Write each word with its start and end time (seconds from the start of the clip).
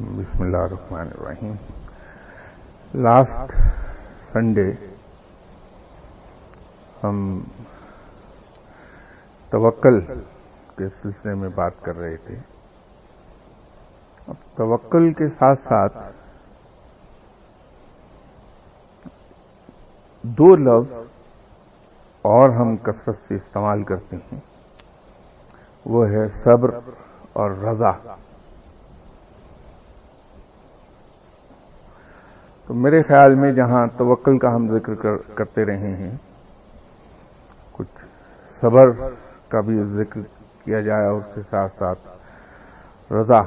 بسم 0.00 0.42
اللہ 0.42 0.56
الرحمن 0.56 1.08
الرحیم۔ 1.18 1.54
لاسٹ 2.94 3.56
سنڈے 4.32 4.72
ہم 7.04 7.40
توکل 9.50 10.00
کے 10.76 10.88
سلسلے 11.02 11.34
میں 11.34 11.48
بات 11.48 11.72
کر 11.82 11.96
رہے 11.96 12.16
تھے۔ 12.16 12.36
اب 14.28 14.56
توکل 14.56 15.12
کے 15.12 15.28
ساتھ 15.38 15.60
ساتھ 15.68 15.98
دو 20.22 20.56
لفظ 20.56 20.92
اور 22.22 22.50
ہم 22.50 22.76
کثرت 22.76 23.16
سے 23.28 23.34
استعمال 23.34 23.82
کرتے 23.82 24.16
ہیں۔ 24.16 24.40
وہ 25.84 26.08
ہے 26.08 26.28
صبر 26.44 26.70
اور 27.32 27.50
رضا۔ 27.50 28.14
تو 32.68 32.74
میرے 32.74 33.02
خیال 33.08 33.34
میں 33.34 33.52
جہاں 33.52 33.86
توکل 33.96 34.38
کا 34.38 34.54
ہم 34.54 34.68
ذکر 34.72 34.94
کرتے 35.34 35.64
رہے 35.66 35.94
ہیں، 35.96 36.16
کچھ 37.72 38.04
صبر 38.62 38.90
کا 39.50 39.60
بھی 39.66 39.82
ذکر 39.96 40.20
کیا 40.64 40.80
جائے 40.80 41.06
اور 41.06 41.20
اس 41.20 41.34
کے 41.34 41.42
ساتھ 41.50 41.72
ساتھ 41.78 43.12
رضا 43.12 43.40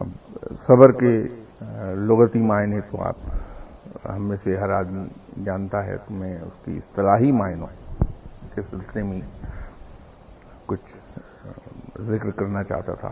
اب 0.00 0.08
صبر 0.66 0.92
کے 1.00 1.12
لغتی 2.08 2.38
معنی 2.38 2.80
تو 2.90 3.02
آپ، 3.02 3.16
ہم 4.06 4.28
میں 4.28 4.36
سے 4.44 4.56
ہر 4.58 4.70
آدمی 4.70 5.42
جانتا 5.44 5.84
ہے 5.84 5.96
تو 6.06 6.14
میں 6.14 6.34
اس 6.38 6.64
کی 6.64 6.76
اصطلاحی 6.76 7.32
معنوں 7.32 7.66
کے 8.54 8.62
سلسلے 8.70 9.02
میں 9.02 9.20
کچھ 10.66 10.96
ذکر 12.00 12.30
کرنا 12.30 12.62
چاہتا 12.62 12.94
تھا۔ 12.94 13.10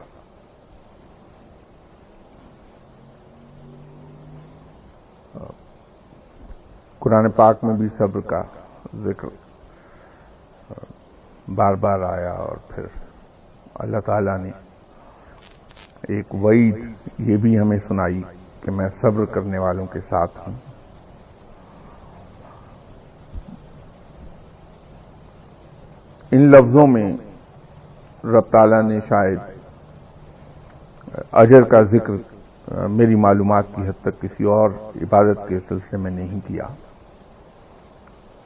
قرآن 6.99 7.31
پاک 7.31 7.65
میں 7.65 7.75
بھی 7.75 7.89
صبر 7.89 8.21
کا 8.21 8.43
ذکر 8.95 9.29
بار 11.55 11.75
بار 11.75 12.01
آیا 12.01 12.33
اور 12.33 12.57
پھر 12.69 12.87
اللہ 13.75 14.01
تعالی 14.07 14.31
نے 14.43 14.51
ایک 16.09 16.35
وعید 16.35 16.95
یہ 17.19 17.37
بھی 17.37 17.61
ہمیں 17.61 17.79
سنائی 17.79 18.23
کہ 18.61 18.71
میں 18.71 18.89
صبر 18.89 19.25
کرنے 19.25 19.59
والوں 19.59 19.87
کے 19.87 20.01
ساتھ 20.01 20.39
ہوں۔ 20.39 20.55
ان 26.31 26.51
لفظوں 26.51 26.87
میں 26.87 27.17
رب 28.27 28.43
تعالیٰ 28.51 28.83
نے 28.83 29.01
شاید 29.09 29.39
اجر 31.33 31.63
کا 31.63 31.83
ذکر 31.83 32.13
میری 32.89 33.15
معلومات 33.15 33.65
کی 33.75 33.83
حد 33.89 34.01
تک 34.03 34.23
کسی 34.23 34.45
اور 34.45 34.71
عبادت 35.03 35.49
کے 35.49 35.59
سلسلے 35.69 35.99
میں 35.99 36.11
نہیں 36.11 36.41
کیا 36.47 36.67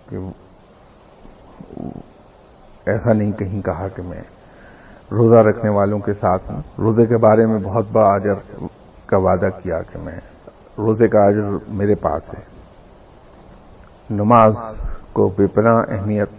کہ 0.09 0.17
ایسا 2.87 3.13
نہیں 3.13 3.33
کہیں 3.33 3.63
کہا 3.63 3.89
کہ 3.89 4.03
میں 4.03 4.23
روزہ 5.13 5.35
رکھنے 5.35 5.71
والوں 5.71 5.99
کے 5.99 6.15
ساتھ 6.15 6.51
ہوں۔ 6.51 6.63
روزے 6.79 7.07
کے 7.07 7.17
بارے 7.17 7.47
میں 7.47 7.59
بہت 7.59 7.87
بڑا 7.93 8.09
اجر 8.09 8.35
کا 9.07 9.17
وعدہ 9.17 9.49
کیا 9.63 9.83
کہ 9.83 9.99
میں 9.99 10.21
روزے 10.79 11.09
کا 11.09 11.25
اجر 11.25 11.43
میرے 11.69 11.95
پاس 11.95 12.35
ہے۔ 12.35 12.45
نماز 14.11 14.57
کو 15.13 15.29
بے 15.37 15.47
پناہ 15.47 15.83
اہمیت 15.89 16.31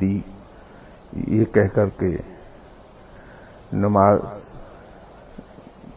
دی، 0.00 0.20
یہ 1.12 1.44
کہہ 1.44 1.74
کر 1.74 1.88
کے 1.88 2.16
نماز 3.72 4.20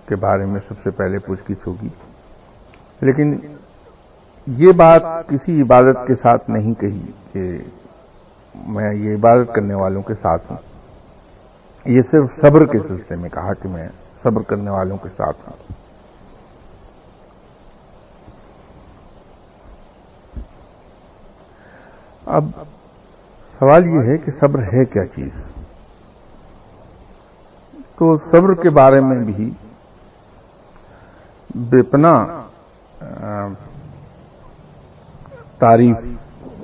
کے 0.05 0.15
بارے 0.15 0.45
میں 0.45 0.59
سب 0.67 0.73
سے 0.83 0.91
پہلے 0.91 1.19
پوچھ 1.19 1.51
گچھ 1.51 1.67
ہوگی۔ 1.67 1.89
لیکن 3.01 3.37
یہ 4.47 4.71
بات 4.71 5.01
کسی 5.27 5.61
عبادت 5.61 6.07
کے 6.07 6.15
ساتھ 6.15 6.49
نہیں 6.49 6.73
کہی 6.73 7.11
کہ 7.31 7.57
میں 8.67 8.93
یہ 8.93 9.15
عبادت 9.15 9.55
کرنے 9.55 9.73
والوں 9.73 10.01
کے 10.01 10.13
ساتھ 10.13 10.51
ہوں۔ 10.51 10.57
یہ 11.85 12.01
صرف 12.11 12.25
صبر 12.41 12.65
کے 12.65 12.79
سلسلے 12.87 13.17
میں 13.17 13.29
کہا 13.29 13.53
کہ 13.53 13.69
میں 13.69 13.87
صبر 14.23 14.41
کرنے 14.41 14.69
والوں 14.69 14.97
کے 14.97 15.09
ساتھ 15.09 15.49
ہوں۔ 15.49 15.73
اب 22.25 22.43
سوال 23.59 23.85
یہ 23.85 23.99
ہے 23.99 24.17
کہ 24.17 24.31
صبر 24.39 24.61
ہے 24.61 24.85
کیا 24.85 25.05
چیز؟ 25.05 25.52
تو 27.97 28.15
صبر 28.17 28.53
کے 28.53 28.69
بارے 28.69 28.99
میں 28.99 29.17
بھی 29.25 29.49
بے 31.69 31.81
پناہ 31.81 32.25
تعریف، 35.59 35.97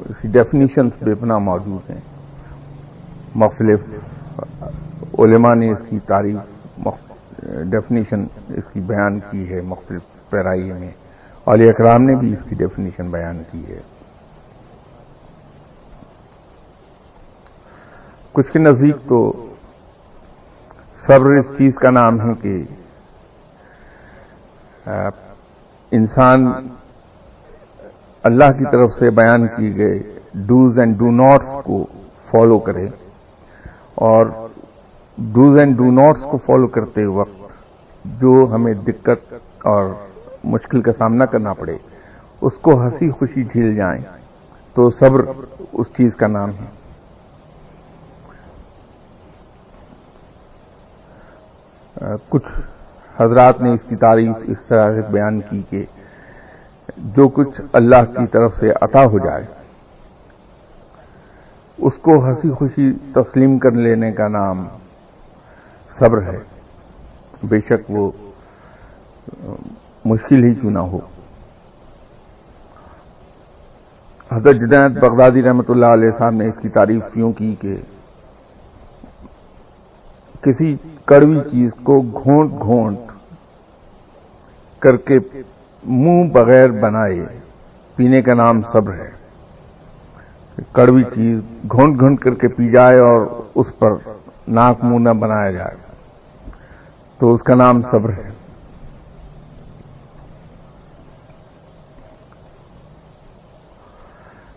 اس 0.09 0.21
کی 0.21 0.27
ڈیفینیشنس 0.27 0.93
بے 1.03 1.13
پناہ 1.15 1.37
موجود 1.37 1.89
ہیں۔ 1.89 2.01
مختلف، 3.35 3.79
علماء 5.19 5.53
نے 5.55 5.71
اس 5.71 5.81
کی 5.89 5.99
تعریف 5.99 6.37
ڈیفینیشن 7.71 8.25
اس 8.49 8.67
کی 8.73 8.79
بیان 8.79 9.19
کی 9.19 9.49
ہے 9.49 9.61
مختلف 9.61 10.01
پیرائی 10.29 10.71
میں۔ 10.71 10.91
علی 11.47 11.69
اکرام 11.69 12.01
نے 12.03 12.15
بھی 12.15 12.33
اس 12.33 12.43
کی 12.49 12.55
ڈیفینیشن 12.55 13.09
بیان 13.11 13.41
کی 13.51 13.65
ہے۔ 13.67 13.79
کچھ 18.33 18.51
کے 18.51 18.59
نزدیک 18.59 18.95
تو 19.09 19.48
صبر 21.01 21.35
اس 21.35 21.49
چیز 21.57 21.75
کا 21.75 21.89
نام 21.91 22.19
ہے 22.21 22.33
کہ 22.41 22.53
انسان 25.91 26.45
اللہ 28.23 28.51
کی 28.57 28.65
طرف 28.71 28.91
سے 28.99 29.09
بیان 29.09 29.47
کی 29.47 29.75
گئے 29.77 29.99
ڈوز 30.47 30.79
اینڈ 30.79 30.97
ڈو 30.97 31.11
ناٹس 31.11 31.63
کو 31.63 31.83
فالو 32.31 32.57
کرے 32.59 32.85
اور 34.07 34.25
ڈوز 35.17 35.57
اینڈ 35.57 35.77
ڈو 35.77 35.91
ناٹس 35.91 36.23
کو 36.31 36.37
فالو 36.37 36.67
کرتے 36.67 37.05
وقت 37.05 37.37
جو 38.05 38.33
ہمیں 38.51 38.73
دقت 38.87 39.33
اور 39.67 39.93
مشکل 40.43 40.81
کا 40.81 40.91
سامنا 40.97 41.25
کرنا 41.25 41.53
پڑے، 41.53 41.75
اس 42.41 42.57
کو 42.57 42.71
ہنسی 42.81 43.09
خوشی 43.11 43.43
جھیل 43.43 43.75
جائیں، 43.75 44.01
تو 44.75 44.89
صبر 44.89 45.21
اس 45.73 45.87
چیز 45.97 46.15
کا 46.15 46.27
نام 46.27 46.49
ہے۔ 46.49 46.78
کچھ 52.29 52.59
حضرات 53.21 53.61
نے 53.61 53.71
اس 53.71 53.83
کی 53.83 53.95
تعریف 53.95 54.35
اس 54.47 54.57
طرح 54.67 54.93
سے 54.93 55.11
بیان 55.11 55.39
کی 55.41 55.61
کہ 55.69 55.85
جو 56.97 57.27
کچھ 57.27 57.61
اللہ 57.73 58.03
کی 58.05 58.27
طرف 58.27 58.53
سے 58.53 58.69
عطا 58.81 59.05
ہو 59.05 59.19
جائے، 59.19 59.45
اس 61.77 61.93
کو 61.97 62.25
ہنسی 62.25 62.49
خوشی 62.49 62.91
تسلیم 63.13 63.57
کر 63.59 63.71
لینے 63.71 64.11
کا 64.11 64.27
نام 64.27 64.67
صبر 65.99 66.21
ہے۔ 66.21 66.37
بے 67.43 67.59
شک 67.59 67.89
وہ 67.89 68.11
مشکل 70.05 70.43
ہی 70.43 70.53
کیوں 70.55 70.71
نہ 70.71 70.79
ہو۔ 70.79 70.99
حضرت 74.33 74.55
جنید 74.55 74.99
بغدادی 74.99 75.41
رحمت 75.41 75.69
اللہ 75.69 75.85
علیہ 75.85 76.11
صاحب 76.19 76.31
نے 76.31 76.47
اس 76.47 76.57
کی 76.61 76.69
تعریف 76.69 77.03
کیوں 77.13 77.31
کی 77.31 77.55
کہ 77.61 77.75
کسی 80.41 80.75
کڑوی 81.09 81.39
چیز 81.51 81.71
کو 81.83 82.01
گھونٹ 82.01 82.51
گھونٹ 82.61 82.99
کر 84.79 84.97
کے 84.97 85.13
منہ 85.83 86.29
بغیر 86.29 86.69
بنائے، 86.69 87.25
پینے 87.95 88.21
کا 88.21 88.33
نام 88.33 88.61
صبر 88.61 88.93
ہے۔ 88.93 89.09
کڑوی 90.71 91.03
چیز 91.03 91.39
گھونٹ 91.71 91.99
گھونٹ 91.99 92.19
کر 92.19 92.33
کے 92.33 92.47
پی 92.47 92.69
جائے 92.71 92.99
اور 92.99 93.25
اس 93.55 93.67
پر 93.79 93.91
ناک 94.47 94.83
منہ 94.83 94.99
نہ 94.99 95.09
بنایا 95.09 95.51
جائے، 95.51 95.75
تو 97.17 97.33
اس 97.33 97.43
کا 97.43 97.55
نام 97.55 97.81
صبر 97.81 98.09
ہے۔ 98.09 98.29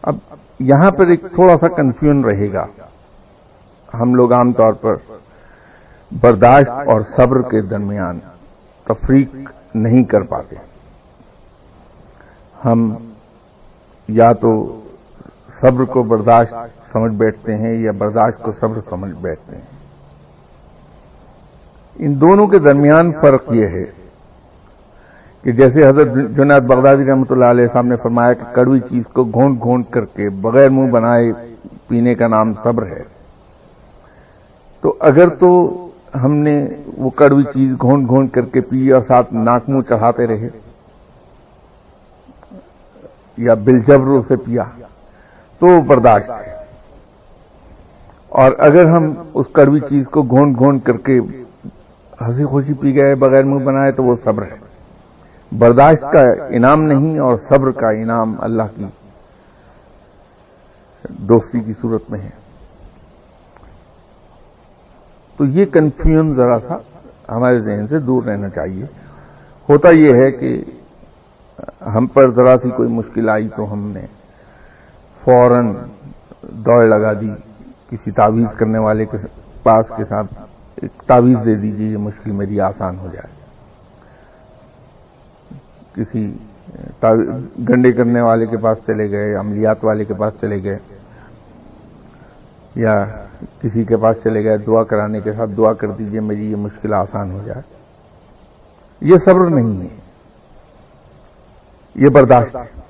اب 0.02 0.16
یہاں 0.58 0.90
پر 0.90 1.06
ایک 1.06 1.20
تھوڑا 1.34 1.58
سا 1.58 1.68
کنفیوژن 1.68 2.24
رہے 2.24 2.52
گا۔ 2.52 2.66
ہم 3.94 4.14
لوگ 4.14 4.32
عام 4.32 4.52
طور 4.52 4.72
پر 4.72 4.94
برداشت 6.20 6.70
اور 6.70 7.00
صبر 7.00 7.42
کے 7.42 7.60
درمیان 7.60 8.18
تفریق 8.84 9.36
نہیں 9.74 10.04
کر 10.04 10.20
پاتے۔ 10.20 10.56
ہم 12.64 12.94
یا 14.08 14.32
تو 14.32 14.80
صبر 15.60 15.84
کو 15.84 16.02
برداشت 16.02 16.54
سمجھ 16.92 17.12
بیٹھتے 17.12 17.56
ہیں 17.56 17.74
یا 17.74 17.92
برداشت 17.92 18.42
کو 18.42 18.52
صبر 18.52 18.80
سمجھ 18.80 19.12
بیٹھتے 19.20 19.56
ہیں۔ 19.56 19.62
ان 21.96 22.20
دونوں 22.20 22.46
کے 22.46 22.58
درمیان 22.58 23.12
فرق 23.20 23.42
یہ 23.50 23.66
ہے 23.66 23.84
کہ 25.42 25.52
جیسے 25.52 25.86
حضرت 25.86 26.36
جنید 26.36 26.62
بغدادی 26.62 27.04
رحمۃ 27.04 27.30
اللہ 27.30 27.44
علیہ 27.44 27.66
صاحب 27.72 27.86
نے 27.86 27.96
فرمایا 27.96 28.32
کہ 28.32 28.54
کڑوی 28.54 28.80
چیز 28.80 29.06
کو 29.06 29.24
گھونٹ 29.24 29.62
گھونٹ 29.62 29.90
کر 29.90 30.04
کے 30.04 30.28
بغیر 30.28 30.70
منہ 30.70 30.90
بنائے 30.90 31.32
پینے 31.88 32.14
کا 32.14 32.28
نام 32.28 32.54
صبر 32.54 32.86
ہے۔ 32.86 33.02
تو 34.80 34.96
اگر 35.00 35.28
تو 35.28 35.88
ہم 36.14 36.34
نے 36.34 36.66
وہ 36.96 37.10
کڑوی 37.10 37.42
چیز 37.42 37.72
گھونٹ 37.80 38.08
گھونٹ 38.08 38.32
کر 38.32 38.42
کے 38.42 38.60
پی 38.60 38.90
اور 38.90 39.02
ساتھ 39.02 39.34
ناک 39.34 39.68
منہ 39.68 39.82
چڑھاتے 39.82 40.26
رہے۔ 40.26 40.48
یا 43.36 43.54
بل 43.54 43.80
سے 44.22 44.36
پیا۔ 44.36 44.64
تو 45.58 45.66
وہ 45.66 45.80
برداشت 45.80 46.30
ہے 46.30 46.54
اور 48.28 48.52
اگر 48.58 48.86
ہم 48.86 49.14
اس 49.34 49.48
کڑوی 49.48 49.80
چیز 49.80 50.08
کو 50.08 50.22
گھونٹ 50.22 50.58
گھونٹ 50.58 50.84
کر 50.84 50.96
کے 50.96 51.20
ہنسی 52.20 52.44
خوشی 52.44 52.72
پی 52.72 52.96
گئے، 52.96 53.14
بغیر 53.14 53.44
منہ 53.44 53.64
بنائے، 53.64 53.92
تو 53.92 54.04
وہ 54.04 54.14
صبر 54.24 54.42
ہے۔ 54.42 54.72
برداشت 55.58 56.02
کا 56.12 56.20
انعام 56.48 56.82
نہیں 56.82 57.18
اور 57.18 57.36
صبر 57.36 57.70
کا 57.70 57.90
انعام 57.90 58.34
اللہ 58.38 58.62
کی 58.76 58.84
دوستی 61.08 61.60
کی 61.60 61.72
صورت 61.72 62.10
میں 62.10 62.20
ہے۔ 62.20 62.41
تو 65.36 65.44
یہ 65.44 65.64
کنفیوژن 65.72 66.34
ذرا 66.34 66.58
سا 66.60 66.76
ہمارے 67.36 67.58
ذہن 67.60 67.86
سے 67.88 67.98
دور 67.98 68.22
رہنا 68.22 68.48
چاہیے۔ 68.48 68.84
ہوتا 69.68 69.90
یہ 69.90 70.14
ہے 70.14 70.30
کہ 70.30 70.50
ہم 71.94 72.06
پر 72.06 72.30
ذرا 72.30 72.56
سی 72.62 72.70
کوئی 72.70 72.88
مشکل 72.88 73.28
آئی 73.28 73.48
تو 73.56 73.72
ہم 73.72 73.90
نے 73.94 74.06
فوراً 75.24 75.72
دوڑ 76.66 76.84
لگا 76.84 77.12
دی، 77.20 77.30
کسی 77.90 78.10
تعویذ 78.10 78.54
کرنے 78.58 78.78
والے 78.78 79.04
کے 79.06 79.16
پاس 79.62 79.92
کے 79.96 80.04
ساتھ 80.04 80.34
ایک 80.82 81.02
تعویذ 81.06 81.44
دے 81.46 81.54
دیجیے 81.54 81.88
یہ 81.90 81.96
مشکل 81.96 82.30
میری 82.30 82.60
آسان 82.60 82.98
ہو 82.98 83.08
جائے۔ 83.12 83.30
کسی 85.94 86.22
گنڈے 87.68 87.92
کرنے 87.92 88.20
والے 88.20 88.46
کے 88.46 88.56
پاس 88.56 88.78
چلے 88.86 89.10
گئے، 89.10 89.34
عملیات 89.34 89.84
والے 89.84 90.04
کے 90.04 90.14
پاس 90.14 90.32
چلے 90.40 90.62
گئے۔ 90.62 90.78
یا 92.74 93.04
کسی 93.60 93.84
کے 93.84 93.96
پاس 93.96 94.16
چلے 94.24 94.44
گئے، 94.44 94.56
دعا 94.56 94.82
کرانے 94.82 95.20
کے 95.20 95.32
ساتھ 95.32 95.50
دعا 95.56 95.72
کر 95.72 95.90
دیجیے، 95.90 96.20
میری 96.20 96.50
یہ 96.50 96.56
مشکل 96.56 96.94
آسان 96.94 97.32
ہو 97.32 97.40
جائے۔ 97.46 97.62
یہ 99.00 99.18
صبر 99.18 99.50
نہیں 99.50 99.82
ہے۔ 99.82 99.96
یہ 101.94 102.08
برداشت 102.08 102.56
ہے۔ 102.56 102.80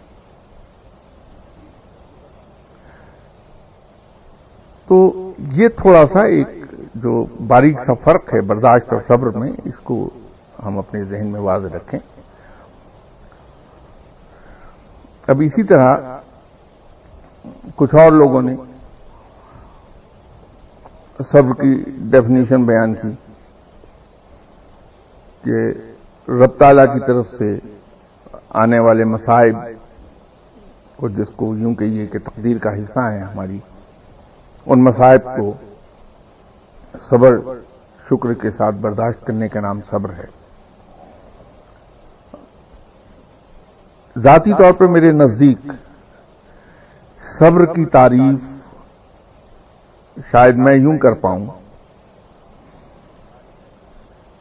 تو 4.87 5.33
یہ 5.39 5.69
تھوڑا 5.69 6.07
سا 6.13 6.21
ایک 6.21 6.47
جو 6.95 7.27
باریک 7.47 7.77
سا 7.87 7.95
فرق 7.95 8.35
ہے 8.35 8.41
برداشت 8.41 8.93
اور 8.93 9.01
صبر 9.01 9.27
میں، 9.27 9.53
اس 9.65 9.79
کو 9.79 10.11
ہم 10.67 10.79
اپنے 10.79 11.05
ذہن 11.05 11.27
میں 11.27 11.41
واضح 11.41 11.77
رکھیں۔ 11.77 12.01
اب 15.27 15.41
اسی 15.45 15.63
طرح 15.63 15.97
کچھ 17.77 17.95
اور 17.95 18.13
لوگوں 18.13 18.43
نے 18.43 18.57
صبر 21.23 21.53
کی 21.53 21.91
ڈیفینیشن 22.11 22.65
بیان 22.65 22.95
کی 22.95 23.13
کہ 25.45 25.73
رب 26.31 26.59
تعالیٰ 26.59 26.85
کی 26.95 27.01
طرف 27.07 27.27
سے 27.39 27.59
آنے 28.49 28.79
والے 28.79 29.05
مسائب 29.05 29.57
کو 30.97 31.09
جس 31.09 31.29
کو 31.37 31.57
یوں 31.57 31.75
کہیے 31.75 32.07
کہ 32.07 32.19
تقدیر 32.19 32.59
کا 32.59 32.71
حصہ 32.71 33.01
ہیں 33.01 33.23
ہماری، 33.23 33.59
ان 34.67 34.85
مسائب 34.85 35.25
کو 35.25 35.53
صبر، 37.11 37.39
شکر 38.09 38.33
کے 38.33 38.51
ساتھ 38.51 38.75
برداشت 38.75 39.27
کرنے 39.27 39.49
کا 39.49 39.61
نام 39.61 39.81
صبر 39.91 40.11
ہے۔ 40.11 40.27
ذاتی 44.19 44.53
طور 44.53 44.73
پر 44.73 44.87
میرے 44.87 45.13
نزدیک 45.13 45.73
صبر 47.39 47.67
کی 47.67 47.85
تعریف 47.85 48.52
شاید 50.17 50.57
میں 50.57 50.75
یوں 50.75 50.99
کر 50.99 51.13
پاؤں 51.13 51.47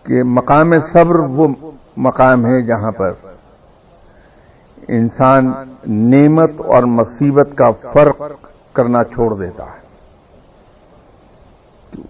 کہ 0.04 0.24
مقام 0.24 0.80
صبر 0.80 1.20
وہ 1.20 1.48
مقام 1.98 2.46
ہے 2.46 2.62
جہاں 2.62 2.92
پر 2.92 3.12
انسان 4.88 5.52
نعمت 5.88 6.52
اور 6.66 6.84
مصیبت 6.84 7.50
کا 7.56 7.72
فرق 7.72 8.22
کرنا 8.74 9.04
چھوڑ 9.04 9.40
دیتا 9.40 9.64
ہے۔ 9.64 9.82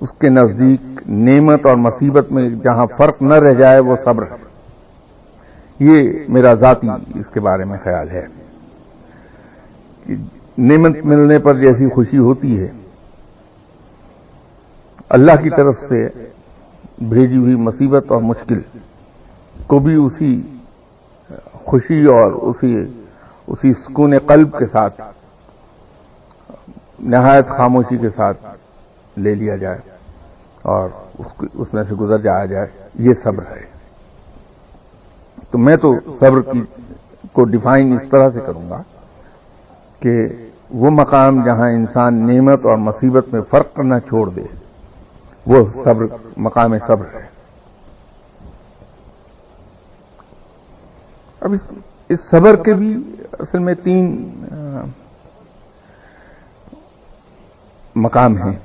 اس 0.01 0.11
کے 0.11 0.29
نزدیک 0.29 0.81
نعمت 1.07 1.65
اور 1.65 1.75
مصیبت 1.75 2.31
میں 2.31 2.49
جہاں 2.49 2.85
فرق 2.97 3.21
نہ 3.21 3.33
رہ 3.33 3.53
جائے 3.53 3.79
وہ 3.79 3.95
صبر 3.95 4.23
ہے۔ 4.23 4.35
یہ 5.79 6.11
میرا 6.27 6.53
ذاتی 6.53 6.87
اس 7.19 7.27
کے 7.27 7.39
بارے 7.39 7.65
میں 7.65 7.77
خیال 7.83 8.09
ہے 8.09 8.25
کہ 10.05 10.15
نعمت 10.57 10.97
ملنے 11.03 11.39
پر 11.39 11.59
جیسی 11.59 11.89
خوشی 11.89 12.17
ہوتی 12.17 12.63
ہے 12.63 12.80
اللہ 15.13 15.31
کی 15.43 15.49
طرف 15.49 15.75
سے 15.89 16.07
بھیجی 17.09 17.37
ہوئی 17.37 17.55
مصیبت 17.55 18.11
اور 18.11 18.21
مشکل 18.21 18.61
کو 19.67 19.79
بھی 19.79 19.95
اسی 19.95 20.57
خوشی 21.53 22.05
اور 22.05 22.31
اسی 22.31 23.01
اسی 23.47 23.73
سکون 23.73 24.13
قلب 24.27 24.57
کے 24.57 24.65
ساتھ، 24.65 25.01
نہایت 26.99 27.47
خاموشی 27.47 27.97
کے 27.97 28.09
ساتھ 28.09 28.45
لے 29.17 29.35
لیا 29.35 29.55
جائے 29.55 29.77
اور 30.61 30.89
اس 31.53 31.73
میں 31.73 31.83
سے 31.83 31.95
گزر 31.95 32.17
جایا 32.17 32.45
جائے، 32.45 32.67
یہ 32.99 33.13
صبر 33.23 33.43
ہے۔ 33.43 33.65
تو 35.49 35.57
میں 35.57 35.75
تو 35.75 35.93
صبر 36.19 36.41
کی 36.41 36.61
کو 37.31 37.43
ڈیفائن 37.43 37.93
اس 37.93 38.09
طرح 38.09 38.29
سے 38.29 38.39
کروں 38.39 38.69
گا 38.69 38.81
کہ 39.99 40.27
وہ 40.69 40.89
مقام 40.89 41.43
جہاں 41.45 41.69
انسان 41.69 42.27
نعمت 42.27 42.65
اور 42.65 42.77
مصیبت 42.77 43.33
میں 43.33 43.41
فرق 43.41 43.75
کرنا 43.75 43.99
چھوڑ 43.99 44.29
دے۔ 44.29 44.43
وہ 45.45 45.65
صبر، 45.83 46.05
مقام 46.37 46.77
صبر 46.77 47.05
ہے۔ 47.13 47.27
اب 51.39 51.53
اس 51.53 51.61
اس 52.09 52.19
صبر 52.29 52.55
کے 52.55 52.73
بھی 52.73 52.95
اصل 53.39 53.59
میں 53.59 53.73
تین، 53.83 54.29
مقام 57.95 58.37
ہیں۔ 58.37 58.57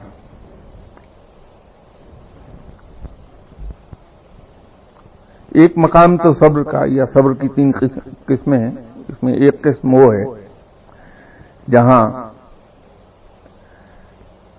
ایک 5.55 5.73
مقام 5.77 6.17
تو 6.17 6.33
صبر 6.33 6.63
کا 6.63 6.83
یا 6.87 7.05
صبر 7.15 7.35
کی 7.35 7.49
تین 7.49 7.73
قسمیں 8.27 8.59
ہیں۔ 8.59 8.75
اس 9.09 9.23
میں 9.23 9.33
ایک 9.33 9.63
قسم 9.63 9.95
وہ 9.95 10.15
ہے 10.15 10.25
جہاں 11.71 12.26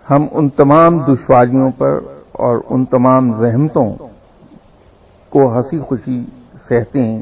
ہم 0.10 0.28
ان 0.32 0.50
تمام 0.50 1.00
دشواریوں 1.00 1.72
پر 1.78 2.00
اور 2.32 2.58
ان 2.70 2.86
تمام 2.86 3.38
زحمتوں 3.38 3.96
کو 5.30 5.56
ہنسی 5.56 5.80
خوشی 5.80 6.26
سہتے 6.70 7.02
ہیں، 7.02 7.22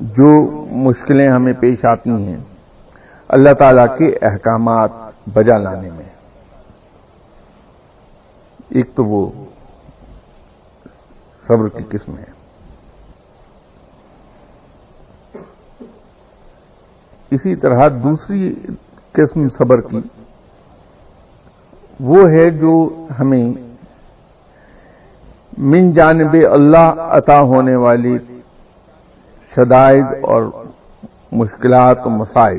جو 0.00 0.30
مشکلیں 0.70 1.28
ہمیں 1.28 1.52
پیش 1.52 1.84
آتی 1.84 2.10
ہیں 2.10 2.36
اللہ 3.28 3.52
تعالی 3.58 3.82
کے 3.98 4.26
احکامات 4.26 4.90
بجا 5.34 5.56
لانے 5.58 5.90
میں۔ 5.90 6.08
ایک 8.68 8.94
تو 8.94 9.04
وہ 9.04 9.30
صبر 11.48 11.68
کی 11.68 11.84
قسم 11.88 12.18
ہے۔ 12.18 12.30
اسی 17.30 17.56
طرح 17.56 17.88
دوسری 17.88 18.54
قسم 19.12 19.48
صبر 19.48 19.80
کی 19.80 20.00
وہ 22.00 22.30
ہے 22.30 22.50
جو 22.50 23.06
ہمیں 23.18 23.52
من 25.58 25.92
جانب 25.92 26.36
اللہ 26.52 27.00
عطا 27.10 27.40
ہونے 27.40 27.76
والی 27.76 28.18
شدائد 29.56 30.04
اور 30.22 30.42
مشکلات 31.32 32.06
و 32.06 32.10
مسائل 32.10 32.58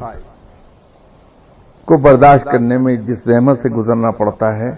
کو 1.86 1.98
برداشت 1.98 2.45
کرنے 2.45 2.77
میں 2.77 2.95
جس 2.95 3.24
زحمت 3.24 3.60
سے 3.60 3.69
گزرنا 3.69 4.12
پڑتا 4.12 4.57
ہے 4.57 4.69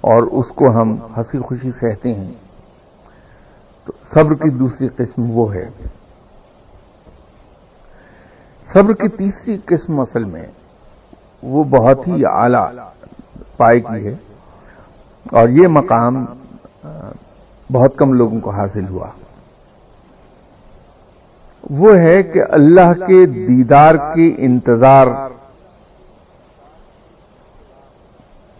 اور 0.00 0.22
اس 0.22 0.48
کو 0.48 0.70
ہم 0.70 0.96
ہنسی 1.16 1.38
خوشی 1.38 1.70
سہتے 1.70 2.14
ہیں، 2.14 2.32
تو 3.86 3.92
صبر 4.14 4.34
کی 4.34 4.50
دوسری 4.50 4.88
قسم 4.88 5.30
وہ 5.30 5.54
ہے۔ 5.54 5.70
صبر 8.72 8.92
کی 8.92 9.08
تیسری 9.08 9.56
قسم 9.64 10.00
اصل 10.00 10.24
میں 10.24 10.46
وہ 11.42 11.64
بہت 11.64 12.08
ہی 12.08 12.26
اعلی 12.26 12.78
پائے 13.56 13.80
کی 13.80 14.06
ہے۔ 14.06 14.14
اور 15.32 15.48
یہ 15.48 15.68
مقام، 15.68 16.24
بہت 17.72 17.96
کم 17.96 18.12
لوگوں 18.12 18.40
کو 18.40 18.50
حاصل 18.50 18.88
ہوا۔ 18.88 19.08
وہ 21.70 21.94
ہے 21.96 22.22
کہ 22.22 22.40
اللہ 22.48 22.92
کے 22.92 23.26
دیدار 23.26 23.94
کے 23.94 24.34
انتظار 24.38 25.06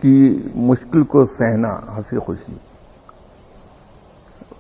کی 0.01 0.49
مشکل 0.55 1.03
کو 1.03 1.25
سہنا، 1.25 1.97
ہنسی 1.97 2.19
خوشی۔ 2.19 2.57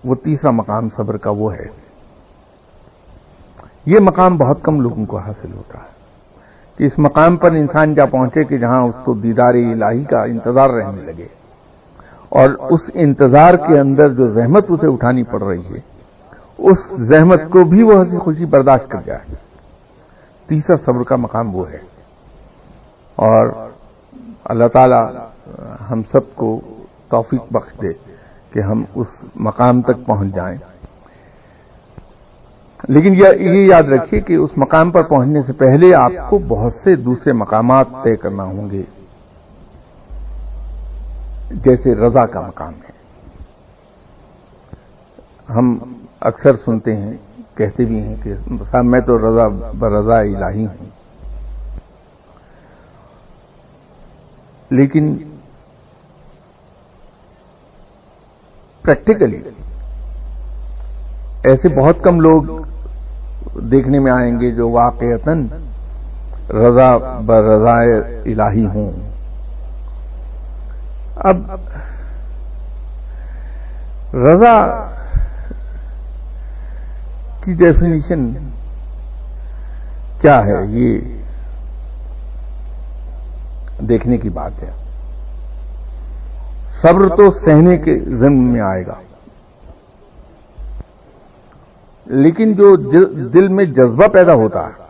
وہ 0.05 0.14
تیسرا 0.14 0.50
مقام 0.50 0.88
صبر 0.88 1.17
کا 1.17 1.31
وہ 1.31 1.55
ہے۔ 1.55 1.67
یہ 3.87 3.99
مقام 4.00 4.37
بہت 4.37 4.59
کم 4.62 4.81
لوگوں 4.81 5.07
کو 5.07 5.19
حاصل 5.19 5.52
ہوتا 5.52 5.79
ہے۔ 5.79 5.92
اس 6.85 6.99
مقام 6.99 7.37
پر 7.37 7.51
انسان 7.53 7.95
جا 7.95 8.07
پہنچے 8.07 8.45
کہ 8.45 8.59
جہاں 8.59 8.83
اس 8.83 8.95
کو 9.05 9.15
دیدار 9.15 9.55
الہی 9.55 10.05
کا 10.05 10.25
انتظار 10.25 10.71
رہنے 10.71 11.03
لگے۔ 11.03 11.27
اور 12.29 12.51
اس 12.71 12.81
انتظار 12.95 13.55
کے 13.55 13.79
اندر 13.79 14.09
جو 14.09 14.27
زحمت 14.27 14.67
اسے 14.69 14.87
اٹھانی 14.87 15.23
پڑ 15.23 15.43
رہی 15.43 15.67
ہے، 15.67 15.81
اس 16.59 16.79
زحمت 16.99 17.41
کو 17.51 17.65
بھی 17.65 17.83
وہ 17.83 17.95
ہنسی 17.95 18.19
خوشی 18.19 18.45
برداشت 18.45 18.89
کر 18.89 18.99
جائے۔ 19.07 19.35
تیسرا 20.47 20.77
صبر 20.77 21.03
کا 21.03 21.17
مقام 21.17 21.57
وہ 21.57 21.71
ہے۔ 21.71 21.79
اور 23.17 23.47
اللہ 24.45 24.69
تعالی 24.73 25.19
ہم 25.91 26.03
سب 26.12 26.35
کو 26.35 26.61
توفیق 27.11 27.43
بخش 27.51 27.83
دے 27.83 27.93
کہ 28.53 28.61
ہم 28.61 28.85
اس 28.95 29.07
مقام 29.37 29.83
تک 29.83 30.07
پہنچ 30.07 30.35
جائیں۔ 30.35 30.59
لیکن 32.89 33.15
یہ 33.15 33.67
یاد 33.67 33.83
رکھیے 33.83 34.21
کہ 34.21 34.33
اس 34.33 34.51
مقام 34.57 34.91
پر 34.91 35.03
پہنچنے 35.03 35.43
سے 35.43 35.53
پہلے 35.53 35.95
آپ 35.95 36.12
کو 36.31 36.39
بہت 36.39 36.73
سے 36.75 36.97
دوسرے 36.97 37.33
مقامات 37.33 37.87
طے 38.03 38.17
کرنا 38.17 38.43
ہوں 38.43 38.71
گے۔ 38.71 38.83
جیسے 41.51 41.95
رضا 41.95 42.27
کا 42.27 42.41
مقام 42.41 42.73
ہے۔ 42.75 42.93
ہم 45.53 45.79
اکثر 46.21 46.57
سنتے 46.57 46.97
ہیں، 46.97 47.12
کہتے 47.55 47.85
بھی 47.85 48.03
ہیں 48.03 48.17
کہ 48.23 48.35
صاحب، 48.71 48.85
میں 48.85 49.01
تو 49.01 49.19
رضا 49.19 49.49
برضا 49.79 50.19
الہی 50.19 50.67
ہوں۔ 50.67 50.87
لیکن 54.71 55.17
پریکٹیکلی 58.83 59.41
ایسے 61.45 61.69
بہت 61.69 61.97
کم 62.03 62.21
لوگ 62.21 62.43
دیکھنے 63.54 63.99
میں 63.99 64.12
آئیں 64.12 64.40
گے 64.40 64.50
جو 64.50 64.71
واقعتاً 64.71 65.47
رضا 66.50 66.97
برضا 67.26 67.80
الہی 68.25 68.66
ہوں۔ 68.66 68.92
اب 71.16 71.37
رضا 74.14 74.87
کی 77.44 77.52
ڈیفینیشن 77.52 78.32
کیا 80.21 80.47
ہے؟ 80.47 80.66
یہ 80.68 80.99
دیکھنے 83.88 84.16
کی 84.16 84.28
بات 84.28 84.62
ہے۔ 84.62 84.71
صبر 86.82 87.16
تو 87.16 87.30
سہنے 87.30 87.76
کے 87.76 87.99
ضمن 88.09 88.44
میں 88.44 88.61
آئے 88.61 88.87
گا۔ 88.87 88.94
لیکن 92.06 92.52
جو 92.52 92.76
دل 93.28 93.49
میں 93.49 93.64
جذبہ 93.64 94.09
پیدا 94.09 94.35
ہوتا 94.35 94.66
ہے 94.66 94.82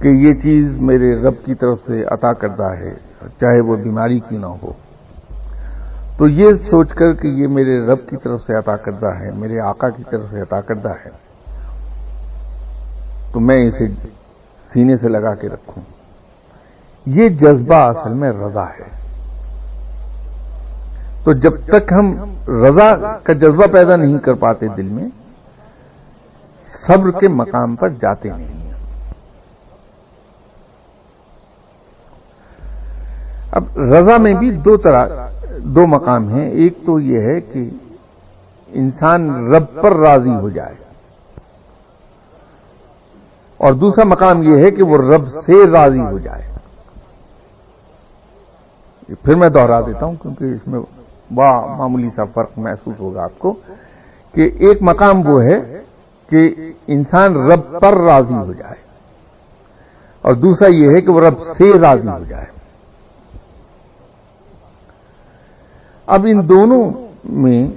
کہ 0.00 0.08
یہ 0.08 0.32
چیز 0.32 0.76
میرے 0.76 1.22
رب 1.22 1.44
کی 1.44 1.54
طرف 1.54 1.78
سے 1.86 2.04
عطا 2.04 2.32
کرتا 2.32 2.76
ہے، 2.76 2.94
چاہے 3.40 3.60
وہ 3.60 3.76
بیماری 3.76 4.20
کیوں 4.20 4.40
نہ 4.40 4.46
ہو۔ 4.46 4.72
تو 6.18 6.28
یہ 6.28 6.52
سوچ 6.52 6.90
کر 6.90 7.12
کہ 7.12 7.26
یہ 7.26 7.46
میرے 7.46 7.86
رب 7.86 8.08
کی 8.08 8.16
طرف 8.16 8.40
سے 8.40 8.54
عطا 8.54 8.76
کرتا 8.76 9.20
ہے، 9.20 9.30
میرے 9.30 9.60
آقا 9.60 9.88
کی 9.88 10.02
طرف 10.10 10.30
سے 10.30 10.40
عطا 10.40 10.60
کرتا 10.60 10.90
ہے، 10.90 11.10
تو 13.32 13.40
میں 13.40 13.66
اسے 13.66 13.86
سینے 14.72 14.96
سے 14.96 15.08
لگا 15.08 15.34
کے 15.34 15.48
رکھوں۔ 15.48 15.82
یہ 17.06 17.28
جذبہ 17.28 17.74
اصل 17.74 18.12
میں 18.14 18.32
رضا 18.32 18.64
ہے۔ 18.64 19.02
تو 21.24 21.32
جب 21.32 21.52
تک 21.66 21.92
ہم 21.92 22.34
رضا 22.48 23.18
کا 23.22 23.32
جذبہ 23.32 23.66
پیدا 23.72 23.96
نہیں 23.96 24.18
کر 24.18 24.34
پاتے 24.34 24.66
دل 24.68 24.88
میں 24.88 25.08
صبر 26.86 27.10
کے 27.10 27.28
مقام 27.28 27.76
پر 27.76 27.88
جاتے 27.88 28.28
نہیں 28.28 28.48
ہیں۔ 28.48 28.72
اب 33.50 33.64
رضا 33.78 34.16
میں 34.18 34.34
بھی 34.34 34.50
دو 34.50 34.76
طرح، 34.76 35.28
دو 35.58 35.86
مقام 35.86 36.28
ہیں۔ 36.28 36.50
ایک 36.50 36.78
تو 36.86 37.00
یہ 37.00 37.20
ہے 37.20 37.40
کہ 37.40 37.70
انسان 38.66 39.54
رب 39.54 39.82
پر 39.82 39.96
راضی 39.96 40.34
ہو 40.34 40.48
جائے۔ 40.48 40.74
اور 43.56 43.72
دوسرا 43.72 44.04
مقام 44.04 44.42
یہ 44.42 44.64
ہے 44.64 44.70
کہ 44.70 44.82
وہ 44.82 44.96
رب 44.96 45.28
سے 45.28 45.70
راضی 45.70 46.00
ہو 46.00 46.18
جائے۔ 46.18 46.52
پھر 49.22 49.36
میں 49.36 49.48
دوہرا 49.48 49.80
دیتا 49.80 50.06
ہوں 50.06 50.14
کیونکہ 50.22 50.44
اس 50.44 50.68
میں 50.68 50.80
بڑا 51.34 51.76
معمولی 51.78 52.08
سا 52.16 52.24
فرق 52.24 52.50
محسوس 52.56 53.00
ہوگا 53.00 53.22
آپ 53.22 53.38
کو 53.38 53.54
کہ 54.32 54.50
ایک 54.58 54.78
مقام 54.80 55.26
وہ 55.26 55.42
ہے 55.42 55.82
کہ 56.32 56.72
انسان 56.86 57.36
رب 57.36 57.80
پر 57.80 57.92
راضی 57.92 58.34
ہو 58.34 58.52
جائے۔ 58.52 58.82
اور 60.22 60.34
دوسرا 60.34 60.68
یہ 60.68 60.88
ہے 60.88 61.00
کہ 61.00 61.12
وہ 61.12 61.20
رب 61.20 61.40
سے 61.40 61.78
راضی 61.78 62.08
ہو 62.08 62.24
جائے۔ 62.28 62.46
اب 66.06 66.26
ان 66.30 66.48
دونوں 66.48 66.90
میں 67.24 67.68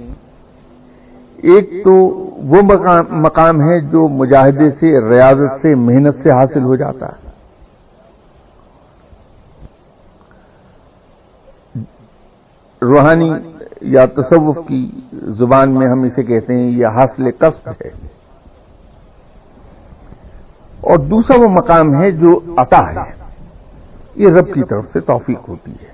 ایک 1.36 1.84
تو 1.84 1.92
وہ 2.36 2.62
مقام 3.10 3.60
ہے 3.60 3.80
جو 3.80 4.08
مجاہدے 4.08 4.70
سے، 4.70 5.08
ریاضت 5.08 5.62
سے، 5.62 5.74
محنت 5.74 6.14
سے 6.22 6.30
حاصل 6.30 6.62
ہو 6.62 6.76
جاتا 6.76 7.06
ہے۔ 7.06 7.26
روحانی 12.82 13.32
یا 13.80 14.06
تصوف 14.06 14.58
کی 14.68 15.00
زبان 15.12 15.78
میں 15.78 15.88
ہم 15.88 16.02
اسے 16.02 16.22
کہتے 16.22 16.54
ہیں، 16.54 16.70
یہ 16.70 16.86
حاصل 16.86 17.30
قصب 17.38 17.68
ہے۔ 17.68 18.15
اور 20.86 20.98
دوسرا 20.98 21.40
وہ 21.40 21.48
مقام 21.48 22.02
ہے 22.02 22.10
جو 22.10 22.40
عطا 22.56 22.90
ہے۔ 22.90 23.12
یہ 24.14 24.28
رب 24.28 24.54
کی 24.54 24.62
طرف 24.62 24.84
سے 24.92 25.00
توفیق 25.00 25.48
ہوتی 25.48 25.70
ہے۔ 25.70 25.86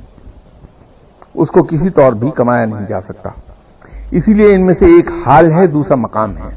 اس 1.35 1.49
کو 1.49 1.63
کسی 1.63 1.91
طور 1.91 2.13
بھی 2.13 2.31
کمایا 2.31 2.65
نہیں 2.65 2.87
جا 2.89 3.01
سکتا۔ 3.01 3.31
اسی 4.11 4.33
لیے 4.33 4.55
ان 4.55 4.67
میں 4.67 4.75
سے 4.79 4.85
ایک 4.85 5.09
حال 5.27 5.53
ہے، 5.53 5.67
دوسرا 5.67 5.95
مقام 5.95 6.37
ہے۔ 6.37 6.49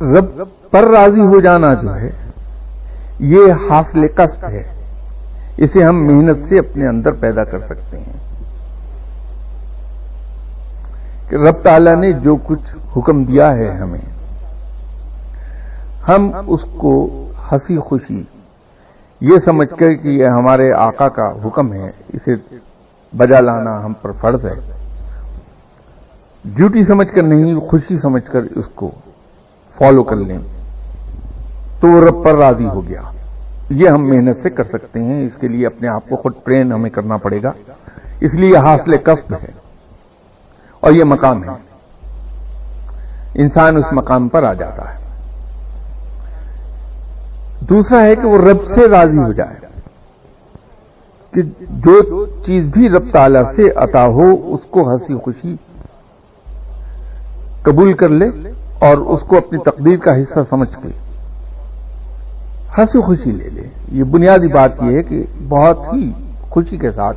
رب 0.00 0.42
پر 0.70 0.82
راضی 0.82 1.20
ہو 1.20 1.40
جانا 1.40 1.74
جو 1.74 1.96
ہے، 1.96 2.10
یہ 3.18 3.52
حاصل 3.70 4.08
قصب 4.14 4.44
ہے۔ 4.44 4.74
اسے 5.56 5.84
ہم 5.84 6.06
محنت 6.06 6.48
سے 6.48 6.58
اپنے 6.58 6.86
اندر 6.86 7.12
پیدا 7.12 7.44
کر 7.44 7.58
سکتے 7.58 7.98
ہیں۔ 7.98 8.27
کہ 11.28 11.36
رب 11.36 11.62
تعالیٰ 11.62 11.96
نے 11.96 12.12
جو 12.12 12.36
کچھ 12.36 12.76
حکم 12.96 13.24
دیا 13.24 13.54
ہے 13.54 13.68
ہمیں، 13.68 14.18
ہم 16.08 16.30
اس 16.46 16.60
کو 16.76 17.06
ہنسی 17.52 17.78
خوشی، 17.78 18.22
یہ 19.20 19.38
سمجھ 19.38 19.68
کر 19.78 19.94
کہ 19.94 20.08
یہ 20.08 20.26
ہمارے 20.26 20.72
آقا 20.72 21.08
کا 21.08 21.32
حکم 21.44 21.72
ہے، 21.72 21.90
اسے 22.08 22.56
بجا 23.16 23.40
لانا 23.40 23.84
ہم 23.84 23.92
پر 23.92 24.12
فرض 24.12 24.46
ہے۔ 24.46 24.72
ڈیوٹی 26.44 26.84
سمجھ 26.84 27.08
کر 27.14 27.22
نہیں، 27.22 27.60
خوشی 27.60 27.98
سمجھ 27.98 28.26
کر 28.26 28.42
اس 28.42 28.66
کو 28.74 28.90
فالو 29.78 30.02
کر 30.02 30.16
لیں۔ 30.16 30.38
تو 31.80 31.88
وہ 31.88 32.00
رب 32.00 32.24
پر 32.24 32.34
راضی 32.34 32.66
ہو 32.66 32.88
گیا۔ 32.88 33.02
یہ 33.70 33.88
ہم 33.88 34.08
محنت 34.08 34.36
سے 34.42 34.50
کر 34.50 34.64
سکتے 34.64 35.04
ہیں، 35.04 35.24
اس 35.24 35.34
کے 35.40 35.48
لیے 35.48 35.66
اپنے 35.66 35.88
آپ 35.88 36.08
کو 36.08 36.16
خود 36.16 36.32
ٹرین 36.44 36.72
ہمیں 36.72 36.90
کرنا 36.90 37.16
پڑے 37.16 37.42
گا۔ 37.42 37.52
اس 38.20 38.34
لیے 38.34 38.50
یہ 38.50 38.58
حاصل 38.58 38.96
کسب 38.96 39.32
ہے۔ 39.32 39.67
اور 40.80 40.92
یہ 40.92 41.04
مقام 41.04 41.44
ہے۔ 41.44 41.48
انسان 43.34 43.76
اس 43.76 43.84
مقام 43.92 44.28
پر 44.28 44.42
آ 44.42 44.52
جاتا 44.52 44.94
ہے۔ 44.94 44.98
دوسرا 47.60 48.02
ہے 48.02 48.16
کہ 48.16 48.26
وہ 48.26 48.38
رب 48.38 48.66
سے 48.66 48.88
راضی 48.88 49.18
ہو 49.18 49.32
جائے۔ 49.32 49.66
کہ 51.30 51.42
جو 51.60 52.26
چیز 52.26 52.64
بھی 52.64 52.88
رب 52.88 53.12
تعالی 53.12 53.38
سے 53.56 53.62
عطا 53.76 54.06
ہو، 54.06 54.54
اس 54.54 54.60
کو 54.70 54.94
ہنسی 54.94 55.14
خوشی 55.14 55.56
قبول 57.62 57.92
کر 57.92 58.08
لے 58.08 58.26
اور 58.78 58.96
اس 58.96 59.20
کو 59.20 59.36
اپنی 59.36 59.58
تقدیر 59.58 59.96
کا 59.96 60.16
حصہ 60.16 60.40
سمجھ 60.50 60.76
کے 60.82 60.88
ہنسی 62.78 63.02
خوشی 63.02 63.30
لے 63.30 63.50
لے۔ 63.50 63.68
یہ 63.92 64.04
بنیادی 64.04 64.48
بات 64.48 64.82
یہ 64.82 64.96
ہے 64.96 65.02
کہ 65.02 65.24
بہت 65.48 65.78
ہی 65.92 66.12
خوشی 66.50 66.76
کے 66.76 66.90
ساتھ 66.92 67.16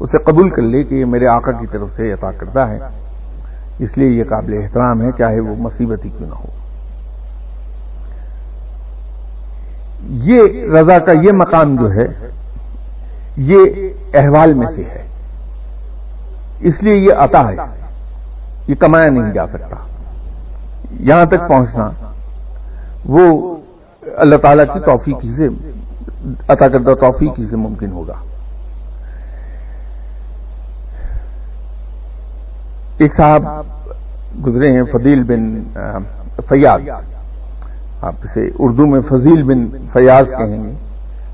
اسے 0.00 0.18
قبول 0.18 0.50
کر 0.50 0.62
لے 0.62 0.82
کہ 0.82 0.94
یہ 0.94 1.04
میرے 1.04 1.26
آقا 1.26 1.52
کی 1.52 1.66
طرف 1.66 1.90
سے 1.96 2.12
عطا 2.12 2.30
کرتا 2.32 2.68
ہے۔ 2.68 2.78
اس 3.78 3.98
لیے 3.98 4.08
یہ 4.08 4.24
قابل 4.24 4.60
احترام 4.62 5.02
ہے، 5.02 5.10
چاہے 5.18 5.40
وہ 5.40 5.54
مصیبت 5.58 6.04
ہی 6.04 6.10
کیوں 6.18 6.28
نہ 6.28 6.34
ہو۔ 6.34 6.46
یہ 10.02 10.42
رضا 10.72 10.98
کا 10.98 11.12
یہ 11.12 11.32
مقام 11.32 11.76
جو 11.76 11.92
ہے، 11.92 12.06
یہ 13.36 13.58
احوال 14.14 14.54
میں 14.54 14.66
سے 14.74 14.82
ہے۔ 14.82 15.08
اس 16.60 16.82
لیے 16.82 16.96
یہ 16.96 17.12
عطا 17.18 17.48
ہے۔ 17.48 17.56
یہ 18.68 18.74
کمایا 18.74 19.08
نہیں 19.08 19.32
جا 19.32 19.46
سکتا۔ 19.46 19.76
یہاں 21.00 21.24
تک 21.24 21.48
پہنچنا، 21.48 21.90
وہ 23.04 23.56
اللہ 24.16 24.36
تعالی 24.36 24.62
کی 24.74 24.80
توفیقی 24.80 25.30
سے، 25.36 25.48
عطا 26.48 26.68
کردہ 26.68 26.94
توفیقی 27.00 27.46
سے 27.46 27.56
ممکن 27.56 27.92
ہوگا۔ 27.92 28.14
ایک 33.00 33.14
صاحب 33.16 33.42
گزرے 34.46 34.70
ہیں، 34.72 34.82
فضیل 34.92 35.22
بن 35.22 35.42
فیاض۔ 36.48 36.80
آپ 38.02 38.14
اسے 38.24 38.48
اردو 38.58 38.86
میں 38.86 39.00
فضیل 39.08 39.42
بن 39.42 39.66
فیاض 39.92 40.28
کہیں 40.28 40.62
گے، 40.64 40.72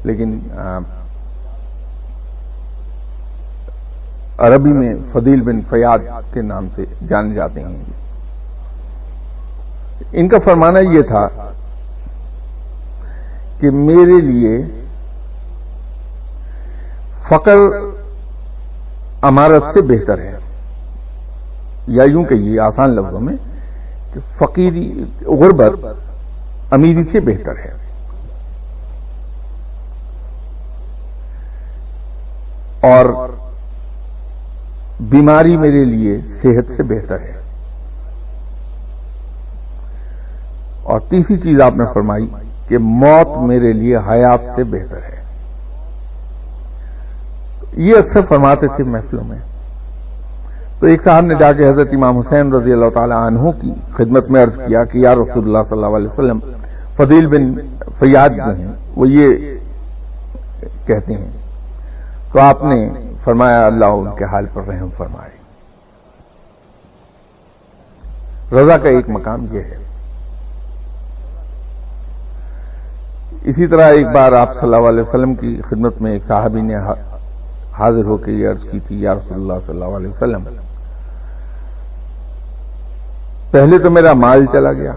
لیکن 0.05 0.39
عربی 4.39 4.73
میں 4.73 4.95
فضیل 5.13 5.41
بن 5.41 5.61
فیاض 5.71 6.01
کے 6.33 6.43
نام 6.43 6.67
سے 6.75 6.85
جانے 7.09 7.35
جاتے 7.35 7.61
ہیں۔ 7.61 7.77
ان 10.13 10.29
کا 10.29 10.39
فرمانا 10.45 10.81
یہ 10.93 11.03
تھا 11.03 11.27
کہ 13.61 13.71
میرے 13.71 14.21
لیے 14.21 14.57
فقر 17.29 17.59
امارت 19.23 19.73
سے 19.73 19.83
بہتر 19.83 20.19
ہے۔ 20.19 20.35
یا 21.87 22.05
یوں 22.05 22.25
کہیے، 22.25 22.61
آسان 22.61 22.91
لفظوں 22.91 23.21
میں 23.21 23.37
کہ 24.15 24.21
فقیری 24.39 25.05
غربت 25.21 25.87
امیری 26.71 27.05
سے 27.13 27.21
بہتر 27.21 27.57
ہے۔ 27.57 27.73
اور 32.81 33.29
بیماری 35.01 35.57
میرے 35.57 35.85
لیے 35.85 36.19
صحت 36.43 36.77
سے 36.77 36.83
بہتر 36.83 37.21
ہے۔ 37.21 37.41
اور 40.83 41.01
تیسری 41.01 41.37
چیز 41.37 41.61
آپ 41.61 41.77
نے 41.77 41.85
فرمائی 41.95 42.31
کہ 42.69 42.79
موت 42.79 43.39
میرے 43.39 43.73
لیے 43.73 43.97
حیات 43.97 44.41
سے 44.57 44.65
بہتر 44.65 44.97
ہے۔ 44.97 45.23
یہ 47.73 47.97
اکثر 47.97 48.21
فرماتے 48.29 48.67
تھے 48.77 48.85
محفلوں 48.85 49.25
میں۔ 49.25 49.39
تو 50.81 50.87
ایک 50.87 51.03
صاحب 51.03 51.25
نے 51.25 51.35
جا 51.35 51.53
کے 51.53 51.69
حضرت 51.69 51.89
امام 51.93 52.19
حسین 52.19 52.53
رضی 52.53 52.73
اللہ 52.73 52.91
تعالی 52.95 53.15
عنہ 53.15 53.51
کی 53.61 53.73
خدمت 53.97 54.31
میں 54.31 54.43
عرض 54.43 54.57
کیا 54.67 54.85
کہ 54.85 54.99
یا 54.99 55.15
رسول 55.15 55.45
اللہ 55.45 55.63
صلی 55.69 55.79
اللہ 55.79 55.97
علیہ 55.97 56.09
وسلم، 56.09 56.39
فضیل 56.97 57.27
بن 57.27 57.55
فیاد 57.99 58.31
جو 58.37 58.51
ہیں، 58.57 58.73
وہ 58.97 59.09
یہ 59.09 59.57
کہتے 60.87 61.15
ہیں۔ 61.15 61.31
تو 62.33 62.41
آپ 62.41 62.65
نے 62.65 62.79
فرمایا، 63.25 63.67
اللہ 63.67 63.85
ان 63.85 64.11
کے 64.19 64.25
حال 64.25 64.47
پر 64.55 64.63
رحم 64.63 64.89
فرمائے۔ 64.97 65.35
رضا 68.53 68.77
کا 68.79 68.89
ایک 68.89 69.09
مقام 69.09 69.47
یہ 69.53 69.61
ہے۔ 69.61 69.79
اسی 73.45 73.67
طرح 73.67 73.91
ایک 73.93 74.07
بار 74.15 74.33
آپ 74.33 74.55
صلی 74.57 74.67
اللہ 74.67 74.89
علیہ 74.89 75.03
وسلم 75.03 75.35
کی 75.35 75.61
خدمت 75.69 76.01
میں 76.03 76.13
ایک 76.13 76.25
صاحبی 76.25 76.61
نے 76.61 76.77
حاضر 77.79 78.05
ہو 78.05 78.17
کے 78.17 78.33
یہ 78.33 78.49
عرض 78.49 78.63
کی 78.71 78.81
تھی، 78.81 79.01
یا 79.03 79.15
رسول 79.15 79.41
اللہ 79.41 79.67
صلی 79.67 79.75
اللہ 79.75 79.97
علیہ 79.97 80.09
وسلم 80.09 80.43
پہلے 83.53 83.79
تو 83.79 83.91
میرا 83.91 84.13
مال 84.15 84.47
چلا 84.47 84.73
گیا 84.73 84.93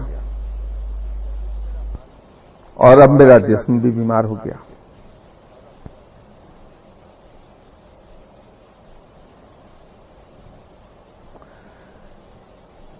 اور 2.76 2.98
اب 2.98 3.10
میرا 3.10 3.38
جسم 3.38 3.78
بھی 3.78 3.90
بیمار 3.90 4.24
ہو 4.24 4.34
گیا 4.34 4.54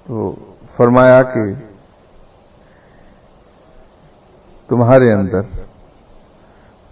تو 0.06 0.34
فرمایا 0.76 1.22
کہ 1.22 1.42
تمہارے 4.68 5.12
اندر 5.12 5.40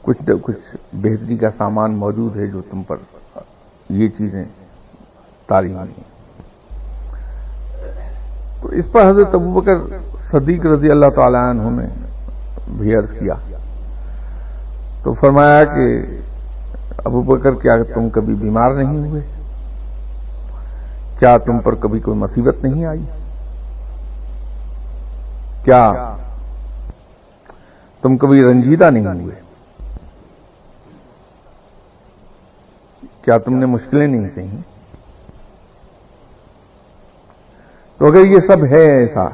کچھ 0.03 0.23
نہ 0.23 0.35
کچھ 0.43 0.77
بہتری 0.93 1.37
کا 1.37 1.50
سامان 1.59 1.97
موجود 1.97 2.37
ہے 2.37 2.47
جو 2.47 2.62
تم 2.71 2.83
پر 2.83 2.97
یہ 3.91 4.09
چیزیں 4.09 4.45
تاری 5.47 5.73
ہوئی 5.75 6.03
تو 8.62 8.69
اس 8.69 8.93
پر 8.93 9.11
حضرت 9.11 9.35
ابو 9.35 9.61
بکر 9.61 9.75
صدیق 10.31 10.67
رضی 10.67 10.91
اللہ 10.91 11.07
تعالی 11.17 11.37
عنہ 11.37 11.81
نے 11.81 11.87
بھی 12.69 12.95
عرض 12.95 13.12
کیا۔ 13.19 13.35
تو 15.03 15.15
فرمایا 15.15 15.65
کہ 15.65 16.07
ابو 17.05 17.23
بکر 17.23 17.55
کیا 17.55 17.77
تم 17.95 18.09
کبھی 18.11 18.35
بیمار 18.35 18.75
نہیں 18.75 19.09
ہوئے؟ 19.09 19.21
کیا 21.18 21.37
تم 21.38 21.59
پر 21.59 21.75
کبھی 21.75 22.01
کوئی 22.01 22.18
مصیبت 22.18 22.64
نہیں 22.64 22.85
آئی؟ 22.85 23.05
کیا 25.64 26.14
تم 28.03 28.16
کبھی 28.16 28.42
رنجیدہ 28.44 28.90
نہیں 28.90 29.07
ہوئے؟ 29.07 29.35
کیا 33.23 33.38
تم 33.38 33.55
نے 33.55 33.66
مشکلیں 33.66 34.07
نہیں 34.07 34.29
سہیں 34.35 34.78
تو 37.98 38.06
اگر 38.06 38.24
یہ 38.26 38.40
سب 38.46 38.64
ہے 38.64 38.80
ایسا۔ 38.80 39.28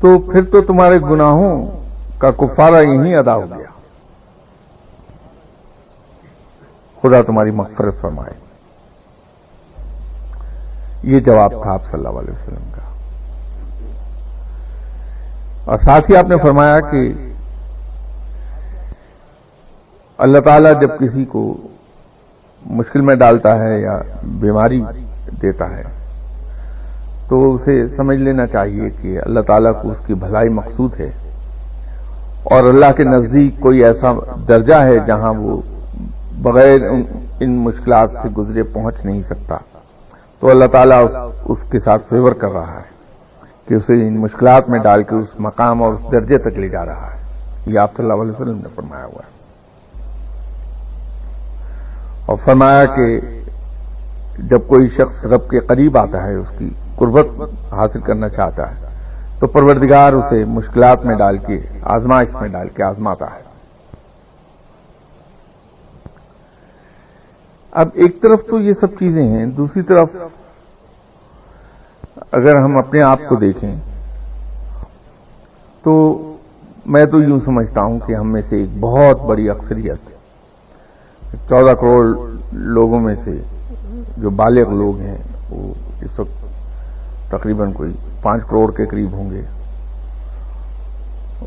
تو 0.00 0.18
پھر 0.18 0.42
تو 0.44 0.60
تمہارے 0.60 0.98
گناہوں 0.98 1.66
کا 2.18 2.30
کفارہ 2.30 2.82
یہیں 2.82 3.16
ادا 3.16 3.34
ہو 3.34 3.46
گیا۔ 3.58 3.70
خدا 7.02 7.22
تمہاری 7.22 7.50
مغفرت 7.50 8.00
فرمائے۔ 8.00 8.34
یہ 11.02 11.20
جواب 11.20 11.62
تھا 11.62 11.72
آپ 11.72 11.84
صلی 11.84 12.06
اللہ 12.06 12.20
علیہ 12.20 12.32
وسلم 12.32 12.72
کا۔ 12.72 12.80
اور 15.64 15.78
ساتھ 15.78 16.10
ہی 16.10 16.16
آپ 16.16 16.24
نے 16.24 16.36
فرمایا 16.42 16.80
کہ 16.80 17.14
اللہ 20.18 20.38
تعالیٰ 20.38 20.80
جب 20.80 20.88
کسی 21.00 21.24
کو 21.24 21.56
مشکل 22.66 23.00
میں 23.00 23.14
ڈالتا 23.14 23.64
ہے 23.64 23.80
یا 23.80 24.00
بیماری 24.22 24.84
دیتا 25.42 25.70
ہے، 25.70 25.82
تو 27.28 27.54
اسے 27.54 27.88
سمجھ 27.96 28.18
لینا 28.18 28.46
چاہیے 28.46 28.90
کہ 28.90 29.18
اللہ 29.22 29.40
تعالیٰ 29.40 29.82
کو 29.82 29.90
اس 29.90 29.98
کی 30.06 30.14
بھلائی 30.14 30.48
مقصود 30.48 31.00
ہے۔ 31.00 31.10
اور 32.42 32.64
اللہ 32.64 32.92
کے 32.96 33.04
نزدیک 33.04 33.60
کوئی 33.60 33.84
ایسا 33.84 34.12
درجہ 34.48 34.74
ہے 34.74 34.98
جہاں 35.06 35.34
وہ 35.34 35.60
بغیر 36.42 36.80
ان 37.40 37.50
مشکلات 37.50 38.10
سے 38.22 38.28
گزرے 38.28 38.62
پہنچ 38.62 39.04
نہیں 39.04 39.22
سکتا۔ 39.22 39.56
تو 40.40 40.50
اللہ 40.50 40.64
تعالیٰ 40.64 41.30
اس 41.44 41.64
کے 41.64 41.80
ساتھ 41.80 42.08
فیور 42.08 42.32
کر 42.32 42.50
رہا 42.50 42.74
ہے 42.74 42.90
کہ 43.68 43.74
اسے 43.74 44.08
ان 44.08 44.20
مشکلات 44.20 44.68
میں 44.68 44.78
ڈال 44.78 45.02
کے 45.02 45.14
اس 45.14 45.28
مقام 45.38 45.82
اور 45.82 45.92
اس 45.92 46.00
درجے 46.12 46.38
تک 46.38 46.58
لے 46.58 46.68
جا 46.68 46.86
رہا 46.86 47.08
ہے۔ 47.14 47.20
یہ 47.66 47.78
آپ 47.78 47.96
صلی 47.96 48.10
اللہ 48.10 48.22
علیہ 48.22 48.32
وسلم 48.32 48.56
نے 48.56 48.68
فرمایا 48.74 49.04
ہوا 49.04 49.20
ہے۔ 49.24 49.39
اور 52.30 52.38
فرمایا 52.44 52.84
کہ 52.84 53.04
جب 54.50 54.66
کوئی 54.66 54.88
شخص 54.88 55.24
رب 55.26 55.48
کے 55.50 55.60
قریب 55.60 55.96
آتا 55.98 56.22
ہے، 56.26 56.34
اس 56.34 56.48
کی 56.58 56.68
قربت 56.96 57.26
حاصل 57.72 58.00
کرنا 58.00 58.28
چاہتا 58.28 58.70
ہے، 58.70 58.88
تو 59.40 59.46
پروردگار 59.46 60.12
اسے 60.12 60.44
مشکلات 60.44 61.04
میں 61.06 61.14
ڈال 61.14 61.38
کے، 61.38 61.58
آزمائش 61.94 62.28
میں 62.40 62.48
ڈال 62.48 62.68
کے 62.68 62.82
آزماتا 62.82 63.26
ہے۔ 63.34 63.42
اب 67.72 67.88
ایک 67.94 68.22
طرف 68.22 68.40
تو 68.50 68.58
یہ 68.58 68.72
سب 68.72 68.98
چیزیں 68.98 69.22
ہیں، 69.22 69.46
دوسری 69.46 69.82
طرف 69.82 70.16
اگر 72.32 72.56
ہم 72.56 72.76
اپنے 72.76 73.02
آپ 73.02 73.28
کو 73.28 73.36
دیکھیں، 73.36 73.74
تو 75.82 75.92
میں 76.86 77.04
تو 77.04 77.22
یوں 77.22 77.40
سمجھتا 77.40 77.80
ہوں 77.80 77.98
کہ 78.06 78.14
ہم 78.14 78.32
میں 78.32 78.42
سے 78.48 78.56
ایک 78.56 78.78
بہت 78.80 79.20
بڑی 79.20 79.50
اکثریت 79.50 80.09
چودہ 81.32 81.74
کروڑ 81.74 82.30
لوگوں 82.52 83.00
میں 83.00 83.14
سے 83.24 83.40
جو 84.16 84.30
بالغ 84.30 84.68
لوگ 84.70 84.98
ہیں، 84.98 85.18
وہ 85.50 85.74
اس 86.00 86.20
وقت 86.20 86.44
تقریباً 87.30 87.72
کوئی 87.72 87.92
پانچ 88.22 88.42
کروڑ 88.44 88.72
کے 88.72 88.86
قریب 88.86 89.12
ہوں 89.12 89.30
گے۔ 89.30 89.42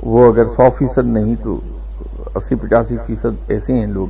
وہ 0.03 0.27
اگر 0.27 0.45
سو 0.45 0.69
فیصد 0.69 1.05
نہیں 1.05 1.35
تو 1.43 1.59
اسی 2.35 2.55
پچاسی 2.55 2.97
فیصد 3.07 3.35
ایسے 3.47 3.73
ہیں 3.73 3.85
لوگ 3.85 4.07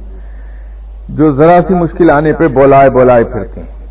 جو 1.09 1.35
ذرا 1.35 1.59
سی 1.67 1.73
مشکل 1.73 2.09
آنے 2.09 2.33
پہ 2.33 2.47
بولائے 2.47 2.89
بولائے 2.89 3.23
پھرتے 3.23 3.61
ہیں۔ 3.61 3.87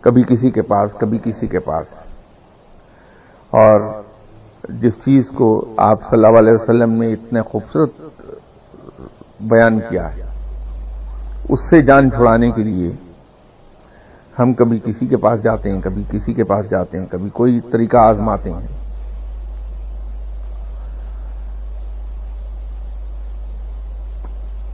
کبھی 0.00 0.22
کسی 0.22 0.50
کے 0.50 0.62
پاس، 0.62 0.90
کبھی 0.98 1.18
کسی 1.24 1.46
کے 1.46 1.58
پاس۔ 1.58 1.86
اور 3.50 4.02
جس 4.68 4.92
چیز 5.04 5.30
کو 5.30 5.74
آپ 5.76 6.00
صلی 6.10 6.24
اللہ 6.24 6.38
علیہ 6.38 6.52
وسلم 6.52 6.92
نے 6.92 7.12
اتنے 7.12 7.42
خوبصورت 7.42 7.90
بیان 9.40 9.80
کیا 9.88 10.16
ہے۔ 10.16 10.22
اس 11.48 11.70
سے 11.70 11.82
جان 11.82 12.10
چھڑانے 12.10 12.50
کے 12.50 12.62
لیے 12.62 12.92
ہم 14.38 14.54
کبھی 14.54 14.80
کسی 14.84 15.06
کے 15.06 15.16
پاس 15.16 15.42
جاتے 15.42 15.72
ہیں، 15.72 15.80
کبھی 15.80 16.02
کسی 16.10 16.32
کے 16.32 16.44
پاس 16.44 16.70
جاتے 16.70 16.98
ہیں، 16.98 17.06
کبھی 17.10 17.30
کوئی 17.32 17.60
طریقہ 17.60 17.96
آزماتے 17.96 18.50
ہیں۔ 18.50 18.66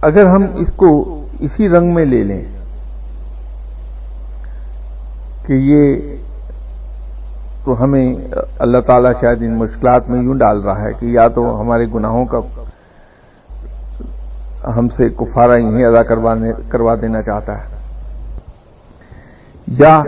اگر 0.00 0.26
ہم 0.26 0.44
اس 0.54 0.72
کو 0.72 1.22
اسی 1.40 1.68
رنگ 1.68 1.94
میں 1.94 2.04
لے 2.04 2.24
لیں 2.24 2.42
کہ 5.46 5.52
یہ 5.52 6.16
تو 7.64 7.84
ہمیں 7.84 8.14
اللہ 8.58 8.78
تعالیٰ 8.78 9.12
شاید 9.20 9.42
ان 9.42 9.58
مشکلات 9.58 10.08
میں 10.08 10.22
یوں 10.22 10.34
ڈال 10.34 10.60
رہا 10.60 10.80
ہے 10.80 10.92
کہ 11.00 11.06
یا 11.06 11.28
تو 11.28 11.60
ہمارے 11.60 11.86
گناہوں 11.94 12.24
کا 12.24 12.40
ہم 14.66 14.88
سے 14.88 15.08
کفارہ 15.08 15.58
یہیں 15.58 15.84
ادا 15.84 16.02
کروا 16.68 16.94
دینا 17.02 17.22
چاہتا 17.22 17.58
ہے۔ 17.58 17.64
یا 19.66 20.02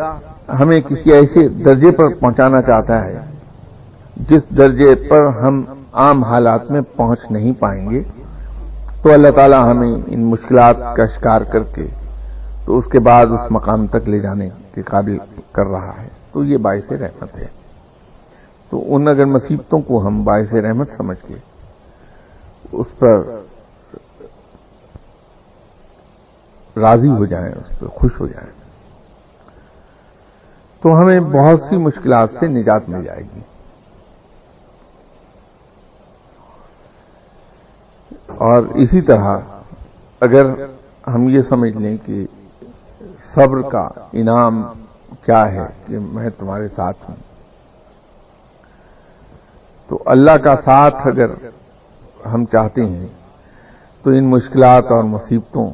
ہمیں 0.60 0.80
کسی 0.80 1.12
ایسے 1.12 1.48
درجے 1.48 1.90
پر 1.90 2.08
پہنچانا 2.08 2.62
چاہتا 2.62 3.04
ہے، 3.04 3.20
جس 4.16 4.42
درجے 4.56 4.94
پر 4.94 5.26
ہم 5.26 5.64
عام 5.92 6.24
حالات 6.24 6.70
میں 6.70 6.80
پہنچ 6.96 7.18
نہیں 7.30 7.52
پائیں 7.52 7.90
گے، 7.90 8.02
تو 9.02 9.12
اللہ 9.12 9.28
تعالی 9.28 9.56
ہمیں 9.62 9.94
ان 10.06 10.24
مشکلات 10.24 10.76
کا 10.96 11.06
شکار 11.06 11.40
کر 11.40 11.62
کے، 11.62 11.86
تو 12.64 12.78
اس 12.78 12.84
کے 12.86 12.98
بعد 12.98 13.26
اس 13.26 13.40
مقام 13.50 13.86
تک 13.86 14.08
لے 14.08 14.20
جانے 14.20 14.48
کے 14.74 14.82
قابل 14.82 15.18
کر 15.52 15.66
رہا 15.66 15.92
ہے۔ 16.02 16.08
تو 16.32 16.44
یہ 16.44 16.56
باعث 16.56 16.92
رحمت 16.92 17.38
ہے۔ 17.38 17.46
تو 18.70 18.94
ان 18.94 19.08
اگر 19.08 19.24
مصیبتوں 19.24 19.80
کو 19.80 20.06
ہم 20.06 20.24
باعث 20.24 20.54
رحمت 20.54 20.90
سمجھ 20.96 21.28
کے 21.28 21.34
اس 22.72 22.98
پر 22.98 23.22
راضی 26.76 27.08
ہو 27.08 27.24
جائیں، 27.24 27.54
اس 27.54 27.80
پہ 27.80 27.86
خوش 27.86 28.20
ہو 28.20 28.26
جائیں۔ 28.26 28.50
تو 30.82 31.00
ہمیں 31.00 31.20
بہت 31.20 31.60
سی 31.60 31.76
مشکلات 31.76 32.28
سے 32.40 32.46
نجات 32.46 32.88
مل 32.88 33.04
جائے 33.04 33.22
گی۔ 33.22 33.40
اور 38.26 38.62
اسی 38.62 39.00
طرح 39.00 39.38
اگر 40.20 40.46
ہم 41.06 41.28
یہ 41.28 41.42
سمجھ 41.42 41.76
لیں 41.76 41.96
کہ 42.06 42.26
صبر 43.34 43.62
کا 43.62 43.88
انعام 44.12 44.62
کیا 45.22 45.52
ہے 45.52 45.66
کہ 45.86 45.98
میں 45.98 46.30
تمہارے 46.30 46.68
ساتھ 46.68 46.96
ہوں، 47.08 47.16
تو 49.88 50.02
اللہ 50.06 50.36
کا 50.36 50.54
ساتھ 50.64 51.06
اگر 51.06 51.26
ہم 52.32 52.44
چاہتے 52.44 52.84
ہیں، 52.84 53.06
تو 54.02 54.10
ان 54.10 54.24
مشکلات 54.24 54.84
اور 54.90 55.04
مصیبتوں 55.04 55.70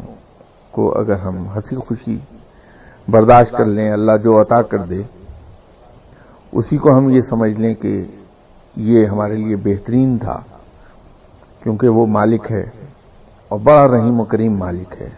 کو 0.71 0.99
اگر 0.99 1.19
ہم 1.19 1.37
ہنسی 1.55 1.77
خوشی 1.77 2.19
برداشت 3.09 3.53
کر 3.53 3.67
لیں، 3.67 3.91
اللہ 3.93 4.17
جو 4.17 4.41
عطا 4.41 4.63
کر 4.63 4.79
دے، 4.79 5.03
اسی 6.53 6.77
کو 6.77 6.99
ہم 6.99 7.11
یہ 7.11 7.21
سمجھ 7.21 7.61
لیں 7.61 7.75
کہ 7.75 8.05
یہ 8.77 9.07
ہمارے 9.07 9.37
لیے 9.37 9.57
بہترین 9.57 10.19
تھا، 10.19 10.41
کیونکہ 11.63 11.89
وہ 11.89 12.07
مالک 12.07 12.51
ہے 12.51 12.65
اور 13.49 13.59
بڑا 13.59 13.89
رحیم 13.89 14.21
و 14.21 14.25
کریم 14.25 14.57
مالک 14.59 14.95
ہے۔ 15.01 15.09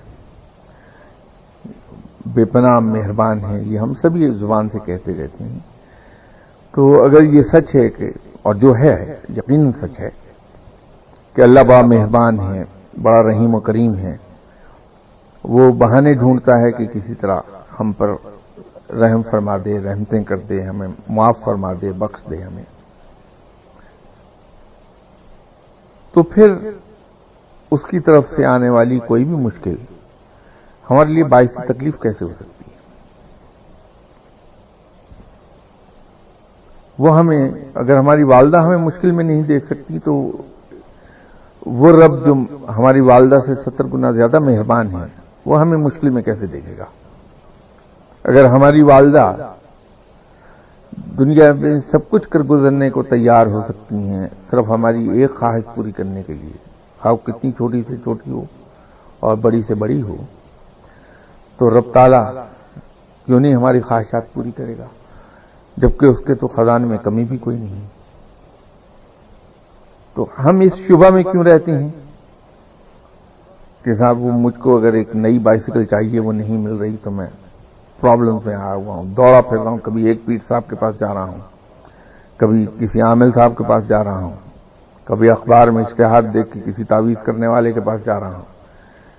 بے 2.34 2.44
پناہ، 2.44 2.78
مہربان 2.80 3.44
ہے 3.44 3.62
یہ 3.62 3.78
ہم 3.78 3.94
سبھی 3.94 4.30
زبان 4.30 4.68
سے 4.68 4.78
کہتے 4.78 5.12
رہتے 5.12 5.44
ہیں۔ 5.44 5.58
تو 6.74 7.04
اگر 7.04 7.22
یہ 7.22 7.42
سچ 7.42 7.74
ہے 7.74 7.88
کہ، 7.88 8.10
اور 8.42 8.54
جو 8.54 8.76
ہے 8.76 9.16
یقین 9.28 9.72
سچ 9.72 10.00
ہے 10.00 10.08
کہ 11.34 11.42
اللہ 11.42 11.60
بڑا 11.60 11.80
مہربان 11.86 12.40
ہے 12.40 12.62
بڑا 13.02 13.22
رحیم 13.22 13.54
و 13.54 13.60
کریم 13.60 13.94
ہے 13.94 14.16
وہ 15.44 15.72
بہانے 15.72 16.14
ڈھونڈتا 16.14 16.60
ہے 16.60 16.72
کہ 16.72 16.86
کسی 16.86 17.14
طرح 17.14 17.40
ہم 17.80 17.92
پر 17.92 18.10
رحم 18.92 19.22
فرما 19.30 19.56
دے، 19.64 19.80
رحمتیں 19.80 20.24
کر 20.24 20.36
دے، 20.36 20.62
ہمیں 20.62 20.88
معاف 21.08 21.38
فرما 21.44 21.72
دے، 21.82 21.92
بخش 21.92 22.30
دے 22.30 22.42
ہمیں۔ 22.42 22.64
تو 26.12 26.22
پھر 26.22 26.54
اس 27.70 27.84
کی 27.84 28.00
طرف 28.00 28.26
سے 28.28 28.44
آنے 28.44 28.68
والی 28.68 28.98
کوئی 28.98 29.24
بھی 29.24 29.34
مشکل 29.34 29.74
ہمارے 30.90 31.12
لیے 31.12 31.24
باعث 31.24 31.54
تکلیف 31.68 32.00
کیسے 32.00 32.24
ہو 32.24 32.32
سکتی؟ 32.32 32.70
ہے 32.70 32.80
وہ 36.98 37.18
ہمیں، 37.18 37.50
اگر 37.74 37.96
ہماری 37.96 38.22
والدہ 38.22 38.56
ہمیں 38.56 38.76
مشکل 38.76 39.10
میں 39.10 39.24
نہیں 39.24 39.42
دیکھ 39.42 39.66
سکتی 39.66 39.98
تو 39.98 40.32
وہ 41.66 41.92
رب 41.92 42.26
جو 42.26 42.34
ہماری 42.68 43.00
والدہ 43.00 43.38
سے 43.46 43.54
ستر 43.54 43.84
گنا 43.84 44.10
زیادہ 44.10 44.38
مہربان 44.38 44.90
ہے۔ 44.90 45.21
وہ 45.46 45.60
ہمیں 45.60 45.78
مشکل 45.78 46.10
میں 46.10 46.22
کیسے 46.22 46.46
دیکھے 46.46 46.78
گا؟ 46.78 46.84
اگر 48.24 48.44
ہماری 48.44 48.82
والدہ 48.82 49.52
دنیا 51.18 51.52
میں 51.52 51.78
سب 51.90 52.10
کچھ 52.10 52.28
کر 52.28 52.40
گزرنے 52.40 52.90
کو 52.90 53.02
تیار 53.02 53.46
ہو 53.46 53.60
سکتی 53.60 53.96
ہیں، 53.96 54.26
صرف 54.50 54.64
ہماری 54.68 55.10
ایک 55.10 55.34
خواہش 55.34 55.64
پوری 55.74 55.92
کرنے 55.92 56.22
کے 56.22 56.34
لیے، 56.34 56.56
خواہ 57.00 57.14
کتنی 57.14 57.52
چھوٹی 57.52 57.82
سے 57.88 57.96
چھوٹی 57.96 58.30
ہو 58.30 58.44
اور 59.20 59.36
بڑی 59.36 59.62
سے 59.62 59.74
بڑی 59.74 60.02
ہو، 60.02 60.16
تو 61.58 61.78
رب 61.78 61.92
تعالی 61.92 62.40
کیوں 63.26 63.40
نہیں 63.40 63.54
ہماری 63.54 63.80
خواہشات 63.80 64.32
پوری 64.32 64.50
کرے 64.50 64.78
گا؟ 64.78 64.86
جبکہ 65.76 66.06
اس 66.06 66.20
کے 66.20 66.34
تو 66.34 66.46
خزانے 66.48 66.86
میں 66.86 66.98
کمی 66.98 67.24
بھی 67.24 67.36
کوئی 67.36 67.56
نہیں۔ 67.56 67.86
تو 70.14 70.26
ہم 70.44 70.60
اس 70.60 70.74
شبہ 70.74 71.10
میں 71.10 71.22
کیوں 71.22 71.44
رہتے 71.44 71.72
ہیں؟ 71.72 71.88
کہ 73.84 73.94
صاحب، 73.94 74.18
وہ 74.18 74.32
مجھ 74.32 74.58
کو 74.58 74.76
اگر 74.76 74.92
ایک 74.92 75.14
نئی 75.16 75.38
بائسیکل 75.38 75.84
چاہیے، 75.84 76.20
وہ 76.20 76.32
نہیں 76.32 76.58
مل 76.58 76.76
رہی 76.76 76.96
تو 77.02 77.10
میں 77.10 77.26
پرابلم 78.00 78.38
میں 78.44 78.54
آیا 78.54 78.74
ہوا 78.74 78.94
ہوں، 78.94 79.04
دوڑا 79.04 79.40
پھر 79.40 79.58
رہا 79.58 79.70
ہوں، 79.70 79.78
کبھی 79.78 80.06
ایک 80.08 80.24
پیٹ 80.26 80.42
صاحب 80.48 80.62
کے 80.68 80.76
پاس 80.76 80.98
جا 81.00 81.14
رہا 81.14 81.24
ہوں، 81.24 81.38
کبھی 82.36 82.66
کسی 82.78 83.00
عامل 83.00 83.32
صاحب 83.32 83.56
کے 83.58 83.64
پاس 83.64 83.88
جا 83.88 84.04
رہا 84.04 84.18
ہوں، 84.18 84.36
کبھی 85.04 85.30
اخبار 85.30 85.68
میں 85.68 85.84
اشتہار 85.84 86.22
دیکھ 86.22 86.52
کے 86.52 86.60
کسی 86.64 86.84
تعویذ 86.84 87.22
کرنے 87.24 87.46
والے 87.46 87.72
کے 87.72 87.80
پاس 87.80 88.04
جا 88.04 88.20
رہا 88.20 88.34
ہوں، 88.36 88.50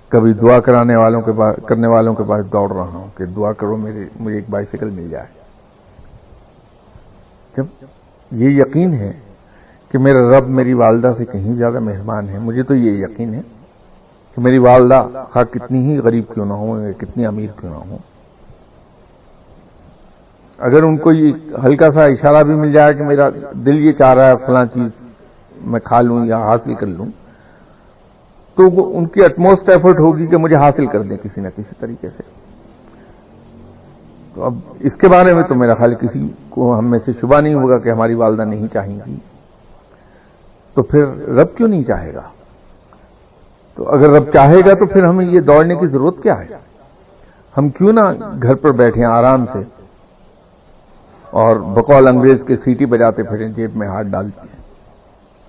کبھی 0.09 0.33
دعا 0.33 0.59
کرانے 0.59 0.95
والوں 0.95 1.21
کے 1.21 1.31
پاس، 1.31 1.55
کرنے 1.65 1.87
والوں 1.87 2.13
کے 2.13 2.23
پاس 2.23 2.45
دوڑ 2.51 2.71
رہا 2.71 2.89
ہوں 2.93 3.07
کہ 3.17 3.25
دعا 3.25 3.51
کرو 3.53 3.77
میرے، 3.77 4.05
مجھے 4.19 4.35
ایک 4.35 4.49
بائسیکل 4.49 4.89
مل 4.89 5.09
جائے۔ 5.09 5.25
جب 7.57 7.65
یہ 8.31 8.49
یقین 8.49 8.93
ہے 8.93 9.11
کہ 9.91 9.97
میرا 9.97 10.19
رب 10.29 10.47
میری 10.49 10.73
والدہ 10.73 11.13
سے 11.17 11.25
کہیں 11.25 11.53
زیادہ 11.55 11.79
مہربان 11.79 12.29
ہے، 12.29 12.39
مجھے 12.39 12.63
تو 12.63 12.75
یہ 12.75 12.91
یقین 12.91 13.33
ہے 13.33 13.41
کہ 14.35 14.41
میری 14.41 14.57
والدہ 14.57 15.07
خواہ 15.31 15.43
کتنی 15.43 15.79
ہی 15.85 15.97
غریب 15.97 16.33
کیوں 16.33 16.45
نہ 16.45 16.53
ہو 16.53 16.81
یا 16.81 16.91
کتنی 16.91 17.25
امیر 17.25 17.49
کیوں 17.59 17.71
نہ 17.71 17.91
ہو 17.91 17.97
اگر 20.57 20.83
ان 20.83 20.97
کو 20.97 21.11
یہ 21.11 21.31
ہلکا 21.63 21.91
سا 21.91 22.05
اشارہ 22.05 22.43
بھی 22.43 22.53
مل 22.53 22.71
جائے 22.71 22.93
کہ 22.93 23.03
میرا 23.03 23.29
دل 23.65 23.85
یہ 23.85 23.91
چاہ 23.91 24.13
رہا 24.13 24.27
ہے 24.27 24.35
فلاں 24.45 24.65
چیز 24.65 24.89
میں 25.61 25.79
کھا 25.79 26.01
لوں 26.01 26.25
یا 26.25 26.37
حاصل 26.37 26.75
کر 26.75 26.87
لوں، 26.87 27.05
تو 28.55 28.97
ان 28.97 29.05
کی 29.05 29.23
اٹموسٹ 29.23 29.69
ایفرٹ 29.69 29.99
ہوگی 29.99 30.27
کہ 30.27 30.37
مجھے 30.37 30.55
حاصل 30.55 30.85
کر 30.85 31.01
دیں 31.01 31.17
کسی 31.17 31.41
نہ 31.41 31.47
کسی 31.55 31.75
طریقے 31.79 32.09
سے۔ 32.09 32.23
تو 34.33 34.43
اب 34.43 34.53
اس 34.79 34.95
کے 34.95 35.07
بارے 35.07 35.33
میں 35.33 35.43
تو 35.43 35.55
میرا 35.55 35.73
خیال 35.73 35.95
کسی 35.95 36.27
کو 36.49 36.79
ہم 36.79 36.89
میں 36.89 36.99
سے 37.05 37.11
شبہ 37.21 37.41
نہیں 37.41 37.53
ہوگا 37.53 37.77
کہ 37.77 37.89
ہماری 37.89 38.13
والدہ 38.13 38.41
نہیں 38.41 38.67
چاہیں 38.67 38.99
گی۔ 39.05 39.17
تو 40.73 40.83
پھر 40.83 41.05
رب 41.27 41.55
کیوں 41.57 41.67
نہیں 41.67 41.83
چاہے 41.83 42.13
گا؟ 42.13 42.21
تو 43.75 43.89
اگر 43.89 44.09
رب 44.09 44.33
چاہے 44.33 44.59
گا 44.65 44.73
تو 44.73 44.85
پھر 44.85 45.03
ہمیں 45.03 45.25
یہ 45.25 45.39
دوڑنے 45.39 45.75
کی 45.75 45.87
ضرورت 45.87 46.23
کیا 46.23 46.39
ہے؟ 46.39 46.45
ہم 47.57 47.69
کیوں 47.69 47.93
نہ 47.93 48.01
گھر 48.43 48.55
پر 48.55 48.71
بیٹھے 48.71 49.05
آرام 49.05 49.45
سے 49.45 49.59
اور 51.29 51.55
بقول 51.55 52.07
انگریز 52.07 52.43
کے 52.47 52.55
سیٹی 52.55 52.85
بجاتے 52.85 53.23
پھریں 53.23 53.49
جیب 53.49 53.75
میں 53.75 53.87
ہاتھ 53.87 54.07
ڈالتے 54.07 54.41
ہیں۔ 54.41 54.63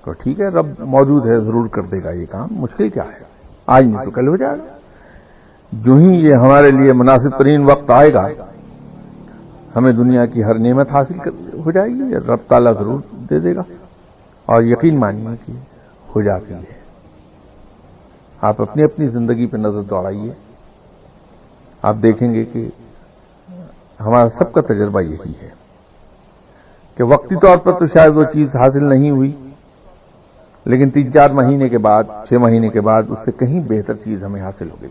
تو 0.04 0.12
ٹھیک 0.12 0.40
ہے، 0.40 0.48
رب 0.48 0.66
موجود 0.78 1.26
ہے، 1.26 1.40
ضرور 1.40 1.68
کر 1.68 1.82
دے 1.82 2.04
گا 2.04 2.10
یہ 2.10 2.26
کام۔ 2.30 2.48
مشکل 2.50 2.88
کیا 2.88 3.02
ہے؟ 3.02 3.24
آج 3.66 3.84
نہیں 3.84 4.04
تو 4.04 4.10
کل 4.10 4.28
ہو 4.28 4.36
جائے 4.36 4.58
گا۔ 4.58 4.64
جو 5.72 5.94
ہی 5.94 6.14
یہ 6.16 6.34
ہمارے 6.34 6.70
لیے 6.70 6.92
مناسب 6.92 7.38
ترین 7.38 7.64
وقت 7.64 7.90
آئے 7.90 8.14
گا، 8.14 8.28
ہمیں 9.76 9.92
دنیا 9.92 10.26
کی 10.26 10.44
ہر 10.44 10.58
نعمت 10.58 10.90
حاصل 10.90 11.28
ہو 11.66 11.70
جائے 11.70 11.90
گی۔ 11.90 12.14
رب 12.14 12.38
تعالیٰ 12.48 12.72
ضرور 12.78 13.00
دے 13.30 13.38
دے 13.38 13.54
گا۔ 13.54 13.62
اور 14.46 14.62
یقین 14.62 15.00
مانیے 15.00 15.28
کہ 15.46 15.52
ہو 16.16 16.22
جاتی 16.22 16.54
ہے۔ 16.54 16.83
آپ 18.44 18.62
اپنی 18.62 18.82
اپنی 18.82 19.08
زندگی 19.08 19.46
پہ 19.46 19.56
نظر 19.56 19.82
دوڑائیے۔ 19.82 20.32
آپ 21.82 21.96
دیکھیں 22.02 22.34
گے 22.34 22.44
کہ 22.44 22.68
ہمارا 24.00 24.28
سب 24.28 24.52
کا 24.52 24.60
تجربہ 24.60 25.00
یہی 25.00 25.32
ہے 25.42 25.50
کہ 26.94 27.04
وقتی 27.04 27.34
طور 27.34 27.58
پر 27.58 27.72
تو 27.72 27.86
شاید 27.86 28.16
وہ 28.16 28.24
چیز 28.24 28.56
حاصل 28.56 28.84
نہیں 28.84 29.10
ہوئی، 29.10 29.50
لیکن 30.64 30.90
تین 30.90 31.12
چار 31.12 31.30
مہینے 31.30 31.68
کے 31.68 31.78
بعد، 31.78 32.04
چھ 32.28 32.32
مہینے 32.32 32.68
کے 32.68 32.80
بعد 32.80 33.02
اس 33.08 33.18
سے 33.24 33.32
کہیں 33.32 33.60
بہتر 33.68 33.94
چیز 33.94 34.24
ہمیں 34.24 34.42
حاصل 34.42 34.70
ہو 34.70 34.76
گئی۔ 34.80 34.90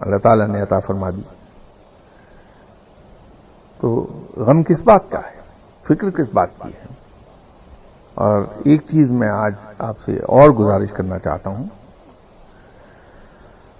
اللہ 0.00 0.16
تعالیٰ 0.16 0.48
نے 0.48 0.62
عطا 0.62 0.78
فرما 0.78 1.10
دی۔ 1.10 1.22
تو 3.80 4.06
غم 4.36 4.62
کس 4.62 4.80
بات 4.84 5.10
کا 5.10 5.18
ہے؟ 5.18 5.40
فکر 5.84 6.10
کس 6.10 6.26
بات 6.34 6.48
کی 6.62 6.68
ہے؟ 6.68 6.94
اور 8.14 8.42
ایک 8.42 8.80
چیز 8.80 9.10
میں 9.10 9.28
آج 9.28 9.54
آپ 9.78 10.00
سے 10.00 10.12
اور 10.12 10.50
گزارش 10.50 10.90
کرنا 10.90 11.18
چاہتا 11.18 11.50
ہوں۔ 11.50 11.64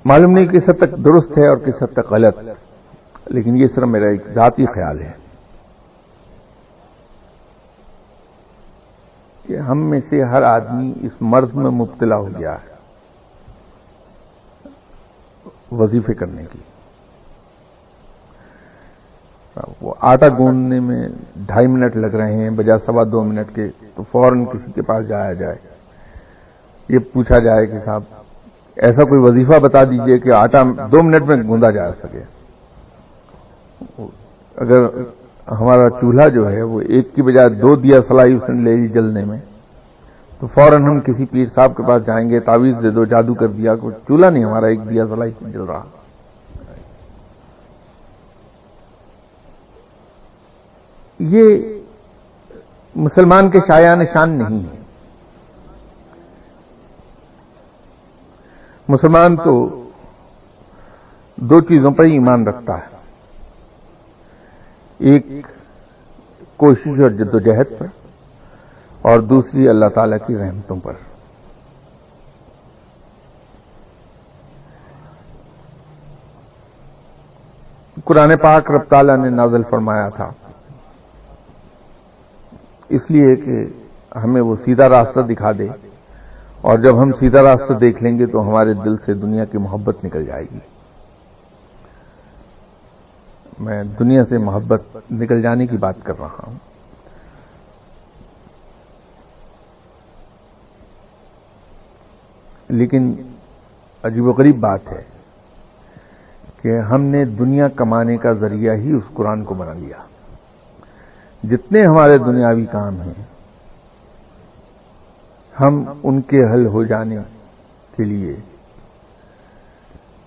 معلوم 0.05 0.31
نہیں 0.31 0.47
کس 0.47 0.69
حد 0.69 0.79
تک 0.79 0.97
درست 1.05 1.39
ہے 1.39 1.47
اور 1.49 1.57
کس 1.57 1.83
حد 1.83 1.93
تک 1.93 2.13
غلط، 2.13 2.39
لیکن 3.27 3.57
یہ 3.57 3.67
صرف 3.75 3.89
میرا 3.89 4.09
ایک 4.09 4.27
ذاتی 4.35 4.67
خیال 4.67 5.01
ہے 5.03 5.13
کہ 9.45 9.57
ہم 9.69 9.79
میں 9.91 10.01
سے 10.09 10.23
ہر 10.23 10.43
آدمی 10.43 10.93
اس 11.03 11.15
مرض 11.21 11.55
میں 11.55 11.71
مبتلا 11.71 12.17
ہو 12.17 12.29
گیا 12.39 12.55
ہے 12.55 12.73
وظیفے 15.73 16.15
کرنے 16.15 16.45
کی۔ 16.53 16.59
وہ 19.81 19.95
آٹا 20.11 20.29
گوندنے 20.39 20.79
میں 20.81 21.03
ڈھائی 21.47 21.67
منٹ 21.67 21.97
لگ 21.97 22.15
رہے 22.19 22.35
ہیں 22.35 22.51
بجا 22.51 22.79
سوا 22.87 23.03
دو 23.13 23.23
منٹ 23.25 23.55
کے، 23.55 23.69
تو 23.95 24.03
فوراً 24.13 24.45
کسی 24.45 24.73
کے 24.73 24.83
پاس 24.83 25.07
جایا 25.09 25.33
جائے۔ 25.33 25.57
یہ 26.89 26.99
پوچھا 27.13 27.39
جائے 27.39 27.67
کہ 27.67 27.79
صاحب 27.85 28.03
ایسا 28.77 29.05
کوئی 29.05 29.21
وظیفہ 29.21 29.59
بتا 29.61 29.85
دیجیے 29.85 30.19
کہ 30.19 30.31
آٹا 30.33 30.63
دو 30.93 31.03
منٹ 31.03 31.23
میں 31.23 31.37
گوندا 31.49 31.71
جا 31.71 31.93
سکے۔ 31.95 32.23
اگر 34.57 34.87
ہمارا 35.51 35.89
چولہا 35.91 36.29
جو 36.29 36.51
ہے 36.51 36.63
وہ 36.63 36.81
ایک 36.81 37.15
کی 37.15 37.23
بجائے 37.23 37.49
دو 37.49 37.75
دیا 37.77 38.01
سلائی 38.09 38.35
اس 38.35 38.49
نے 38.49 38.63
لے 38.63 38.77
لی 38.77 38.89
جلنے 38.89 39.25
میں، 39.25 39.39
تو 40.39 40.47
فوراً 40.47 40.83
ہم 40.83 41.01
کسی 41.01 41.25
پیر 41.25 41.47
صاحب 41.47 41.77
کے 41.77 41.83
پاس 41.83 42.07
جائیں 42.07 42.31
گے، 42.31 42.41
تعویذ 42.41 42.83
دے 42.83 42.91
دو، 42.91 43.05
جادو 43.05 43.35
کر 43.35 43.49
دیا، 43.49 43.75
کوئی 43.75 43.95
چولہا 44.09 44.31
نہیں 44.31 44.45
ہمارا 44.45 44.67
ایک 44.67 44.91
دیا 44.91 45.07
سلائی 45.07 45.33
جل 45.41 45.63
رہا۔ 45.63 45.83
یہ 51.19 51.59
مسلمان 52.95 53.51
کے 53.51 53.59
شایان 53.59 54.05
شان 54.05 54.31
نہیں 54.31 54.65
ہے۔ 54.65 54.84
مسلمان 58.89 59.37
تو 59.37 59.85
دو 61.37 61.61
چیزوں 61.61 61.91
پر 61.91 62.05
ایمان 62.05 62.47
رکھتا 62.47 62.79
ہے۔ 62.79 62.97
ایک 64.99 65.27
کوشش 66.57 67.01
اور 67.03 67.11
جد 67.11 67.35
و 67.35 67.39
جہد 67.39 67.79
پر 67.79 67.87
اور 69.03 69.21
دوسری 69.21 69.69
اللہ 69.69 69.87
تعالی 69.95 70.17
کی 70.27 70.37
رحمتوں 70.37 70.77
پر۔ 70.81 70.93
قرآن 78.05 78.37
پاک 78.43 78.71
رب 78.71 78.85
تعالیٰ 78.85 79.17
نے 79.17 79.31
نازل 79.31 79.63
فرمایا 79.71 80.09
تھا۔ 80.09 80.31
اس 82.89 83.11
لیے 83.11 83.37
کہ 83.37 83.67
ہمیں 84.19 84.43
وہ 84.43 84.57
سیدھا 84.57 84.89
راستہ 84.89 85.21
دکھا 85.21 85.53
دے۔ 85.53 85.69
اور 86.65 86.79
جب 86.79 87.03
ہم 87.03 87.13
سیدھا 87.13 87.43
راستہ 87.43 87.73
دیکھ 87.73 88.03
لیں 88.03 88.19
گے 88.19 88.27
تو 88.27 88.49
ہمارے 88.49 88.75
دل 88.75 88.97
سے 88.97 89.15
دنیا 89.15 89.45
کی 89.45 89.59
محبت 89.59 90.05
نکل 90.05 90.27
جائے 90.27 90.45
گی۔ 90.55 90.59
میں 93.59 93.85
دنیا 93.85 94.25
سے 94.25 94.39
محبت 94.39 94.83
نکل 95.11 95.43
جانے 95.43 95.67
کی 95.67 95.77
بات 95.77 95.95
کر 96.03 96.13
رہا 96.19 96.45
ہوں۔ 96.47 96.55
لیکن 102.69 103.15
عجیب 104.03 104.27
و 104.27 104.33
غریب 104.33 104.61
بات 104.61 104.93
ہے 104.93 105.03
کہ 106.63 106.79
ہم 106.79 107.01
نے 107.01 107.25
دنیا 107.25 107.69
کمانے 107.69 108.17
کا 108.17 108.33
ذریعہ 108.33 108.75
ہی 108.75 108.93
اس 108.93 109.05
قرآن 109.15 109.45
کو 109.45 109.55
بنا 109.55 109.73
لیا۔ 109.73 109.97
جتنے 111.43 111.87
ہمارے 111.87 112.19
دنیاوی 112.19 112.67
کام 112.67 113.01
ہیں 113.01 113.34
ہم 115.61 115.85
ان 116.03 116.21
کے 116.21 116.45
حل 116.45 116.67
ہو 116.67 116.85
جانے 116.85 117.17
کے 117.97 118.05
لیے، 118.05 118.37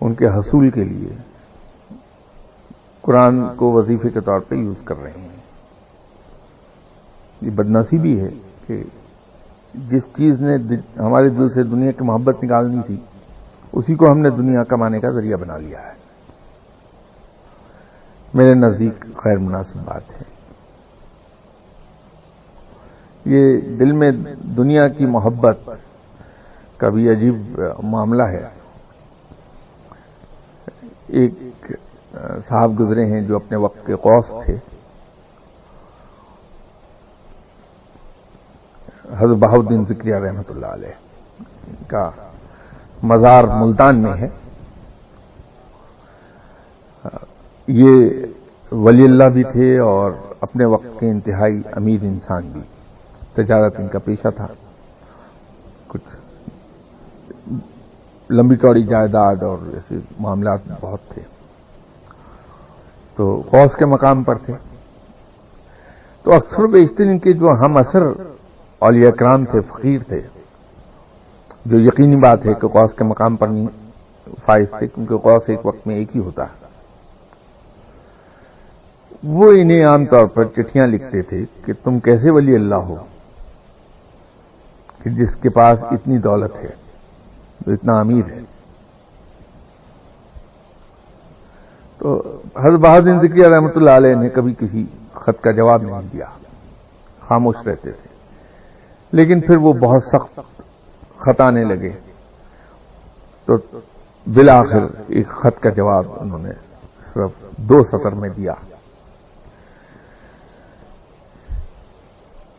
ان 0.01 0.13
کے 0.13 0.27
حصول 0.27 0.69
کے 0.69 0.83
لیے 0.83 1.09
قرآن 3.01 3.55
کو 3.55 3.71
وظیفے 3.71 4.09
کے 4.09 4.21
طور 4.21 4.39
پہ 4.39 4.55
یوز 4.55 4.83
کر 4.83 4.95
رہے 4.97 5.11
ہیں۔ 5.11 5.35
یہ 7.41 7.51
بدنسی 7.51 7.97
بھی 7.97 8.19
ہے 8.19 8.29
کہ 8.67 8.83
جس 9.73 10.03
چیز 10.03 10.41
نے 10.41 10.55
ہمارے 10.99 11.29
دل 11.29 11.49
سے 11.49 11.63
دنیا 11.63 11.91
کی 11.91 12.03
محبت 12.03 12.43
نکالنی 12.43 12.81
تھی، 12.85 12.97
اسی 13.71 13.95
کو 13.95 14.11
ہم 14.11 14.19
نے 14.19 14.29
دنیا 14.29 14.63
کمانے 14.63 14.99
کا 14.99 15.09
ذریعہ 15.09 15.37
بنا 15.37 15.57
لیا 15.57 15.79
ہے۔ 15.79 15.93
میرے 18.33 18.53
نزدیک 18.53 19.05
غیر 19.25 19.37
مناسب 19.37 19.79
بات 19.85 20.21
ہے۔ 20.21 20.36
یہ 23.27 23.59
دل 23.79 23.91
میں 23.91 24.11
دنیا 24.57 24.87
کی 24.87 25.05
محبت 25.05 25.69
کا 26.77 26.89
بھی 26.89 27.09
عجیب 27.09 27.59
معاملہ 27.83 28.23
ہے۔ 28.23 28.45
ایک 31.07 31.31
صاحب 32.47 32.79
گزرے 32.79 33.05
ہیں 33.05 33.21
جو 33.21 33.35
اپنے 33.35 33.57
وقت 33.57 33.85
کے 33.85 33.95
قوس 33.95 34.27
تھے۔ 34.45 34.55
حضرت 39.17 39.37
بہاؤدین 39.37 39.85
ذکریہ 39.85 40.15
رحمۃ 40.15 40.49
اللہ 40.49 40.65
علیہ 40.65 40.95
کا 41.87 42.09
مزار 43.03 43.43
ملتان 43.43 44.01
میں 44.01 44.13
ہے۔ 44.13 44.27
یہ 47.67 48.09
ولی 48.71 49.03
اللہ 49.03 49.29
بھی 49.33 49.43
تھے 49.43 49.77
اور 49.79 50.11
اپنے 50.41 50.65
وقت 50.65 50.99
کے 50.99 51.09
انتہائی 51.09 51.61
امیر 51.71 52.03
انسان 52.03 52.49
بھی 52.49 52.61
تجارت 53.37 53.79
ان 53.79 53.87
کا 53.87 53.99
پیشہ 53.99 54.27
تھا۔ 54.35 54.47
کچھ 55.87 56.15
لمبی 58.31 58.55
چوڑی 58.55 58.83
جائیداد 58.83 59.35
اور 59.43 59.57
ایسے 59.73 59.95
معاملات 60.19 60.59
بہت 60.81 60.99
تھے۔ 61.09 61.21
تو 63.15 63.43
غوث 63.53 63.75
کے 63.75 63.85
مقام 63.85 64.23
پر 64.23 64.37
تھے۔ 64.37 64.53
تو 66.23 66.33
اکثر 66.33 66.67
بیشتر 66.67 67.03
ان 67.03 67.19
کے 67.19 67.33
جو 67.33 67.51
ہم 67.51 67.77
اثر 67.77 68.01
اولیاء 68.79 69.11
کرام 69.11 69.45
تھے، 69.45 69.61
فقیر 69.61 69.99
تھے۔ 70.03 70.21
جو 71.65 71.79
یقینی 71.79 72.15
بات 72.15 72.45
ہے 72.45 72.53
کہ 72.53 72.67
غوث 72.67 72.93
کے 72.93 73.03
مقام 73.03 73.35
پر 73.35 73.47
نہیں 73.47 73.67
فائز 74.45 74.69
تھے، 74.79 74.87
کیونکہ 74.87 75.15
غوث 75.15 75.49
ایک 75.49 75.65
وقت 75.65 75.87
میں 75.87 75.95
ایک 75.95 76.15
ہی 76.15 76.21
ہوتا۔ 76.21 76.43
ہے 76.43 76.67
وہ 79.23 79.51
انہیں 79.51 79.85
عام 79.85 80.05
طور 80.05 80.27
پر 80.27 80.45
چٹھیاں 80.45 80.87
لکھتے 80.87 81.21
تھے 81.21 81.45
کہ 81.65 81.73
تم 81.83 81.99
کیسے 81.99 82.31
ولی 82.31 82.55
اللہ 82.55 82.75
ہو؟ 82.75 82.95
کہ 85.03 85.09
جس 85.09 85.35
کے 85.35 85.49
پاس 85.49 85.83
اتنی 85.83 86.17
دولت 86.17 86.59
ہے 86.59 86.69
جو 87.67 87.73
اتنا 87.73 87.99
امیر 87.99 88.31
ہے۔ 88.31 88.39
تو 91.97 92.23
حضرت 92.57 92.79
بہادر 92.79 93.19
ذکری 93.21 93.43
رحمۃ 93.43 93.71
اللہ 93.75 93.89
علیہ 93.89 94.15
نے 94.15 94.29
کبھی 94.29 94.53
کسی 94.59 94.85
خط 95.13 95.41
کا 95.41 95.51
جواب 95.51 95.81
نہیں 95.81 96.01
دیا۔ 96.13 96.25
خاموش 97.27 97.55
رہتے 97.65 97.91
تھے۔ 97.91 98.07
لیکن 99.11 99.41
پھر 99.41 99.57
وہ 99.57 99.73
بہت 99.73 100.03
سخت 100.03 100.39
خط 101.17 101.41
آنے 101.41 101.63
لگے۔ 101.63 101.91
تو 103.45 103.55
بالآخر 104.33 104.83
ایک 105.07 105.27
خط 105.27 105.63
کا 105.63 105.69
جواب 105.69 106.05
انہوں 106.19 106.39
نے 106.39 106.51
صرف 107.13 107.29
دو 107.57 107.83
سطر 107.83 108.11
میں 108.11 108.29
دیا۔ 108.29 108.53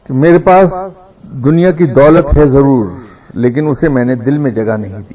کہ 0.05 0.15
میرے 0.15 0.39
پاس 0.39 0.73
دنیا 1.25 1.71
کی 1.71 1.87
دولت 1.87 2.37
ہے 2.37 2.47
ضرور، 2.47 2.87
لیکن 3.35 3.69
اسے 3.69 3.89
میں 3.89 4.05
نے 4.05 4.15
دل 4.15 4.39
میں 4.39 4.51
جگہ 4.51 4.77
نہیں 4.77 5.03
دی۔ 5.11 5.15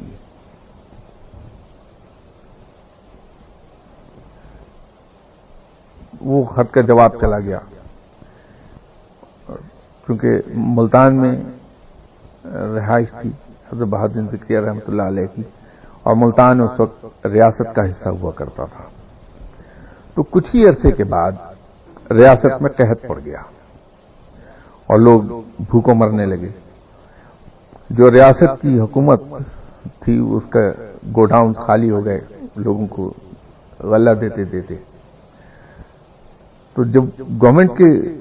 وہ 6.21 6.43
خط 6.45 6.71
کا 6.71 6.81
جواب 6.81 7.15
چلا 7.21 7.39
گیا۔ 7.39 7.59
کیونکہ 10.05 10.29
ملتان 10.55 11.17
میں 11.17 11.35
رہائش 12.75 13.11
تھی، 13.21 13.29
حضرت 13.71 13.87
بہادر 13.87 14.21
ذکریہ 14.31 14.59
رحمۃ 14.59 14.87
اللہ 14.87 15.01
علیہ 15.01 15.27
کی، 15.35 15.43
اور 16.03 16.15
ملتان 16.15 16.61
اس 16.61 16.79
وقت 16.79 17.25
ریاست 17.25 17.75
کا 17.75 17.89
حصہ 17.89 18.09
ہوا 18.09 18.31
کرتا 18.31 18.65
تھا۔ 18.65 18.83
تو 20.13 20.23
کچھ 20.23 20.55
ہی 20.55 20.67
عرصے 20.67 20.91
کے 20.91 21.03
بعد 21.03 21.31
ریاست 22.11 22.61
میں 22.61 22.69
قحط 22.69 23.05
پڑ 23.07 23.19
گیا۔ 23.25 23.41
اور 24.87 24.99
لوگ 24.99 25.21
بھوکوں 25.59 25.95
مرنے 25.95 26.25
لگے۔ 26.25 26.49
جو 27.89 28.11
ریاست 28.11 28.61
کی 28.61 28.79
حکومت 28.79 29.21
تھی، 29.99 30.17
اس 30.17 30.45
کا 30.49 30.59
گوڈاؤن 31.15 31.53
خالی 31.53 31.89
ہو 31.89 32.05
گئے، 32.05 32.19
لوگوں 32.55 32.87
کو 32.87 33.13
غلہ 33.79 34.09
دیتے 34.09 34.43
دیتے۔ 34.43 34.75
تو 36.73 36.83
جب 36.83 37.03
گورنمنٹ 37.41 37.77
کے 37.77 38.17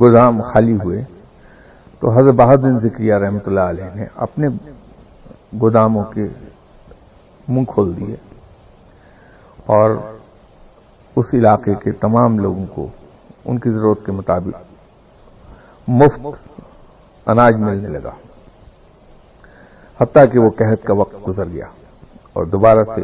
گودام 0.00 0.42
خالی 0.42 0.76
ہوئے، 0.84 1.04
تو 2.00 2.10
حضرت 2.10 2.34
بہادر 2.34 2.78
ذکریہ 2.78 3.14
رحمۃ 3.14 3.46
اللہ 3.46 3.60
علیہ 3.60 3.84
نے 3.94 4.06
اپنے 4.14 4.48
گوداموں 5.60 6.04
کے 6.04 6.26
منہ 7.48 7.64
کھول 7.64 7.96
دیے 7.96 8.16
اور 9.66 9.90
اس 11.16 11.34
علاقے 11.34 11.74
کے 11.74 11.92
تمام 11.92 12.38
لوگوں 12.38 12.66
کو 12.74 12.86
ان 13.44 13.58
کی 13.58 13.70
ضرورت 13.70 14.06
کے 14.06 14.12
مطابق 14.12 14.67
مفت 15.88 16.26
اناج 17.26 17.54
ملنے 17.54 17.88
لگا۔ 17.88 18.10
حتیٰ 20.00 20.24
کہ 20.32 20.38
وہ 20.38 20.50
قحط 20.50 20.84
کا 20.84 20.94
وقت 20.94 21.28
گزر 21.28 21.48
گیا 21.48 21.66
اور 22.32 22.44
دوبارہ 22.44 22.78
سے 22.94 23.02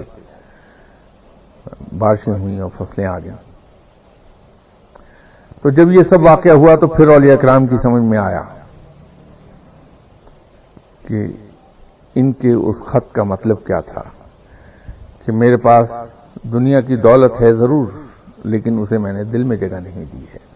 بارشیں 1.98 2.32
ہوئیں 2.32 2.60
اور 2.60 2.70
فصلیں 2.78 3.06
آ 3.06 3.18
گئیں۔ 3.18 3.36
تو 5.62 5.70
جب 5.70 5.90
یہ 5.92 6.02
سب 6.08 6.22
واقعہ 6.22 6.52
ہوا 6.52 6.74
تو 6.76 6.86
پھر 6.86 7.08
اولیاء 7.08 7.36
کرام 7.36 7.66
کی 7.66 7.76
سمجھ 7.76 8.02
میں 8.02 8.18
آیا 8.18 8.42
کہ 11.06 11.26
ان 12.14 12.32
کے 12.32 12.52
اس 12.52 12.76
خط 12.86 13.12
کا 13.12 13.22
مطلب 13.22 13.64
کیا 13.66 13.80
تھا 13.80 14.02
کہ 15.24 15.32
میرے 15.32 15.56
پاس 15.56 15.92
دنیا 16.42 16.80
کی 16.80 16.96
دولت 16.96 17.40
ہے 17.40 17.54
ضرور، 17.54 17.86
لیکن 18.44 18.78
اسے 18.78 18.98
میں 18.98 19.12
نے 19.12 19.24
دل 19.24 19.44
میں 19.44 19.56
جگہ 19.56 19.76
نہیں 19.76 20.04
دی 20.12 20.24
ہے۔ 20.34 20.53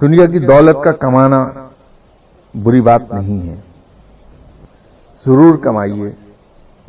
دنیا 0.00 0.26
کی 0.26 0.38
دولت 0.38 0.84
کا 0.84 0.92
کمانا 0.92 1.50
بری 2.54 2.80
بات 2.80 3.02
نہیں 3.12 3.48
ہے۔ 3.48 3.54
ضرور 5.26 5.58
کمائیے 5.58 6.10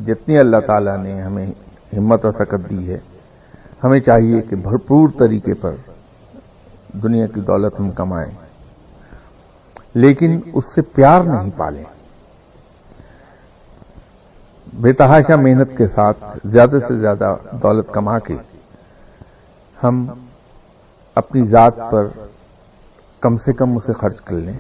جتنی 0.06 0.38
اللہ 0.38 0.58
تعالی 0.67 0.91
نے 1.02 1.21
ہمیں 1.21 1.47
ہمت 1.97 2.26
اور 2.26 2.34
سکت 2.34 2.69
دی 2.69 2.93
ہے۔ 2.93 2.97
ہمیں 3.84 4.00
چاہیے 4.00 4.41
کہ 4.41 4.56
بھرپور 4.56 5.10
طریقے 5.19 5.54
پر 5.54 5.76
دنیا 6.93 7.28
کی 7.28 7.39
دولت 7.39 7.80
ہم 7.80 7.91
کمائیں۔ 7.91 8.32
لیکن 9.93 10.39
اس 10.54 10.63
سے 10.76 10.82
پیار 10.82 11.24
نہیں 11.24 11.52
پالیں۔ 11.58 11.84
بے 14.74 14.93
تحاشا 14.93 15.36
محنت 15.36 15.78
کے 15.78 15.88
ساتھ 15.88 16.24
زیادہ 16.45 16.78
سے 16.88 17.00
زیادہ 17.00 17.36
دولت 17.52 17.91
کما 17.91 18.19
کے 18.19 18.36
ہم 19.84 20.08
اپنی 21.15 21.47
ذات 21.47 21.74
پر 21.91 22.08
کم 23.21 23.36
سے 23.36 23.53
کم 23.53 23.77
اسے 23.77 23.93
خرچ 23.93 24.21
کر 24.21 24.36
لیں۔ 24.36 24.57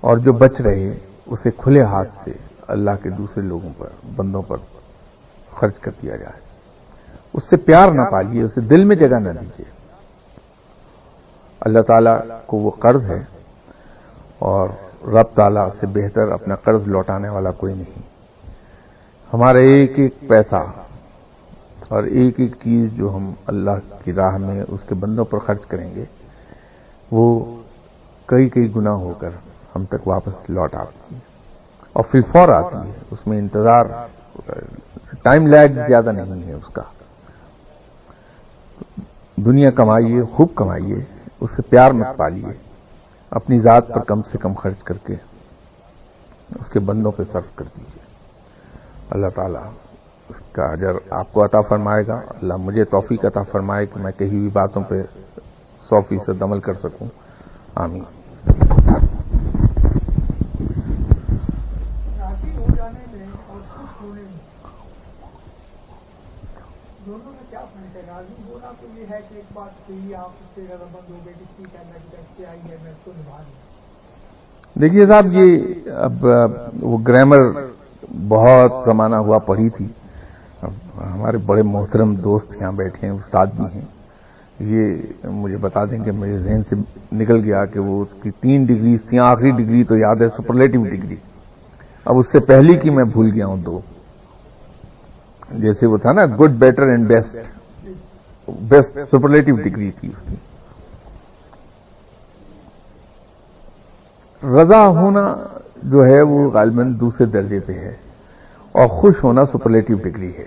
اور 0.00 0.16
جو 0.16 0.32
بچ 0.32 0.60
رہے 0.60 0.98
اسے 1.26 1.50
کھلے 1.50 1.82
ہاتھ 1.82 2.10
سے 2.24 2.32
اللہ 2.68 2.90
کے 3.02 3.10
دوسرے 3.10 3.42
لوگوں 3.42 3.70
پر، 3.78 3.88
بندوں 4.16 4.42
پر 4.42 4.56
خرچ 5.50 5.78
کر 5.78 5.90
دیا 6.02 6.16
جائے۔ 6.16 6.40
اس 7.32 7.50
سے 7.50 7.56
پیار 7.56 7.92
نہ 7.92 8.02
پالیے، 8.12 8.42
اسے 8.42 8.60
دل 8.60 8.84
میں 8.84 8.96
جگہ 8.96 9.18
نہ 9.18 9.28
دیجیے۔ 9.28 9.70
اللہ 11.60 11.80
تعالیٰ 11.80 12.20
کو 12.46 12.56
وہ 12.56 12.70
قرض 12.70 13.10
ہے 13.10 13.24
اور 14.38 14.68
رب 15.02 15.26
تعالیٰ 15.34 15.68
سے 15.80 15.86
بہتر 15.86 16.28
اپنا 16.28 16.54
قرض 16.54 16.88
لوٹانے 16.88 17.28
والا 17.28 17.50
کوئی 17.50 17.74
نہیں۔ 17.74 18.02
ہمارا 19.32 19.58
ایک 19.58 19.92
ایک 19.96 20.14
پیسہ 20.28 20.64
اور 21.88 22.04
ایک 22.04 22.40
ایک 22.40 22.52
چیز 22.52 22.92
جو 22.92 23.16
ہم 23.16 23.32
اللہ 23.46 24.04
کی 24.04 24.12
راہ 24.12 24.36
میں 24.36 24.64
اس 24.68 24.84
کے 24.84 24.94
بندوں 24.94 25.24
پر 25.24 25.38
خرچ 25.38 25.66
کریں 25.66 25.94
گے 25.94 26.04
وہ 27.10 27.56
کئی 28.26 28.48
کئی 28.48 28.74
گنا 28.76 28.92
ہو 28.92 29.14
کر 29.18 29.30
ہم 29.76 29.84
تک 29.84 30.08
واپس 30.08 30.50
لوٹ 30.50 30.74
آتی 30.74 31.14
ہے۔ 31.14 31.20
اور 31.92 32.04
پھر 32.10 32.20
فور 32.32 32.48
آتی 32.48 32.88
ہے۔ 32.88 32.92
اس 33.10 33.26
میں 33.26 33.38
انتظار، 33.38 33.84
ٹائم 35.22 35.46
لیگ 35.46 35.68
زیادہ 35.88 36.12
نہیں 36.12 36.42
ہے 36.42 36.52
اس 36.52 36.66
کا۔ 36.72 36.82
دنیا 39.36 39.70
کمائیے، 39.70 40.22
خوب 40.22 40.48
کمائیے، 40.54 40.96
اس 41.40 41.56
سے 41.56 41.62
پیار 41.62 41.92
مت 41.92 42.06
پالیے۔ 42.16 42.46
اپنی 43.30 43.58
ذات 43.58 43.88
پر 43.88 44.00
کم 44.00 44.22
سے 44.22 44.38
کم 44.38 44.52
خرچ 44.52 44.78
کر 44.78 44.98
کے 44.98 45.14
اس 46.60 46.70
کے 46.70 46.78
بندوں 46.78 47.12
پہ 47.12 47.22
صرف 47.32 47.56
کر 47.56 47.64
دیجیے۔ 47.76 48.02
اللہ 49.10 49.26
تعالیٰ 49.34 49.62
اس 50.28 50.36
کا 50.52 50.64
اجر 50.64 50.92
آپ 51.10 51.32
کو 51.32 51.44
عطا 51.44 51.60
فرمائے 51.60 52.06
گا۔ 52.06 52.20
اللہ 52.28 52.56
مجھے 52.56 52.84
توفیق 52.84 53.24
عطا 53.24 53.42
فرمائے 53.42 53.86
کہ 53.86 54.00
میں 54.00 54.12
کہیں 54.12 54.30
بھی 54.30 54.48
باتوں 54.48 54.82
پہ 54.82 55.02
سو 55.90 56.00
فیصد 56.00 56.42
عمل 56.42 56.60
کر 56.60 56.74
سکوں۔ 56.74 57.08
آمین۔ 57.74 58.02
دیکھیے 74.74 75.06
صاحب 75.06 75.26
یہ 75.32 75.46
اب 75.90 76.26
وہ 76.80 76.98
گرامر 77.08 77.38
بہت 78.28 78.72
زمانہ 78.86 79.16
ہوا 79.16 79.38
پڑھی 79.38 79.68
تھی۔ 79.70 79.86
ہمارے 80.96 81.36
بڑے 81.36 81.62
محترم 81.62 82.14
دوست 82.14 82.54
یہاں 82.60 82.72
بیٹھے 82.72 83.06
ہیں 83.06 83.14
استاد 83.14 83.46
بھی 83.46 83.64
ہیں۔ 83.74 83.99
یہ 84.60 84.96
مجھے 85.24 85.56
بتا 85.56 85.84
دیں 85.84 85.98
کہ 85.98 86.12
میرے 86.12 86.38
ذہن 86.38 86.62
سے 86.62 86.76
نکل 87.12 87.44
گیا 87.44 87.64
کہ 87.64 87.80
وہ 87.80 88.02
اس 88.02 88.22
کی 88.22 88.30
تین 88.30 88.64
ڈگری 88.64 88.96
تھیں 88.98 89.18
آخری 89.18 89.50
ڈگری 89.50 89.84
تو 89.84 89.96
یاد 89.96 90.16
ہے 90.20 90.28
سپرلیٹو 90.28 90.84
ڈگری 90.84 91.16
اب 92.04 92.18
اس 92.18 92.32
سے 92.32 92.40
پہلی 92.40 92.78
کی 92.78 92.90
میں 92.90 93.04
بھول 93.04 93.30
گیا 93.34 93.46
ہوں 93.46 93.56
دو۔ 93.56 93.80
جیسے 95.50 95.86
وہ 95.86 95.96
تھا 95.96 96.12
نا 96.12 96.26
good 96.26 96.50
better 96.50 96.82
and 96.82 97.08
best 97.08 97.36
best 98.48 98.98
superlative 99.10 99.56
degree 99.56 99.90
تھی 99.90 100.08
اس 100.08 100.22
کی۔ 100.28 100.34
رضا 104.42 104.86
ہونا 104.86 105.34
جو 105.82 106.06
ہے 106.06 106.20
وہ 106.22 106.50
غالباً 106.50 107.00
دوسرے 107.00 107.26
درجے 107.26 107.60
پہ 107.60 107.72
ہے 107.72 107.94
اور 108.72 108.88
خوش 108.88 109.14
ہونا 109.24 109.44
سپرلیٹو 109.44 109.94
ڈگری 109.94 110.32
ہے۔ 110.38 110.44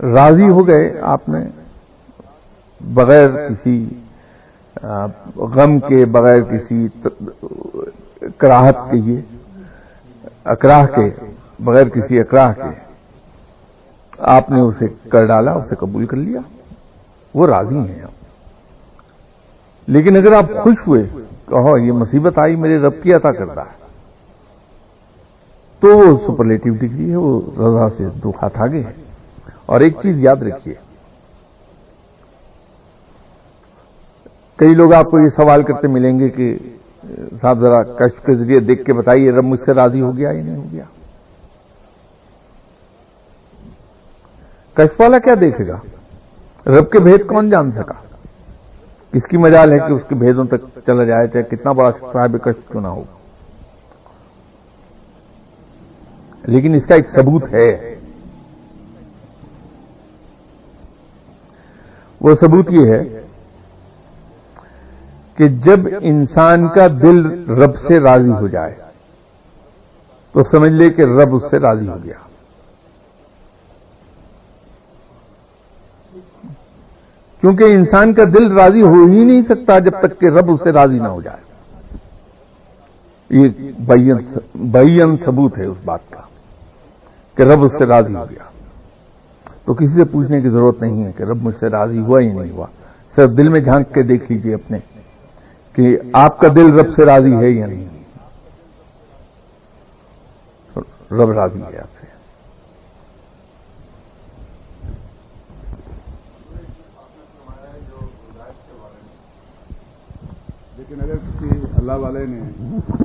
راضی 0.00 0.48
ہو 0.48 0.66
گئے 0.68 1.00
آپ 1.00 1.28
نے؟ 1.28 1.65
بغیر 2.80 3.28
کسی 3.48 3.78
غم 5.54 5.78
کے، 5.80 6.04
بغیر 6.04 6.42
کسی 6.42 6.86
کراہت 8.38 8.76
کے 8.90 8.96
یہ، 8.96 9.20
اکراہ 10.44 10.86
کے، 10.86 11.08
بغیر 11.64 11.88
کسی 11.88 12.20
اکراہ 12.20 12.52
کے، 12.52 12.74
آپ 14.18 14.50
نے 14.50 14.60
اسے 14.60 14.86
کر 15.08 15.26
ڈالا، 15.26 15.52
اسے 15.52 15.74
قبول 15.76 16.06
کر 16.06 16.16
لیا، 16.16 16.40
وہ 17.34 17.46
راضی 17.46 17.78
ہیں 17.78 18.04
لیکن 19.88 20.16
اگر 20.16 20.32
آپ 20.32 20.50
خوش 20.62 20.76
ہوئے، 20.86 21.02
کہو، 21.48 21.76
یہ 21.78 21.92
مصیبت 21.92 22.38
آئی، 22.38 22.56
میرے 22.56 22.78
رب 22.78 23.02
کی 23.02 23.12
عطا 23.14 23.32
کرتا 23.32 23.62
ہے 23.62 23.84
تو 25.82 25.98
وہ 25.98 26.16
سپرلیٹو 26.26 26.74
ڈگری 26.74 27.10
ہے، 27.10 27.16
وہ 27.16 27.40
رضا 27.58 27.88
سے 27.96 28.04
دو 28.22 28.30
ہاتھ 28.42 28.58
آگے 28.62 28.82
ہے۔ 28.82 28.92
اور 29.66 29.80
ایک 29.80 29.96
چیز 30.02 30.22
یاد 30.24 30.42
رکھیے 30.42 30.74
کئی 34.56 34.74
لوگ 34.74 34.92
آپ 34.92 35.10
کو 35.10 35.18
یہ 35.18 35.28
سوال 35.28 35.62
کرتے 35.62 35.88
ملیں 35.88 36.18
گے 36.18 36.28
کہ، 36.28 36.58
صاحب 37.40 37.60
ذرا 37.60 37.82
کشف 37.82 38.22
کے 38.26 38.34
ذریعے 38.34 38.60
دیکھ 38.60 38.84
کے 38.84 38.92
بتائیے، 38.92 39.30
رب 39.30 39.44
مجھ 39.44 39.60
سے 39.60 39.74
راضی 39.74 40.00
ہو 40.00 40.16
گیا 40.16 40.30
یا 40.30 40.44
نہیں 40.44 40.56
ہو 40.56 40.64
گیا؟ 40.72 40.84
کشف 44.74 45.00
والا 45.00 45.18
کیا 45.18 45.34
دیکھے 45.40 45.68
گا؟ 45.68 45.76
رب 46.66 46.90
کے 46.90 46.98
بھید 46.98 47.26
کون 47.26 47.50
جان 47.50 47.70
سکا؟ 47.70 47.94
کس 49.12 49.22
کی 49.24 49.36
مجال 49.36 49.72
ہے 49.72 49.78
کہ 49.78 49.92
اس 49.92 50.02
کے 50.08 50.14
بھیدوں 50.14 50.44
تک 50.44 50.78
چلا 50.86 51.04
جائے؟ 51.04 51.28
چاہے 51.28 51.42
کتنا 51.42 51.72
بڑا 51.72 51.90
صاحب 52.12 52.36
کشف 52.44 52.70
کیوں 52.70 52.82
نہ 52.82 52.88
ہو۔ 52.88 53.02
لیکن 56.44 56.74
اس 56.74 56.86
کا 56.86 56.94
ایک 56.94 57.10
ثبوت 57.10 57.44
ہے۔ 57.52 57.96
وہ 62.20 62.34
ثبوت 62.34 62.66
یہ 62.70 62.86
ہے 62.86 63.25
کہ 65.36 65.48
جب 65.48 65.80
انسان 66.00 66.68
کا 66.68 66.86
دل 66.86 67.48
رب 67.50 67.76
سے 67.76 68.00
راضی 68.00 68.30
ہو 68.30 68.46
جائے، 68.46 68.74
تو 70.32 70.44
سمجھ 70.44 70.72
لے 70.72 70.90
کہ 70.90 71.02
رب 71.02 71.34
اس 71.34 71.50
سے 71.50 71.58
راضی 71.58 71.88
ہو 71.88 71.96
گیا۔ 72.04 72.14
کیونکہ 77.40 77.64
انسان 77.64 78.14
کا 78.14 78.24
دل 78.24 78.52
راضی 78.52 78.82
ہو 78.82 79.06
ہی 79.06 79.24
نہیں 79.24 79.42
سکتا 79.42 79.78
جب 79.78 79.90
تک 79.98 80.20
کہ 80.20 80.26
رب 80.26 80.50
اس 80.50 80.62
سے 80.62 80.72
راضی 80.72 80.98
نہ 80.98 81.08
ہو 81.08 81.20
جائے۔ 81.20 81.46
یہ 83.30 83.48
بین 84.54 85.16
ثبوت 85.24 85.58
ہے 85.58 85.66
اس 85.66 85.76
بات 85.84 86.00
کا 86.10 86.20
کہ 87.34 87.42
رب 87.42 87.64
اس 87.64 87.78
سے 87.78 87.86
راضی 87.86 88.14
ہو 88.14 88.24
گیا۔ 88.30 88.44
تو 89.64 89.74
کسی 89.74 89.94
سے 89.94 90.04
پوچھنے 90.04 90.40
کی 90.40 90.48
ضرورت 90.48 90.82
نہیں 90.82 91.04
ہے 91.04 91.12
کہ 91.12 91.22
رب 91.22 91.42
مجھ 91.42 91.56
سے 91.56 91.68
راضی 91.68 92.00
ہوا 92.00 92.20
ہی 92.20 92.32
نہیں 92.32 92.50
ہوا۔ 92.50 92.66
صرف 93.16 93.30
دل 93.36 93.48
میں 93.48 93.60
جھانک 93.60 93.94
کے 93.94 94.02
دیکھ 94.02 94.32
لیجیے 94.32 94.54
اپنے۔ 94.54 94.78
کہ 95.76 95.96
آپ 96.12 96.38
کا 96.40 96.48
دل 96.48 96.78
رب 96.78 96.94
سے 96.94 97.04
راضی 97.04 97.32
ہے 97.32 97.50
یا 97.50 97.66
نہیں؟ 97.66 97.88
رب 101.12 101.30
راضی 101.30 101.60
ہے 101.62 101.78
آپ 101.78 101.98
سے۔ 102.00 102.06
لیکن 110.78 111.00
اگر 111.00 111.16
کسی 111.16 111.48
اللہ 111.76 111.92
والے 111.92 112.26
نے 112.26 112.40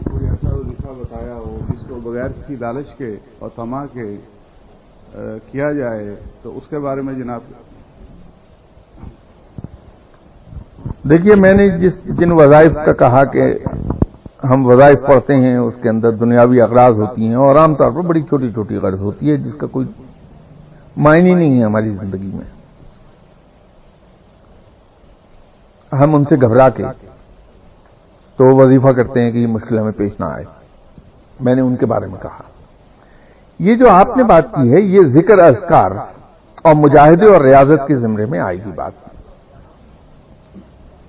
کوئی 0.10 0.28
ایسا 0.28 0.56
وظیفہ 0.56 0.88
بتایا 0.88 1.36
ہو 1.36 1.60
جس 1.70 1.84
کو 1.90 1.96
بغیر 1.96 2.28
کسی 2.28 2.56
لالچ 2.56 2.94
کے 2.98 3.16
اور 3.40 3.50
تما 3.56 3.86
کے 3.86 4.16
کیا 5.52 5.72
جائے، 5.74 6.16
تو 6.42 6.58
اس 6.58 6.68
کے 6.70 6.80
بارے 6.80 7.02
میں 7.02 7.14
جناب 7.14 7.42
دیکھیے 11.04 11.36
میں 11.36 11.54
نے 11.54 11.70
جس 11.70 12.04
جن 12.06 12.32
وظائف 12.32 12.72
کا 12.86 12.94
کہا 12.94 13.24
کہ 13.24 13.54
ہم 14.44 14.66
وظائف 14.66 14.98
پڑھتے 15.08 15.36
ہیں، 15.36 15.58
اس 15.58 15.74
کے 15.82 15.90
اندر 15.90 16.12
دنیاوی 16.12 16.62
اغراض 16.62 17.00
ہوتی 17.00 17.28
ہیں 17.28 17.36
اور 17.36 17.56
عام 17.56 17.76
طور 17.76 17.92
پر 17.92 18.02
بڑی 18.02 18.22
چھوٹی 18.22 18.52
چھوٹی 18.52 18.76
غرض 18.76 19.02
ہوتی 19.02 19.32
ہے 19.32 19.38
جس 19.38 19.54
کا 19.54 19.68
کوئی 19.68 19.88
معنی 20.98 21.34
نہیں 21.34 21.60
ہے 21.60 21.66
ہماری 21.66 21.90
زندگی 21.90 22.32
میں۔ 22.34 22.62
ہم 25.96 26.16
ان 26.16 26.24
سے 26.24 26.36
گھبرا 26.36 26.70
کے 26.70 26.84
تو 28.36 28.56
وظیفہ 28.56 28.88
کرتے 28.88 29.22
ہیں 29.22 29.32
کہ 29.32 29.38
یہ 29.38 29.48
مشکل 29.48 29.80
ہمیں 29.80 29.92
پیش 29.92 30.20
نہ 30.20 30.26
آئے۔ 30.26 30.44
میں 31.40 31.56
نے 31.56 31.62
ان 31.62 31.76
کے 31.76 31.86
بارے 31.86 32.06
میں 32.06 32.22
کہا۔ 32.22 32.44
یہ 33.60 33.76
جو 33.76 33.90
آپ 33.90 34.18
نے 34.18 34.24
بات 34.24 34.56
کی 34.56 34.74
ہے، 34.74 34.82
یہ 34.82 35.00
ذکر 35.06 35.40
اذکار 35.40 35.92
اور 36.64 36.76
مجاہدے 36.76 37.26
اور 37.26 37.42
ریاضت 37.42 37.88
کے 37.88 37.96
زمرے 37.96 38.26
میں 38.26 38.40
آئے 38.40 38.58
گی 38.58 38.72
بات۔ 38.76 39.11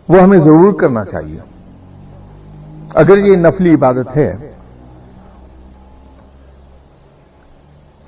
وہ 0.09 0.19
ہمیں 0.19 0.39
ضرور 0.39 0.73
کرنا 0.73 1.05
چاہیے۔ 1.05 1.41
اگر 2.95 3.19
یہ 3.19 3.37
نفلی 3.37 3.75
عبادت 3.75 4.17
ہے، 4.17 4.53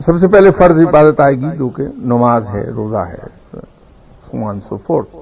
سب 0.01 0.19
سے 0.19 0.27
پہلے 0.27 0.51
فرض 0.51 0.79
عبادت 0.89 1.21
آئے 1.21 1.35
گی، 1.35 1.57
جو 1.57 1.69
کہ 1.69 1.83
نماز 1.97 2.49
ہے، 2.49 2.63
روزہ 2.63 2.97
ہے 2.97 3.35
سو 4.69 4.77
فورتھ 4.77 5.17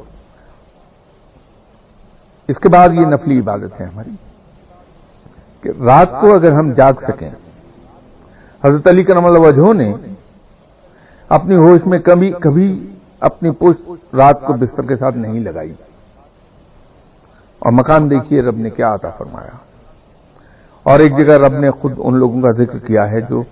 اس 2.49 2.59
کے 2.59 2.69
بعد 2.69 2.89
یہ 2.89 3.01
نفلی 3.01 3.39
عبادت 3.39 3.81
ہے 3.81 3.87
ہماری۔ 3.87 4.11
کہ 5.61 5.69
رات 5.83 6.21
کو 6.21 6.35
اگر 6.35 6.53
ہم 6.53 6.73
جاگ 6.73 6.93
سکیں، 7.03 7.31
حضرت 8.65 8.87
علی 8.87 9.05
کرم 9.05 9.27
اللہ 9.27 9.39
وجہ 9.39 9.73
نے 9.73 9.95
اپنی 11.29 11.57
ہوش 11.57 11.87
میں 11.87 11.99
کبھی 11.99 12.33
کبھی 12.41 12.95
اپنی 13.21 13.51
پوچھ 13.51 13.91
رات 14.15 14.47
کو 14.47 14.53
بستر 14.53 14.83
کے 14.83 14.97
ساتھ 14.97 15.17
نہیں 15.17 15.41
لگائی۔ 15.41 15.75
اور 17.63 17.73
مکان 17.73 18.11
دیکھیے 18.11 18.43
رب 18.43 18.57
نے 18.57 18.71
کیا 18.71 18.95
عطا 18.95 19.11
فرمایا۔ 19.11 19.57
اور 20.83 21.01
ایک 21.01 21.13
جگہ 21.17 21.33
رب 21.33 21.53
نے 21.53 21.71
خود 21.71 21.93
ان 21.99 22.17
لوگوں 22.17 22.41
کا 22.41 22.51
ذکر 22.51 22.79
کیا 22.79 23.11
ہے 23.11 23.21
جو 23.21 23.43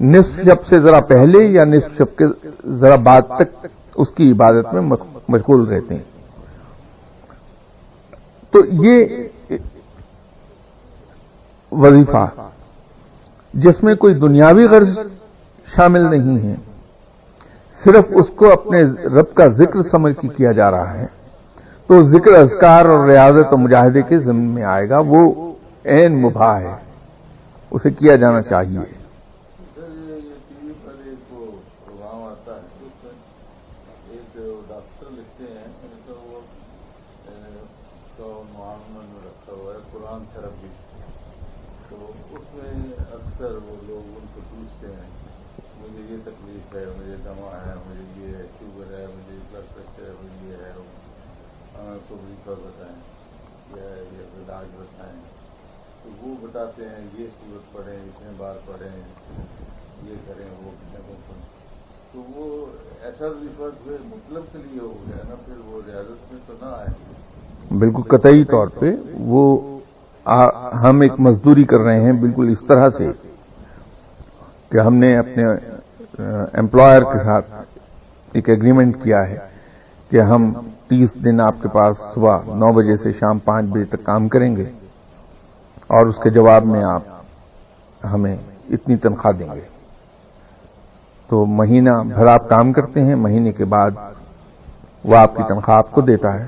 نصف 0.00 0.40
شب 0.44 0.66
سے 0.66 0.80
ذرا 0.80 1.00
پہلے 1.00 1.44
یا 1.44 1.64
نصف 1.64 1.98
شب 1.98 2.16
کے 2.16 2.24
ذرا 2.66 2.96
بعد 2.96 3.22
تک 3.28 3.66
اس 3.94 4.08
کی 4.08 4.32
عبادت 4.32 4.74
میں 4.74 4.96
مشغول 5.28 5.68
رہتے 5.68 5.94
ہیں۔ 5.94 6.02
تو 8.50 8.58
یہ 8.70 9.06
وظیفہ 11.72 12.26
جس 13.54 13.82
میں 13.82 13.94
کوئی 13.94 14.14
دنیاوی 14.14 14.64
غرض 14.64 14.98
شامل 15.76 16.10
نہیں 16.10 16.48
ہے، 16.48 16.56
صرف 17.84 18.04
اس 18.10 18.26
کو 18.36 18.52
اپنے 18.52 18.82
رب 19.04 19.34
کا 19.34 19.46
ذکر 19.46 19.82
سمجھ 19.82 20.16
کے 20.20 20.28
کیا 20.28 20.52
جا 20.52 20.70
رہا 20.70 20.94
ہے۔ 20.94 21.06
تو 21.88 22.02
ذکر 22.02 22.32
اذکار 22.32 22.84
اور 22.84 23.08
ریاضت 23.08 23.52
و 23.52 23.56
مجاہدے 23.56 24.02
کے 24.02 24.18
ضمن 24.18 24.50
میں 24.50 24.64
آئے 24.64 24.88
گا، 24.88 24.98
وہ 25.06 25.52
عین 25.84 26.22
مباح 26.22 26.60
ہے، 26.60 26.74
اسے 27.70 27.90
کیا 27.90 28.16
جانا 28.16 28.42
چاہیے؟ 28.42 28.97
بتاتے 56.48 56.82
ہیں، 56.84 57.04
یہ 57.18 57.26
صورت 57.38 57.72
پڑھیں 57.72 57.96
اتنے 57.96 58.30
بار 58.36 58.54
پڑھیں، 58.66 58.96
یہ 60.08 60.14
کریں، 60.26 60.44
وہ 60.62 60.70
کریں 60.92 61.16
تو 62.12 62.22
وہ 62.34 62.44
ایسا 63.04 63.26
جو 63.26 63.96
مطلب 64.04 64.42
کے 64.52 64.58
لیے 64.58 64.80
ہو 64.80 64.92
گیا 65.06 65.22
نا، 65.28 65.34
پھر 65.46 65.58
وہ 65.66 65.80
ریاضت 65.86 66.32
میں 66.32 66.40
تو 66.46 66.54
نہ 66.62 66.74
آئے۔ 66.74 67.76
بالکل 67.78 68.02
قطعی 68.08 68.44
طور 68.50 68.68
پہ 68.78 68.94
وہ 69.32 69.42
ہم 70.82 71.00
ایک 71.00 71.18
مزدوری 71.26 71.64
کر 71.64 71.80
رہے 71.80 72.00
ہیں 72.04 72.12
بالکل 72.20 72.48
اس 72.50 72.66
طرح 72.68 72.88
سے 72.96 73.06
کہ 74.70 74.78
ہم 74.86 74.94
نے 75.02 75.16
اپنے 75.18 75.44
امپلائر 76.60 77.02
کے 77.12 77.18
ساتھ 77.24 77.50
ایک 78.32 78.48
ایگریمنٹ 78.48 79.02
کیا 79.02 79.20
ہے 79.28 79.38
کہ 80.10 80.20
ہم 80.30 80.52
تیس 80.88 81.14
دن 81.24 81.40
آپ 81.40 81.62
کے 81.62 81.68
پاس 81.72 81.96
صبح 82.14 82.54
نو 82.60 82.72
بجے 82.72 82.96
سے 83.02 83.12
شام 83.20 83.38
پانچ 83.44 83.68
بجے 83.72 83.84
تک 83.92 84.04
کام 84.04 84.28
کریں 84.34 84.54
گے۔ 84.56 84.70
اور 85.88 86.06
اس 86.06 86.16
کے 86.22 86.30
جواب 86.30 86.64
میں 86.64 86.84
آپ 86.84 87.02
ہمیں 88.12 88.36
اتنی 88.70 88.96
تنخواہ 88.96 89.32
دیں 89.32 89.54
گے۔ 89.54 89.60
تو 91.28 91.46
مہینہ 91.46 91.90
بھر 92.14 92.26
آپ 92.26 92.48
کام 92.48 92.72
کرتے 92.72 93.02
ہیں، 93.02 93.14
مہینے 93.14 93.52
کے 93.52 93.64
بعد 93.64 93.90
وہ 95.04 95.16
آپ 95.16 95.36
کی 95.36 95.42
تنخواہ 95.48 95.76
آپ 95.76 95.90
کو 95.90 96.00
دیتا 96.00 96.34
ہے۔ 96.34 96.46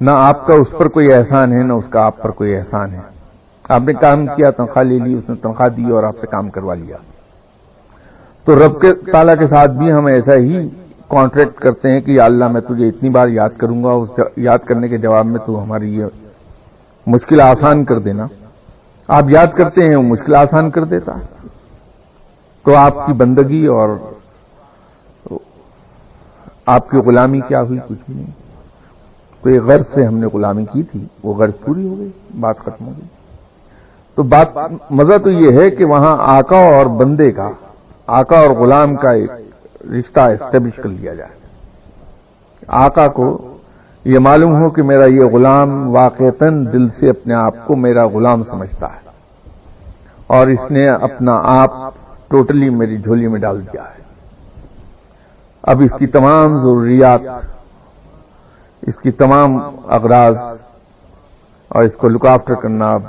نہ 0.00 0.10
آپ 0.14 0.46
کا 0.46 0.54
اس 0.54 0.66
پر 0.78 0.88
کوئی 0.88 1.12
احسان 1.12 1.52
ہے، 1.52 1.62
نہ 1.62 1.72
اس 1.72 1.88
کا 1.88 2.04
آپ 2.04 2.22
پر 2.22 2.30
کوئی 2.30 2.56
احسان 2.56 2.92
ہے۔ 2.92 3.00
آپ 3.68 3.80
نے 3.80 3.92
کام 3.92 4.26
کیا، 4.26 4.50
تنخواہ 4.50 4.84
لے 4.84 4.98
لی، 4.98 5.14
اس 5.14 5.28
نے 5.28 5.34
تنخواہ 5.34 5.68
دی 5.68 5.90
اور 5.90 6.02
آپ 6.02 6.18
سے 6.20 6.26
کام 6.26 6.50
کروا 6.50 6.74
لیا۔ 6.74 6.96
تو 8.44 8.66
رب 8.66 8.80
کے 8.80 8.92
تعالیٰ 9.12 9.34
کے 9.38 9.46
ساتھ 9.46 9.70
بھی 9.70 9.92
ہم 9.92 10.06
ایسا 10.06 10.34
ہی 10.34 10.68
کانٹریکٹ 11.08 11.60
کرتے 11.60 11.92
ہیں 11.92 12.00
کہ 12.00 12.10
یا 12.10 12.24
اللہ 12.24 12.48
میں 12.48 12.60
تجھے 12.60 12.88
اتنی 12.88 13.08
بار 13.08 13.28
یاد 13.28 13.48
کروں 13.58 13.84
گا، 13.84 13.90
اس 13.90 14.08
یاد 14.36 14.58
کرنے 14.58 14.88
کے 14.88 14.98
جواب 14.98 15.26
میں 15.26 15.40
تو 15.46 15.62
ہماری 15.62 15.96
یہ 15.96 16.04
مشکل 17.06 17.40
آسان 17.40 17.84
کر 17.84 17.98
دینا۔ 17.98 18.26
آپ 19.08 19.24
یاد 19.30 19.46
کرتے 19.46 19.88
ہیں، 19.88 19.96
وہ 19.96 20.02
مشکل 20.02 20.34
آسان 20.34 20.70
کر 20.70 20.84
دیتا۔ 20.84 21.12
تو 22.64 22.74
آپ 22.74 23.06
کی 23.06 23.12
بندگی 23.12 23.66
اور 23.66 23.88
آپ 26.66 26.90
کی 26.90 26.96
غلامی 26.96 27.40
کیا 27.40 27.62
ہوئی؟ 27.62 27.78
کچھ 27.88 27.98
بھی 28.06 28.14
نہیں۔ 28.14 28.30
تو 29.42 29.48
ایک 29.48 29.62
غرض 29.62 29.86
سے 29.86 30.06
ہم 30.06 30.18
نے 30.18 30.26
غلامی 30.26 30.64
کی 30.64 30.82
تھی، 30.82 31.06
وہ 31.22 31.34
غرض 31.34 31.52
پوری 31.64 31.88
ہو 31.88 31.98
گئی، 31.98 32.10
بات 32.40 32.58
ختم 32.58 32.86
ہو 32.86 32.92
گئی۔ 32.96 33.08
تو 34.14 34.22
بات، 34.22 34.48
مزہ 34.90 35.18
تو 35.18 35.30
یہ 35.30 35.60
ہے 35.60 35.70
کہ 35.70 35.84
وہاں 35.84 36.16
آقا 36.20 36.56
اور 36.56 36.86
بندے 36.86 37.32
کا، 37.32 37.50
آقا 38.06 38.38
اور 38.38 38.50
غلام 38.50 38.96
کا 38.96 39.10
ایک 39.10 39.30
رشتہ 39.80 40.20
اسٹیبلش 40.20 40.76
کر 40.76 40.88
لیا 40.88 41.14
جائے۔ 41.14 41.30
آقا 42.68 43.08
کو 43.08 43.51
یہ 44.04 44.18
معلوم 44.18 44.62
ہو 44.62 44.70
کہ 44.70 44.82
میرا 44.82 45.04
یہ 45.04 45.24
غلام 45.24 45.88
واقعتاً 45.96 46.66
دل 46.72 46.88
سے 46.88 47.10
اپنے 47.10 47.34
آپ 47.34 47.54
کو 47.66 47.76
میرا 47.76 48.06
غلام 48.06 48.42
سمجھتا 48.42 48.86
ہے 48.86 49.10
اور 50.26 50.48
اس 50.48 50.70
نے 50.70 50.88
اپنا 50.88 51.40
آپ 51.44 51.94
ٹوٹلی 52.28 52.70
میری 52.70 52.96
جھولی 52.96 53.28
میں 53.28 53.40
ڈال 53.40 53.62
دیا 53.62 53.82
ہے۔ 53.82 54.02
اب 55.62 55.80
اس 55.80 55.90
کی 55.98 56.06
تمام 56.06 56.58
ضروریات، 56.58 57.20
اس 58.82 58.96
کی 58.96 59.10
تمام 59.10 59.56
اغراض 59.88 60.36
اور 61.68 61.84
اس 61.84 61.96
کو 61.96 62.08
لک 62.08 62.26
آفٹر 62.26 62.54
کرنا 62.54 62.92
اب 62.92 63.02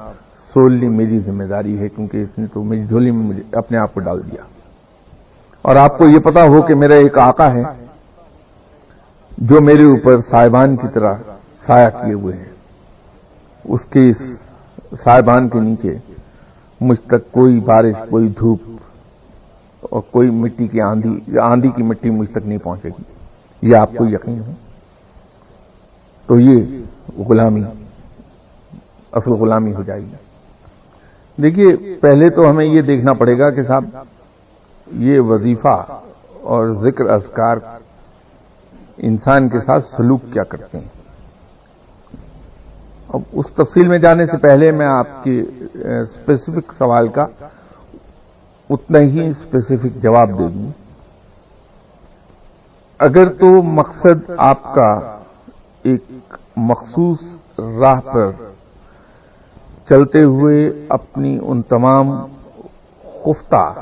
سوللی 0.53 0.87
میری 0.87 1.19
ذمہ 1.19 1.43
داری 1.43 1.79
ہے 1.79 1.89
کیونکہ 1.89 2.17
اس 2.17 2.29
نے 2.37 2.45
تو 2.53 2.63
میری 2.63 2.85
جھولی 2.85 3.11
میں 3.11 3.37
اپنے 3.51 3.77
آپ 3.77 3.93
کو 3.93 3.99
ڈال 3.99 4.21
دیا۔ 4.31 4.41
اور 5.61 5.75
آپ 5.75 5.97
کو 5.97 6.05
یہ 6.05 6.19
پتا 6.19 6.47
ہو 6.47 6.61
کہ 6.61 6.75
میرا 6.75 6.93
ایک 6.93 7.17
آقا 7.17 7.53
ہے۔ 7.53 7.63
جو 9.38 9.61
میرے 9.61 9.84
اوپر 9.84 10.17
صاحبان 10.29 10.75
کی 10.75 10.88
طرح 10.93 11.13
سایہ 11.65 11.89
کیے 11.89 12.13
ہوئے 12.13 12.36
ہیں، 12.36 12.53
اس 13.63 13.86
کے 13.86 14.13
صاحبان 15.03 15.49
کے 15.49 15.59
نیچے 15.59 16.13
مجھ 16.81 16.99
تک 16.99 17.31
کوئی 17.31 17.59
بارش، 17.59 17.95
کوئی 18.09 18.27
دھوپ 18.27 18.59
اور 19.79 20.01
کوئی 20.11 20.29
مٹی 20.29 20.67
کی 20.67 20.81
آندھی 20.81 21.39
آندھی 21.39 21.69
کی 21.69 21.84
مٹی 21.84 22.09
مجھ 22.09 22.31
تک 22.31 22.45
نہیں 22.45 22.57
پہنچے 22.57 22.89
گی۔ 22.89 23.03
یہ 23.61 23.75
آپ 23.75 23.89
کو 23.97 24.05
یقین 24.05 24.41
ہے؟ 24.47 24.53
تو 26.25 26.39
یہ 26.39 26.84
غلامی، 27.17 27.63
اصل 29.11 29.31
غلامی 29.31 29.73
ہو 29.73 29.84
جائے 29.84 30.01
گی۔ 30.01 30.15
دیکھیے، 31.41 31.95
پہلے 32.01 32.29
تو 32.29 32.49
ہمیں 32.49 32.65
یہ 32.65 32.81
دیکھنا 32.81 33.13
پڑے 33.13 33.39
گا 33.39 33.49
کہ 33.49 33.63
صاحب، 33.63 33.86
یہ 34.88 35.19
وظیفہ 35.19 35.99
اور 36.41 36.67
ذکر 36.67 37.09
اذکار 37.09 37.57
انسان 38.97 39.49
کے 39.49 39.59
ساتھ 39.59 39.85
سلوک 39.85 40.21
کیا 40.33 40.43
کرتے 40.43 40.79
ہیں؟ 40.79 40.87
اب 43.09 43.21
اس 43.31 43.53
تفصیل 43.53 43.87
میں 43.87 43.97
جانے 43.97 44.25
سے 44.25 44.37
پہلے 44.37 44.71
میں 44.71 44.85
آپ 44.85 45.23
کی 45.23 45.45
اسپیسیفک 45.73 46.73
سوال 46.73 47.07
کا 47.07 47.25
اتنا 48.69 48.99
ہی 48.99 49.27
اسپیسیفک 49.27 50.01
جواب 50.01 50.29
دے 50.29 50.47
دوں۔ 50.47 50.71
اگر 52.99 53.33
تو 53.33 53.61
مقصد 53.63 54.31
آپ 54.37 54.75
کا 54.75 55.17
ایک 55.83 56.03
مخصوص 56.55 57.19
راہ 57.59 57.99
پر 58.01 58.31
چلتے 59.89 60.23
ہوئے 60.23 60.85
اپنی 60.89 61.39
ان 61.41 61.61
تمام 61.61 62.25
خفتہ 63.03 63.73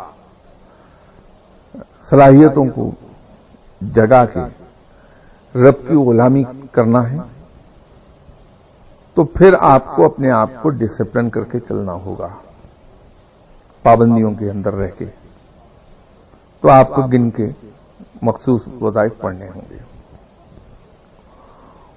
صلاحیتوں 2.10 2.66
کو 2.66 2.92
جگا 3.82 4.26
کے 4.26 4.40
رب 5.56 5.88
کی 5.88 5.96
غلامی 5.96 6.44
کرنا 6.72 7.10
ہے، 7.10 7.18
تو 9.14 9.24
پھر 9.24 9.56
آپ 9.60 9.96
کو 9.96 10.06
اپنے 10.06 10.32
آپ 10.32 10.50
کو 10.62 10.70
ڈسپلن 10.70 11.30
کر 11.30 11.44
کے 11.44 11.60
چلنا 11.60 11.94
ہوگا، 11.94 12.28
پابندیوں 13.84 14.34
کے 14.34 14.52
اندر 14.52 14.74
رہ 14.74 14.90
کے۔ 14.98 15.06
تو 16.60 16.70
آپ 16.70 16.90
کو 16.90 17.02
گن 17.02 17.32
کے 17.32 17.50
مخصوص 18.22 18.62
وظائف 18.82 19.12
پڑھنے 19.18 19.50
ہوں 19.56 19.62
گے۔ 19.70 19.78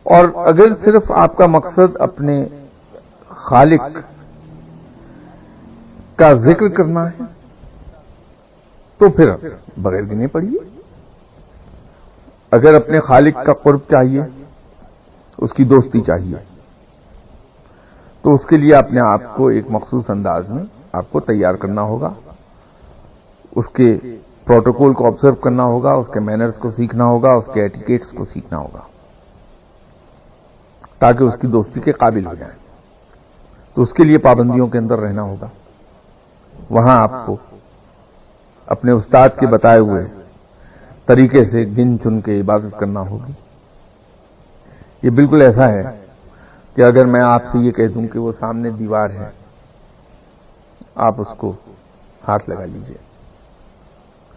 اور 0.02 0.46
اگر 0.46 0.74
صرف 0.80 1.11
آپ 1.11 1.36
کا 1.36 1.46
مقصد 1.46 1.96
اپنے 1.98 2.48
خالق 3.28 3.82
کا 6.16 6.32
ذکر 6.32 6.68
کرنا 6.68 7.11
ہے، 7.11 7.22
تو 8.98 9.11
پھر 9.11 9.30
بغیر 9.76 10.02
گنے 10.02 10.26
پڑیے 10.26 10.84
اگر 12.55 12.74
اپنے 12.74 13.00
خالق 13.00 13.46
کا 13.46 13.52
قرب 13.52 13.78
چاہیے، 13.90 14.22
اس 15.38 15.52
کی 15.52 15.64
دوستی 15.64 16.00
چاہیے۔ 16.00 16.36
تو 18.22 18.34
اس 18.34 18.46
کے 18.46 18.57
لیے 18.57 18.74
اپنے 18.74 19.00
آپ 19.00 19.36
کو 19.36 19.48
ایک 19.48 19.64
مخصوص 19.68 20.11
انداز 20.11 20.48
میں 20.48 20.64
آپ 20.92 21.05
کو 21.12 21.20
تیار 21.20 21.55
کرنا 21.55 21.82
ہوگا۔ 21.82 22.12
اس 23.57 23.68
کے 23.68 23.98
پروٹوکول 24.44 24.94
کو 24.94 25.07
آبزرو 25.07 25.34
کرنا 25.34 25.62
ہوگا، 25.62 25.92
اس 25.92 26.07
کے 26.09 26.20
مینرز 26.20 26.59
کو 26.59 26.70
سیکھنا 26.70 27.05
ہوگا، 27.05 27.32
اس 27.32 27.44
کے 27.55 27.62
ایٹیکیٹس 27.62 28.11
کو 28.11 28.24
سیکھنا 28.24 28.59
ہوگا۔ 28.59 28.80
تاکہ 30.98 31.24
اس 31.24 31.34
کی 31.40 31.46
دوستی 31.46 31.80
کے 31.80 31.92
قابل 31.92 32.26
ہو 32.26 32.34
جائیں۔ 32.34 32.59
تو 33.74 33.82
اس 33.82 33.92
کے 33.92 34.05
لیے 34.05 34.18
پابندیوں 34.18 34.66
کے 34.66 34.78
اندر 34.78 34.98
رہنا 34.98 35.22
ہوگا۔ 35.22 35.46
وہاں 36.70 37.00
آپ 37.00 37.26
کو 37.26 37.36
اپنے 38.66 38.92
استاد 38.92 39.28
کے 39.40 39.46
بتائے 39.46 39.78
ہوئے 39.78 40.24
طریقے 41.09 41.44
سے 41.44 41.64
گن 41.78 41.96
چن 42.02 42.20
کے 42.20 42.40
عبادت 42.40 42.78
کرنا 42.80 43.00
ہوگی۔ 43.00 43.32
یہ 45.02 45.11
بالکل 45.11 45.42
ایسا 45.42 45.68
ہے 45.72 45.82
کہ 46.76 46.82
اگر 46.82 47.05
میں 47.05 47.22
آپ 47.22 47.44
سے 47.46 47.59
یہ 47.59 47.70
کہہ 47.70 47.88
دوں 47.94 48.07
کہ 48.09 48.18
وہ 48.18 48.32
سامنے 48.32 48.70
دیوار 48.78 49.11
ہے، 49.11 49.28
آپ 51.07 51.20
اس 51.20 51.36
کو 51.36 51.52
ہاتھ 52.28 52.48
لگا 52.50 52.64
لیجیے۔ 52.64 52.96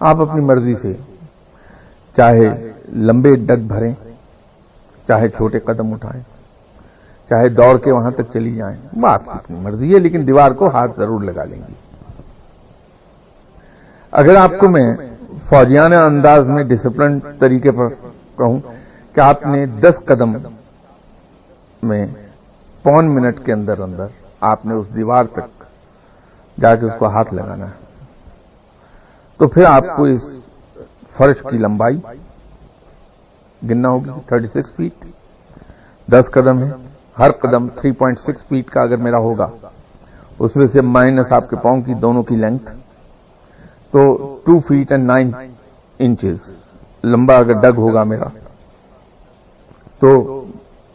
آپ 0.01 0.21
اپنی 0.21 0.41
مرضی 0.41 0.75
سے 0.81 0.93
چاہے 2.17 2.47
لمبے 3.07 3.35
ڈگ 3.45 3.67
بھریں، 3.67 3.93
چاہے 5.07 5.27
چھوٹے 5.29 5.59
قدم 5.59 5.93
اٹھائیں، 5.93 6.23
چاہے 7.29 7.49
دوڑ 7.49 7.77
کے 7.77 7.91
وہاں 7.91 8.11
تک 8.11 8.31
چلی 8.33 8.55
جائیں، 8.55 8.77
وہ 8.93 9.07
آپ 9.07 9.23
کی 9.25 9.31
اپنی 9.33 9.59
مرضی 9.59 9.93
ہے، 9.93 9.99
لیکن 9.99 10.27
دیوار 10.27 10.51
کو 10.51 10.69
ہاتھ 10.69 10.97
ضرور 10.97 11.21
لگا 11.21 11.43
لیں 11.43 11.61
گی 11.67 11.73
اگر 14.13 14.35
آپ 14.35 14.51
کو 14.59 14.69
میں 14.69 14.87
فوجیانہ 15.45 15.95
انداز 15.95 16.47
میں 16.47 16.63
ڈسپلن 16.63 17.19
طریقے 17.39 17.71
پر 17.71 17.87
کہوں 18.37 18.59
کہ 19.13 19.19
آپ 19.19 19.45
نے 19.45 19.65
دس 19.65 20.05
قدم 20.05 20.33
میں 21.83 22.07
پون 22.83 23.15
منٹ 23.15 23.45
کے 23.45 23.53
اندر 23.53 23.79
اندر 23.79 24.05
آپ 24.41 24.65
نے 24.65 24.73
اس 24.73 24.87
دیوار 24.95 25.23
تک 25.23 25.63
جا 26.59 26.75
کے 26.75 26.85
اس 26.85 26.91
کو 26.99 27.07
ہاتھ 27.07 27.33
لگانا 27.33 27.65
ہے۔ 27.65 27.85
تو 29.37 29.47
پھر 29.47 29.65
آپ 29.65 29.83
کو 29.95 30.03
اس 30.03 30.37
فرش 31.17 31.37
کی 31.51 31.57
لمبائی 31.57 31.99
گننا 33.69 33.89
ہوگی 33.89 34.09
تھرٹی 34.25 34.47
سکس 34.47 34.75
فیٹ 34.75 35.05
دس 36.11 36.31
قدم 36.31 36.63
ہے۔ 36.63 36.69
ہر 37.19 37.31
قدم 37.31 37.67
تھری 37.67 37.91
پوائنٹ 37.91 38.19
سکس 38.19 38.47
فیٹ 38.47 38.69
کا 38.69 38.81
اگر 38.81 38.97
میرا 38.97 39.17
ہوگا، 39.17 39.49
اس 40.39 40.55
میں 40.55 40.67
سے 40.67 40.81
مائنس 40.81 41.31
آپ 41.31 41.49
کے 41.49 41.55
پاؤں 41.55 41.81
کی 41.81 41.93
دونوں 41.93 42.23
کی 42.23 42.35
لینتھ 42.35 42.71
تو 43.93 44.01
two 44.45 44.59
feet 44.59 44.91
and 44.91 45.05
nine 45.07 45.31
inches 45.99 46.55
لمبا 47.03 47.37
اگر 47.37 47.53
ڈگ 47.61 47.77
ہوگا 47.77 48.03
میرا، 48.03 48.27
تو 49.99 50.09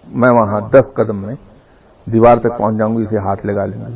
میں 0.06 0.30
وہاں 0.30 0.60
دس 0.70 0.92
قدم 0.94 1.16
میں 1.16 1.34
دیوار 2.06 2.36
تک 2.36 2.58
پہنچ 2.58 2.78
جاؤں 2.78 2.96
گی 2.98 3.02
اسے 3.02 3.18
ہاتھ 3.18 3.46
لگا 3.46 3.64
لیں 3.66 3.80
گی 3.80 3.94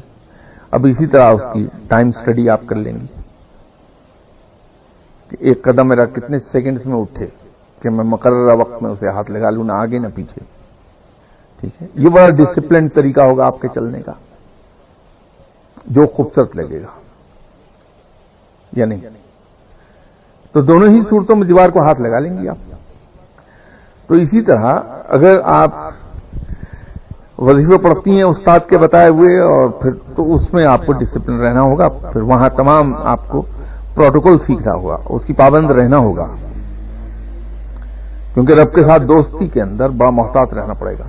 اب 0.71 0.87
اسی 0.91 1.07
طرح 1.07 1.33
اس 1.33 1.45
کی 1.53 1.67
ٹائم 1.89 2.11
سٹڈی 2.13 2.49
آپ 2.51 2.61
کر 2.67 2.77
لیں 2.77 2.93
گی 2.93 3.07
کہ 5.31 5.37
ایک 5.41 5.63
قدم 5.65 5.89
میرا 5.89 6.05
کتنے 6.05 6.39
سیکنڈز 6.53 6.87
میں 6.87 7.01
اٹھے 7.01 7.27
کہ 7.83 7.91
میں 7.91 8.05
مقررہ 8.05 8.55
وقت 8.57 8.83
میں 8.83 8.91
اسے 8.91 9.09
ہاتھ 9.09 9.31
لگا 9.31 9.51
لوں، 9.51 9.65
نہ 9.65 9.73
آگے 9.73 9.99
نہ 9.99 10.07
پیچھے۔ 10.15 10.45
ٹھیک 11.61 11.83
ہے؟ 11.83 11.87
یہ 11.95 12.09
بڑا 12.09 12.29
ڈسپلنڈ 12.31 12.95
طریقہ 12.95 13.21
ہوگا 13.21 13.47
آپ 13.47 13.61
کے 13.61 13.69
چلنے 13.75 14.01
کا، 14.03 14.13
جو 15.87 16.07
خوبصورت 16.07 16.57
لگے 16.57 16.83
گا۔ 16.83 16.93
یا 18.77 18.87
نہیں؟ 18.87 19.01
تو 20.53 20.61
دونوں 20.61 20.89
ہی 20.89 21.01
صورتوں 21.11 21.37
میں 21.37 21.47
دیوار 21.47 21.69
کو 21.69 21.83
ہاتھ 21.83 22.01
لگا 22.01 22.19
لیں 22.19 22.43
گے 22.43 22.49
آپ۔ 22.49 22.57
تو 24.07 24.15
اسی 24.15 24.41
طرح 24.41 24.81
اگر 25.09 25.39
آپ 25.45 25.71
وظیفے 27.39 27.79
پڑھتی 27.79 28.11
ہیں 28.11 28.23
استاد 28.23 28.61
کے 28.69 28.79
بتائے 28.79 29.09
ہوئے 29.09 29.41
اور 29.41 29.69
پھر 29.69 29.91
تو 30.17 30.35
اس 30.35 30.53
میں 30.53 30.67
آپ 30.67 30.87
کو 30.87 30.93
ڈسپلن 30.93 31.41
رہنا 31.41 31.61
ہوگا، 31.61 31.89
پھر 31.89 32.21
وہاں 32.21 32.49
تمام 32.49 32.95
آپ 33.05 33.29
کو 33.29 33.43
پروٹوکول 33.95 34.39
سیکھنا 34.39 34.73
ہوگا، 34.73 34.97
اس 35.09 35.25
کی 35.25 35.33
پابند 35.33 35.71
رہنا 35.71 35.97
ہوگا۔ 35.97 36.27
کیونکہ 38.35 38.53
رب 38.53 38.75
کے 38.75 38.83
ساتھ 38.83 39.03
دوستی 39.03 39.49
کے 39.49 39.63
اندر 39.63 39.89
بڑا 39.89 40.11
محتاط 40.11 40.55
رہنا 40.55 40.73
پڑے 40.73 40.95
گا۔ 40.99 41.05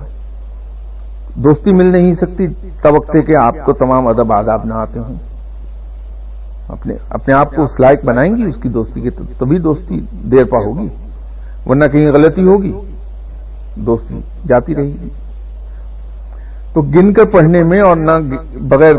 دوستی 1.34 1.74
مل 1.74 1.86
نہیں 1.86 2.12
سکتی، 2.12 2.46
توقع 2.82 3.18
کہ 3.18 3.36
آپ 3.36 3.54
کو 3.64 3.72
تمام 3.72 4.06
ادب 4.06 4.32
آداب 4.32 4.64
نہ 4.64 4.74
آتے 4.74 4.98
ہوں۔ 4.98 5.14
اپنے 6.68 6.94
اپنے 7.08 7.34
آپ 7.34 7.54
کو 7.54 7.62
اس 7.62 7.80
لائق 7.80 8.04
بنائیں 8.04 8.36
گی، 8.36 8.42
اس 8.42 8.56
کی 8.62 8.68
دوستی 8.68 9.00
کے 9.00 9.10
تبھی 9.10 9.58
دوستی 9.58 10.00
دیر 10.12 10.44
پا 10.44 10.58
ہوگی، 10.58 10.88
ورنہ 11.66 11.84
کہیں 11.84 12.08
غلطی 12.08 12.42
ہوگی، 12.42 12.72
دوستی 13.76 14.20
جاتی 14.48 14.74
رہے 14.74 14.82
گی۔ 14.82 15.08
تو 16.72 16.82
گن 16.82 17.12
کر 17.12 17.24
پڑھنے 17.24 17.62
میں 17.62 17.80
اور 17.80 17.96
نہ 17.96 18.10
بغیر 18.60 18.94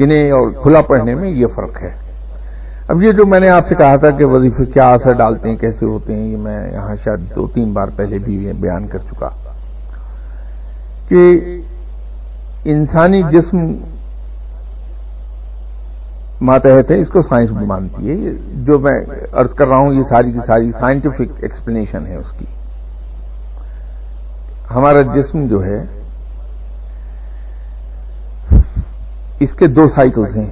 گنے 0.00 0.30
اور 0.30 0.50
کھلا 0.62 0.80
پڑھنے 0.80 1.14
میں 1.14 1.30
یہ 1.30 1.46
فرق 1.46 1.82
ہے۔ 1.82 1.90
اب 2.88 3.02
یہ 3.02 3.12
جو 3.12 3.26
میں 3.26 3.40
نے 3.40 3.48
آپ 3.48 3.66
سے 3.66 3.74
کہا 3.74 3.96
تھا 3.96 4.10
کہ 4.10 4.24
وظیفے 4.24 4.64
کیا 4.64 4.92
اثر 4.92 5.12
ڈالتے 5.12 5.48
ہیں، 5.48 5.56
کیسے 5.56 5.86
ہوتے 5.86 6.16
ہیں، 6.16 6.28
یہ 6.28 6.36
میں 6.36 6.72
یہاں 6.72 6.96
شاید 7.04 7.36
دو 7.36 7.46
تین 7.46 7.72
بار 7.72 7.88
پہلے 7.96 8.18
بھی 8.18 8.52
بیان 8.60 8.86
کر 8.86 8.98
چکا۔ 8.98 9.28
کہ 11.08 11.40
انسانی 12.64 13.22
جسم 13.22 13.58
ماتحت 16.40 16.90
ہے، 16.90 17.00
اس 17.00 17.08
کو 17.08 17.22
سائنس 17.22 17.50
بھی 17.50 17.66
مانتی 17.66 18.10
ہے 18.10 18.30
جو 18.54 18.78
میں 18.78 19.00
ارض 19.32 19.54
کر 19.54 19.68
رہا 19.68 19.76
ہوں، 19.76 19.92
یہ 19.92 20.02
ساری 20.08 20.32
کی 20.32 20.38
ساری 20.46 20.72
سائنٹیفک 20.72 21.32
ایکسپلینیشن 21.40 22.06
ہے 22.06 22.16
اس 22.16 22.32
کی۔ 22.38 22.44
ہمارا 24.74 25.02
جسم 25.02 25.46
جو 25.46 25.64
ہے، 25.64 25.84
اس 29.40 29.52
کے 29.52 29.66
دو 29.66 29.88
سائیکلز 29.88 30.36
ہیں۔ 30.36 30.50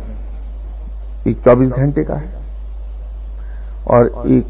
ایک 1.24 1.38
چوبیس 1.44 1.68
گھنٹے 1.76 2.04
کا 2.04 2.20
ہے 2.20 2.26
اور 3.84 4.04
ایک 4.24 4.46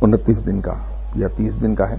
انتیس 0.00 0.46
دن 0.46 0.60
کا 0.60 0.72
یا 1.14 1.28
تیس 1.36 1.60
دن 1.62 1.74
کا 1.74 1.90
ہے۔ 1.90 1.94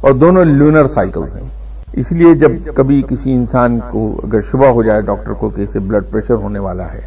اور 0.00 0.12
دونوں 0.12 0.44
لونر 0.44 0.86
سائیکلز 0.86 1.36
ہیں۔ 1.36 1.59
اس 1.92 2.12
لیے 2.12 2.34
جب 2.34 2.52
کبھی 2.74 3.02
کسی 3.08 3.32
انسان 3.32 3.78
کو 3.90 4.20
اگر 4.24 4.40
شبہ 4.50 4.66
ہو 4.66 4.82
جائے 4.82 5.00
ڈاکٹر 5.02 5.32
کو 5.32 5.48
کہ 5.48 5.62
اسے 5.62 5.78
بلڈ 5.78 6.10
پریشر 6.10 6.34
ہونے 6.34 6.58
والا 6.58 6.92
ہے، 6.92 7.00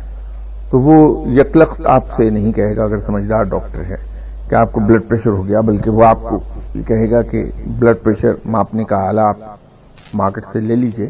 تو 0.71 0.79
وہ 0.79 0.95
یکلخت 1.29 1.81
آپ 1.85 2.11
سے 2.11 2.29
نہیں 2.29 2.51
کہے 2.51 2.75
گا 2.75 2.83
اگر 2.83 2.97
سمجھدار 2.97 3.43
ڈاکٹر 3.43 3.83
ہے 3.83 3.95
کہ 4.49 4.55
آپ 4.55 4.71
کو 4.71 4.79
بلڈ 4.79 5.07
پریشر 5.07 5.29
ہو 5.29 5.47
گیا، 5.47 5.61
بلکہ 5.61 5.89
وہ 5.89 6.03
آپ 6.05 6.21
کو 6.21 6.39
کہے 6.87 7.09
گا 7.11 7.21
کہ 7.21 7.43
بلڈ 7.79 8.03
پریشر 8.03 8.33
ماپنے 8.45 8.83
کا 8.83 8.97
آلہ 9.07 9.21
آپ 9.21 9.37
مارکیٹ 10.13 10.45
سے 10.53 10.59
لے 10.59 10.75
لیجیے۔ 10.75 11.09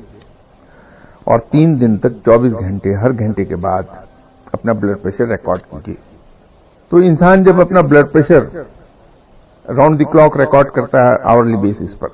اور 1.24 1.40
تین 1.52 1.80
دن 1.82 1.98
تک 1.98 2.24
چوبیس 2.26 2.54
گھنٹے، 2.60 2.94
ہر 2.96 3.12
گھنٹے 3.20 3.46
کے 3.46 3.56
بعد 3.56 3.84
اپنا 4.54 4.74
بلڈ 4.74 5.02
پریشر 5.02 5.28
ریکارڈ 5.28 5.62
کیجیے 5.70 5.96
تو 6.92 6.98
انسان 6.98 7.44
جب 7.44 7.62
اپنا 7.62 7.82
blood 7.82 8.12
pressure 8.12 8.44
round 9.66 10.00
the 10.00 10.06
clock 10.12 10.38
record 10.38 10.70
کرتا 10.70 11.10
ہے 11.10 11.16
آورلی 11.24 11.58
بیسس 11.58 12.00
پر 12.00 12.08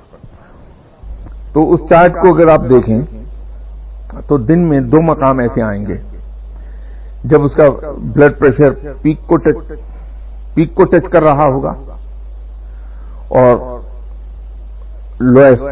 تو 1.53 1.73
اس 1.73 1.79
چارٹ 1.89 2.13
کو 2.13 2.35
اگر 2.35 2.47
آپ 2.47 2.61
دیکھیں، 2.69 3.01
تو 4.27 4.37
دن 4.37 4.59
میں 4.59 4.79
دو 4.79 5.01
مقام 5.01 5.39
ایسے 5.39 5.61
آئیں 5.61 5.85
گے۔ 5.85 5.97
جب 7.23 7.43
اس 7.43 7.55
کا 7.55 7.63
بلڈ 7.97 8.39
پریشر 8.39 8.69
پیک 9.01 9.27
کو 9.27 9.37
ٹچ 9.37 9.71
پیک 10.53 10.75
کو 10.75 10.85
ٹچ 10.85 11.09
کر 11.11 11.23
رہا 11.23 11.45
ہوگا 11.45 11.73
اور 13.27 13.79
لوئسٹ 15.19 15.63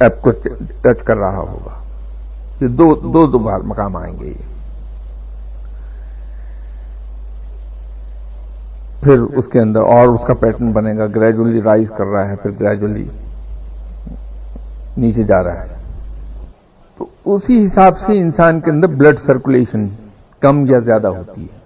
ایپ 0.00 0.22
کو 0.22 0.30
ٹچ 0.82 1.02
کر 1.04 1.16
رہا 1.16 1.36
ہوگا۔ 1.36 1.74
یہ 2.60 2.68
دو 2.68 2.94
دو 2.94 3.26
دو 3.26 3.38
بار 3.38 3.60
مقام 3.60 3.96
آئیں 3.96 4.14
گے۔ 4.20 4.26
یہ 4.26 4.48
پھر 9.00 9.20
اس 9.20 9.46
کے 9.48 9.60
اندر 9.60 9.80
اور 9.80 10.08
اس 10.08 10.20
کا 10.26 10.34
پیٹرن 10.34 10.72
بنے 10.72 10.96
گا۔ 10.98 11.06
گریجولی 11.06 11.62
رائز 11.62 11.88
کر 11.88 12.06
رہا 12.06 12.28
ہے، 12.28 12.36
پھر 12.36 12.50
گریجولی 12.60 13.08
نیچے 14.96 15.22
جا 15.22 15.42
رہا 15.42 15.64
ہے۔ 15.64 15.76
تو 16.98 17.06
اسی 17.24 17.64
حساب 17.64 17.98
سے 17.98 18.18
انسان 18.18 18.60
کے 18.60 18.70
اندر 18.70 18.88
بلڈ 18.88 19.18
سرکولیشن 19.18 19.88
کم 20.40 20.66
یا 20.66 20.78
زیادہ 20.78 21.06
ہوتی 21.06 21.44
ہے۔ 21.44 21.60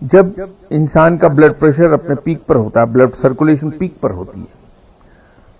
جب 0.00 0.26
انسان 0.70 1.16
کا 1.16 1.28
بلڈ 1.28 1.52
پریشر 1.58 1.92
اپنے 1.92 2.14
پیک 2.14 2.46
پر 2.46 2.56
ہوتا 2.56 2.80
ہے 2.80 2.86
بلڈ 2.86 3.14
سرکولیشن 3.14 3.70
پیک 3.70 4.00
پر 4.00 4.10
ہوتی 4.10 4.40
ہے، 4.40 4.64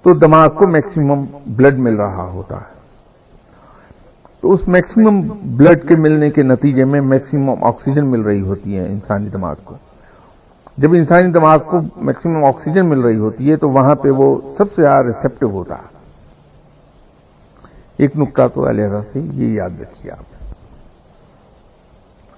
تو 0.02 0.14
دماغ 0.14 0.50
کو 0.50 0.66
میکسیمم 0.66 1.24
بلڈ 1.46 1.78
مل 1.78 1.96
رہا 1.96 2.30
ہوتا 2.34 2.56
ہے۔ 2.56 2.74
تو 4.40 4.52
اس 4.52 4.68
میکسیمم 4.68 5.28
بلڈ 5.56 5.88
کے 5.88 5.96
ملنے 5.96 6.30
کے 6.30 6.42
نتیجے 6.42 6.84
میں 6.84 7.00
میکسیمم 7.00 7.64
آکسیجن 7.64 8.10
مل 8.10 8.20
رہی 8.20 8.40
ہوتی 8.40 8.78
ہے 8.78 8.88
انسانی 8.88 9.28
دماغ 9.28 9.54
کو۔ 9.64 9.74
جب 10.78 10.92
انسانی 10.92 11.32
دماغ 11.32 11.58
کو 11.58 11.80
میکسیمم 11.96 12.44
آکسیجن 12.44 12.88
مل 12.88 13.00
رہی 13.00 13.16
ہوتی 13.16 13.50
ہے، 13.50 13.56
تو 13.56 13.68
وہاں 13.68 13.94
پہ 13.94 14.10
وہ 14.10 14.40
سب 14.58 14.72
سے 14.72 14.82
زیادہ 14.82 15.06
ریسپٹو 15.06 15.50
ہوتا 15.50 15.74
ہے۔ 15.74 15.93
ایک 17.96 18.16
نقطہ 18.16 18.42
تو 18.54 18.68
علیحدہ 18.68 19.00
سے 19.12 19.20
یہ 19.20 19.48
یاد 19.48 19.80
رکھیے 19.80 20.12
آپ۔ 20.12 20.24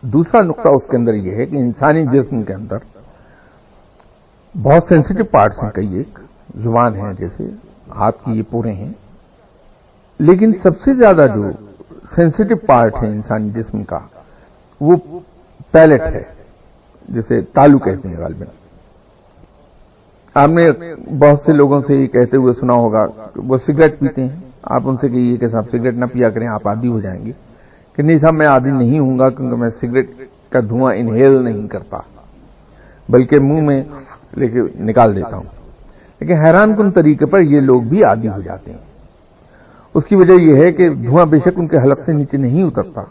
دوسرا 0.01 0.43
نقطہ 0.43 0.69
اس 0.69 0.87
کے 0.87 0.97
اندر 0.97 1.15
یہ 1.15 1.35
ہے 1.35 1.47
کہ 1.47 1.57
انسانی 1.57 2.05
جسم 2.07 2.43
کے 2.43 2.55
اندر 2.55 2.77
بہت 4.63 4.85
سینسٹو 4.89 5.25
پارٹس 5.25 5.63
ہیں، 5.63 5.71
کئی 5.71 5.95
ایک 5.95 6.19
زبان 6.57 6.97
ہیں 6.97 7.13
جیسے 7.13 7.45
ہاتھ 7.89 8.25
کی 8.25 8.33
یہ 8.33 8.43
پورے 8.51 8.73
ہیں۔ 8.73 8.93
لیکن 10.19 10.53
سب 10.63 10.81
سے 10.81 10.95
زیادہ 10.95 11.27
جو 11.35 11.51
سینسٹو 12.15 12.67
پارٹ 12.67 12.95
ہے 13.03 13.09
انسانی 13.09 13.51
جسم 13.51 13.85
کا، 13.85 13.99
وہ 14.81 14.97
پیلٹ 15.71 16.01
ہے، 16.01 16.23
جسے 17.09 17.41
تالو 17.41 17.79
کہتے 17.79 18.09
ہیں 18.09 18.17
غالباً۔ 18.17 18.47
آپ 20.35 20.49
نے 20.49 20.73
بہت 20.95 21.41
سے 21.41 21.53
لوگوں 21.53 21.81
سے 21.81 21.97
یہ 21.97 22.07
کہتے 22.07 22.37
ہوئے 22.37 22.53
سنا 22.53 22.73
ہوگا 22.73 23.07
کہ 23.07 23.41
وہ 23.47 23.57
سگریٹ 23.57 23.99
پیتے 23.99 24.25
ہیں۔ 24.25 24.46
آپ 24.67 24.83
ان 24.85 24.97
سے 24.97 25.09
کہیے 25.09 25.37
کہ 25.37 25.49
صاحب 25.49 25.69
سگریٹ 25.69 25.95
نہ 25.95 26.05
پیا 26.05 26.31
کریں، 26.31 26.49
آپ 26.49 26.69
عادی 26.69 26.89
ہو 26.89 27.01
جائیں 27.01 27.27
گے۔ 27.27 27.33
کہ 27.97 28.03
نہیں 28.03 28.19
صاحب، 28.19 28.35
میں 28.35 28.47
عادی 28.47 28.71
نہیں 28.71 28.99
ہوں 28.99 29.19
گا 29.19 29.31
کیونکہ 29.31 29.57
میں 29.57 29.69
سگریٹ 29.69 30.11
کا 30.51 30.61
دھواں 30.61 30.95
انہیل 30.95 31.45
نہیں 31.45 31.69
کرتا۔ 31.69 31.97
بلکہ 33.09 33.41
منہ 33.41 33.61
میں 33.61 33.83
لے 34.37 34.47
کے 34.49 34.61
نکال 34.81 35.17
دیتا 35.17 35.37
ہوں۔ 35.37 35.45
لیکن 36.21 36.35
حیران 36.35 36.75
کن 36.75 36.91
طریقے 36.91 37.27
پر 37.27 37.41
یہ 37.41 37.61
لوگ 37.61 37.83
بھی 37.83 38.05
عادی 38.05 38.29
ہو 38.29 38.41
جاتے 38.41 38.71
ہیں۔ 38.71 38.79
اس 39.95 40.05
کی 40.05 40.17
وجہ 40.17 40.33
یہ 40.33 40.63
ہے 40.63 40.73
کہ 40.73 40.95
دھواں 40.95 41.27
بے 41.27 41.39
شک 41.39 41.49
ان 41.57 41.69
کے 41.69 41.77
حلق 41.79 42.01
سے 42.07 42.13
نیچے 42.13 42.37
نہیں 42.37 42.63
اترتا۔ 42.63 43.03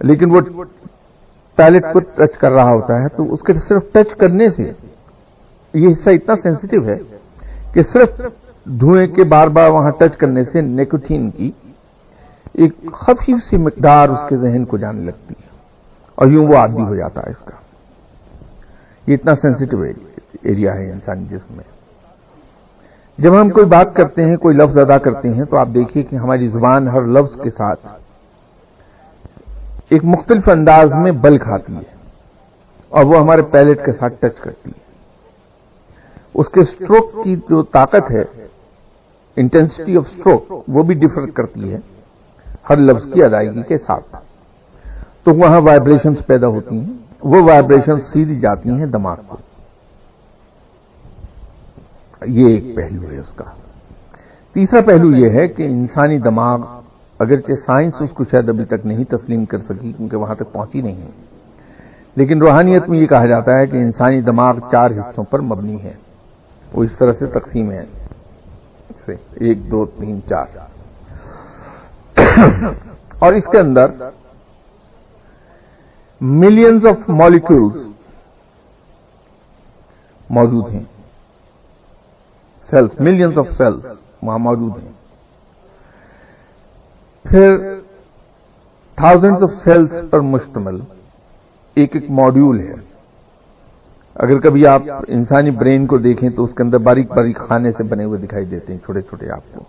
لیکن 0.00 0.30
وہ 0.30 0.40
ٹوائلٹ 1.56 1.84
کو 1.92 2.00
ٹچ 2.00 2.38
کر 2.38 2.52
رہا 2.52 2.70
ہوتا 2.70 3.02
ہے، 3.02 3.08
تو 3.08 3.32
اس 3.32 3.42
کے 3.42 3.52
صرف 3.52 3.82
ٹچ 3.92 4.14
کرنے 4.14 4.50
سے 4.50 4.72
یہ 5.74 5.88
حصہ 5.88 6.10
اتنا 6.10 6.34
سینسیٹیو 6.42 6.84
ہے 6.84 6.96
کہ 7.72 7.82
صرف 7.82 8.20
دھوئیں 8.66 9.06
کے 9.06 9.24
بار 9.24 9.48
بار 9.48 9.70
وہاں 9.70 9.90
ٹچ 9.90 10.16
کرنے 10.16 10.44
سے 10.44 10.60
نیکوٹین 10.60 11.30
کی 11.30 11.50
ایک 12.52 12.92
خفیف 12.92 13.44
سی 13.44 13.56
مقدار 13.56 14.08
اس 14.08 14.24
کے 14.28 14.36
ذہن 14.36 14.64
کو 14.64 14.76
جانے 14.76 15.04
لگتی 15.04 15.34
ہے 15.42 15.48
اور 16.14 16.26
یوں 16.26 16.46
وہ 16.46 16.56
عادی 16.56 16.82
ہو 16.82 16.94
جاتا 16.94 17.20
ہے 17.20 17.30
اس 17.30 17.38
کا۔ 17.38 17.56
یہ 19.06 19.14
اتنا 19.14 19.34
سینسیٹیو 19.34 19.82
ایریا 20.42 20.74
ہے 20.74 20.90
انسانی 20.90 21.24
جسم 21.24 21.54
میں۔ 21.54 21.64
جب 23.18 23.40
ہم 23.40 23.50
کوئی 23.50 23.66
بات 23.66 23.94
کرتے 23.94 24.24
ہیں، 24.24 24.36
کوئی 24.36 24.56
لفظ 24.56 24.78
ادا 24.78 24.98
کرتے 24.98 25.28
ہیں، 25.28 25.44
تو 25.44 25.56
آپ 25.58 25.68
دیکھیے 25.74 26.02
کہ 26.02 26.16
ہماری 26.16 26.48
زبان 26.48 26.88
ہر 26.88 27.02
لفظ 27.02 27.40
کے 27.40 27.50
ساتھ 27.50 27.86
ایک 29.88 30.04
مختلف 30.04 30.48
انداز 30.48 30.94
میں 30.94 31.12
بل 31.12 31.38
کھاتی 31.38 31.76
ہے 31.76 31.94
اور 32.88 33.04
وہ 33.04 33.18
ہمارے 33.18 33.42
پیلٹ 33.42 33.84
کے 33.84 33.92
ساتھ 33.92 34.14
ٹچ 34.20 34.40
کرتی 34.40 34.70
ہے۔ 34.70 34.90
اس 36.34 36.48
کے 36.48 36.64
سٹروک 36.64 37.24
کی 37.24 37.36
جو 37.36 37.62
طاقت 37.62 38.10
ہے 38.10 38.24
انٹینسٹی 39.40 39.96
آف 39.96 40.06
سٹروک 40.08 40.64
وہ 40.68 40.82
بھی 40.82 40.94
ڈفر 40.94 41.30
کرتی 41.30 41.72
ہے۔ 41.72 41.78
ہر 42.70 42.76
لفظ 42.76 43.12
کی 43.12 43.22
ادائیگی 43.24 43.62
کے 43.62 43.78
ساتھ۔ 43.78 44.16
تو 45.24 45.34
وہاں 45.34 45.60
وائبریشنز 45.60 46.26
پیدا 46.26 46.46
ہوتی 46.46 46.78
ہیں۔ 46.78 46.92
وہ 47.22 47.42
وائبریشن 47.42 48.00
سیدھی 48.00 48.40
جاتی 48.40 48.70
ہیں 48.70 48.86
دماغ 48.86 49.16
کو۔ 49.28 49.36
یہ 52.26 52.48
ایک 52.48 52.76
پہلو 52.76 53.10
ہے 53.10 53.18
اس 53.18 53.34
کا۔ 53.34 53.44
تیسرا 54.52 54.80
پہلو 54.80 55.16
یہ 55.16 55.30
ہے 55.30 55.48
کہ 55.48 55.62
انسانی 55.62 56.18
دماغ 56.18 56.58
اگرچہ 57.18 57.52
سائنس 57.66 57.94
اس 58.00 58.10
کو 58.10 58.24
شاید 58.30 58.48
ابھی 58.48 58.64
تک 58.64 58.86
نہیں 58.86 59.04
تسلیم 59.04 59.44
کر 59.44 59.58
سکی 59.58 59.92
کیونکہ 59.92 60.16
وہاں 60.16 60.34
تک 60.34 60.52
پہنچی 60.52 60.80
نہیں 60.80 61.02
ہے۔ 61.02 61.10
لیکن 62.14 62.42
روحانیت 62.42 62.88
میں 62.88 62.98
یہ 62.98 63.06
کہا 63.06 63.26
جاتا 63.26 63.58
ہے 63.58 63.66
کہ 63.66 63.76
انسانی 63.76 64.20
دماغ 64.20 64.58
چار 64.70 64.90
حصوں 64.90 65.24
پر 65.24 65.40
مبنی 65.40 65.82
ہے۔ 65.82 65.92
وہ 66.72 66.84
اس 66.84 66.96
طرح 66.98 67.12
سے 67.12 67.26
تقسیم 67.26 67.70
ہے۔ 67.70 67.84
ایک، 69.12 69.70
دو، 69.70 69.86
تین، 69.86 70.20
چار۔ 70.28 70.46
اور 73.18 73.32
اس 73.32 73.44
کے 73.46 73.58
اندر 73.58 73.86
ملینز 76.20 76.86
آف 76.86 77.08
مالیکولس 77.08 77.88
موجود 80.30 80.70
ہیں۔ 80.70 80.84
سیلس 82.70 83.00
ملینز 83.00 83.38
آف 83.38 83.46
سیلس 83.58 83.84
وہاں 84.22 84.38
موجود 84.38 84.82
ہیں۔ 84.82 84.92
پھر 87.22 87.80
تھاؤزینڈ 88.94 89.42
آف 89.42 89.62
سیلس 89.62 89.92
پر 90.10 90.20
مشتمل 90.20 90.80
ایک 91.74 91.96
ایک 91.96 92.10
ماڈیول 92.10 92.60
ہے۔ 92.60 92.89
اگر 94.14 94.38
کبھی 94.38 94.66
آپ 94.66 94.82
انسانی 95.08 95.50
برین 95.50 95.86
کو 95.86 95.98
دیکھیں 95.98 96.30
تو 96.30 96.44
اس 96.44 96.54
کے 96.54 96.62
اندر 96.62 96.78
باریک 96.78 97.12
باریک 97.12 97.38
خانے 97.38 97.72
سے 97.72 97.82
بنے 97.82 98.04
ہوئے 98.04 98.18
دکھائی 98.18 98.44
دیتے 98.44 98.72
ہیں، 98.72 98.80
چھوٹے 98.84 99.02
چھوٹے 99.02 99.30
آپ 99.30 99.54
کو۔ 99.54 99.60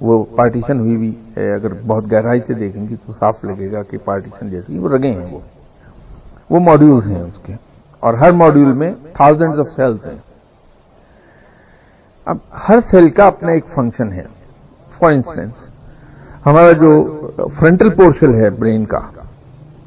وہ 0.00 0.24
پارٹیشن 0.36 0.80
ہوئی 0.80 0.96
بھی 0.96 1.14
ہے، 1.36 1.54
اگر 1.54 1.74
بہت 1.86 2.12
گہرائی 2.12 2.40
سے 2.46 2.54
دیکھیں 2.54 2.88
گے 2.88 2.96
تو 3.06 3.12
صاف 3.12 3.44
لگے 3.44 3.72
گا 3.72 3.82
کہ 3.82 3.98
پارٹیشن 4.04 4.48
جیسی 4.48 4.78
وہ 4.78 4.88
رگے 4.88 5.10
ہیں۔ 5.10 5.34
وہ 5.34 5.38
وہ 6.50 6.60
ماڈیولس 6.60 7.06
ہیں 7.06 7.22
اس 7.22 7.38
کے۔ 7.42 7.54
اور 8.00 8.14
ہر 8.14 8.32
ماڈیول 8.32 8.72
میں 8.72 8.94
تھاؤزینڈ 9.14 9.58
آف 9.58 9.66
سیلس 9.76 10.06
ہیں۔ 10.06 10.18
اب 12.24 12.36
ہر 12.68 12.78
سیل 12.90 13.10
کا 13.10 13.26
اپنا 13.26 13.52
ایک 13.52 13.64
فنکشن 13.74 14.12
ہے۔ 14.12 14.24
فار 14.98 15.12
انسٹنس 15.12 15.52
ہمارا 16.46 16.72
جو 16.72 17.20
فرنٹل 17.58 17.90
پورشن 17.90 18.34
ہے 18.34 18.50
برین 18.50 18.84
کا، 18.84 19.00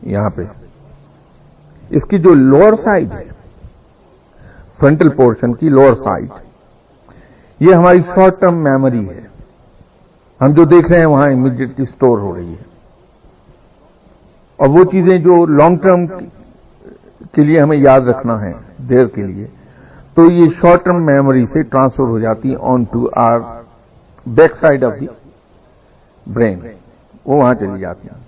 یہاں 0.02 0.30
پہ۔ 0.30 0.44
اس 1.90 2.04
کی 2.04 2.18
جو 2.18 2.34
لوور 2.34 2.74
سائڈ 2.84 3.12
ہے 3.12 3.24
فرنٹل 4.80 5.10
پورشن 5.10 5.54
کی 5.54 5.70
لوور 5.70 5.96
سائڈ 5.96 6.30
یہ 7.60 7.74
ہماری 7.74 8.00
شارٹ 8.16 8.40
ٹرم 8.40 8.64
میموری 8.64 9.10
ہے۔ 9.10 9.22
ہم 10.42 10.54
جو 10.54 10.64
دیکھ 10.64 10.92
رہے 10.92 11.00
ہیں 11.00 11.06
وہاں 11.06 11.28
امیڈیٹلی 11.28 11.86
اسٹور 11.90 12.20
ہو 12.20 12.36
رہی 12.36 12.52
ہے۔ 12.52 12.64
اور 14.56 14.68
وہ 14.70 14.84
چیزیں 14.84 15.18
جو 15.18 15.46
لانگ 15.46 15.78
ٹرم 15.78 16.06
کے 17.32 17.42
لیے 17.42 17.62
ہمیں 17.62 17.78
یاد 17.78 18.02
رکھنا 18.02 18.42
ہے 18.42 18.52
دیر 18.78 19.06
کے 19.06 19.28
لیے، 19.28 19.48
تو 20.14 20.32
یہ 20.32 20.50
شارٹ 20.62 20.86
ٹرم 20.86 21.06
میموری 21.06 21.46
سے 21.46 21.64
ٹرانسفر 21.64 22.04
ہو 22.04 22.20
جاتی 22.20 22.56
on 22.62 22.84
to 22.84 23.08
or 23.16 23.40
back 24.26 24.58
side 24.58 24.84
of 24.84 24.94
the 25.00 25.06
brain 26.28 26.60
وہ 27.26 27.38
وہاں 27.38 27.54
چلی 27.54 27.80
جاتی 27.80 28.08
ہیں۔ 28.08 28.22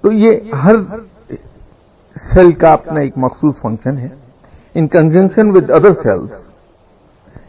تو 0.00 0.12
یہ 0.12 0.52
ہر 0.54 0.74
سیل 2.16 2.52
کا 2.52 2.72
اپنا 2.72 3.00
ایک 3.00 3.12
مخصوص 3.16 3.54
فنکشن 3.60 3.98
ہے۔ 3.98 4.08
In 4.74 4.88
conjunction 4.88 5.50
with 5.50 5.70
other 5.70 5.92
cells 5.92 6.30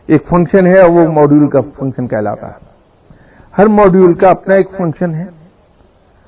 ایک 0.08 0.28
فنکشن 0.28 0.68
ہے 0.68 0.80
اور 0.80 0.90
وہ 0.90 1.12
ماڈیول 1.12 1.50
کا 1.50 1.62
فنکشن 1.62 2.08
کہلاتا 2.08 2.48
ہے۔ 2.48 2.66
ہر 3.58 3.68
ماڈیول 3.68 4.14
کا 4.14 4.30
اپنا 4.30 4.56
ایک 4.56 4.72
فنکشن 4.78 5.16
ہے 5.16 5.26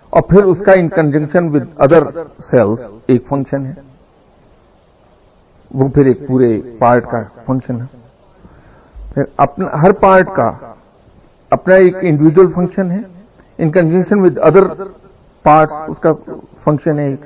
اور 0.09 0.21
پھر 0.21 0.43
اس 0.43 0.59
کا 0.59 0.71
in 0.71 0.89
conjunction 0.89 1.47
with 1.47 1.63
other 1.77 2.03
cells 2.39 2.79
ایک 3.07 3.27
فنکشن 3.27 3.65
ہے۔ 3.65 3.73
وہ 5.71 5.87
پھر 5.87 6.05
ایک 6.05 6.27
پورے 6.27 6.61
پارٹ 6.79 7.05
کا 7.05 7.23
فنکشن 7.45 7.81
ہے۔ 7.81 7.85
پھر 9.13 9.23
اپنا، 9.37 9.67
ہر 9.81 9.91
پارٹ 9.91 10.29
کا 10.35 10.51
اپنا 11.49 11.75
ایک 11.75 11.95
انڈیویجل 12.01 12.51
فنکشن 12.51 12.91
ہے۔ 12.91 12.99
In 13.57 13.71
conjunction 13.71 14.19
with 14.19 14.37
other 14.37 14.83
part 15.43 15.69
اس 15.87 15.99
کا 15.99 16.11
فنکشن 16.63 16.99
ہے 16.99 17.05
ایک 17.05 17.19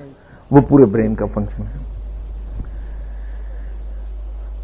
وہ 0.52 0.62
پورے 0.62 0.86
برین 0.86 1.16
کا 1.16 1.26
فنکشن 1.34 1.64
ہے۔ 1.64 1.80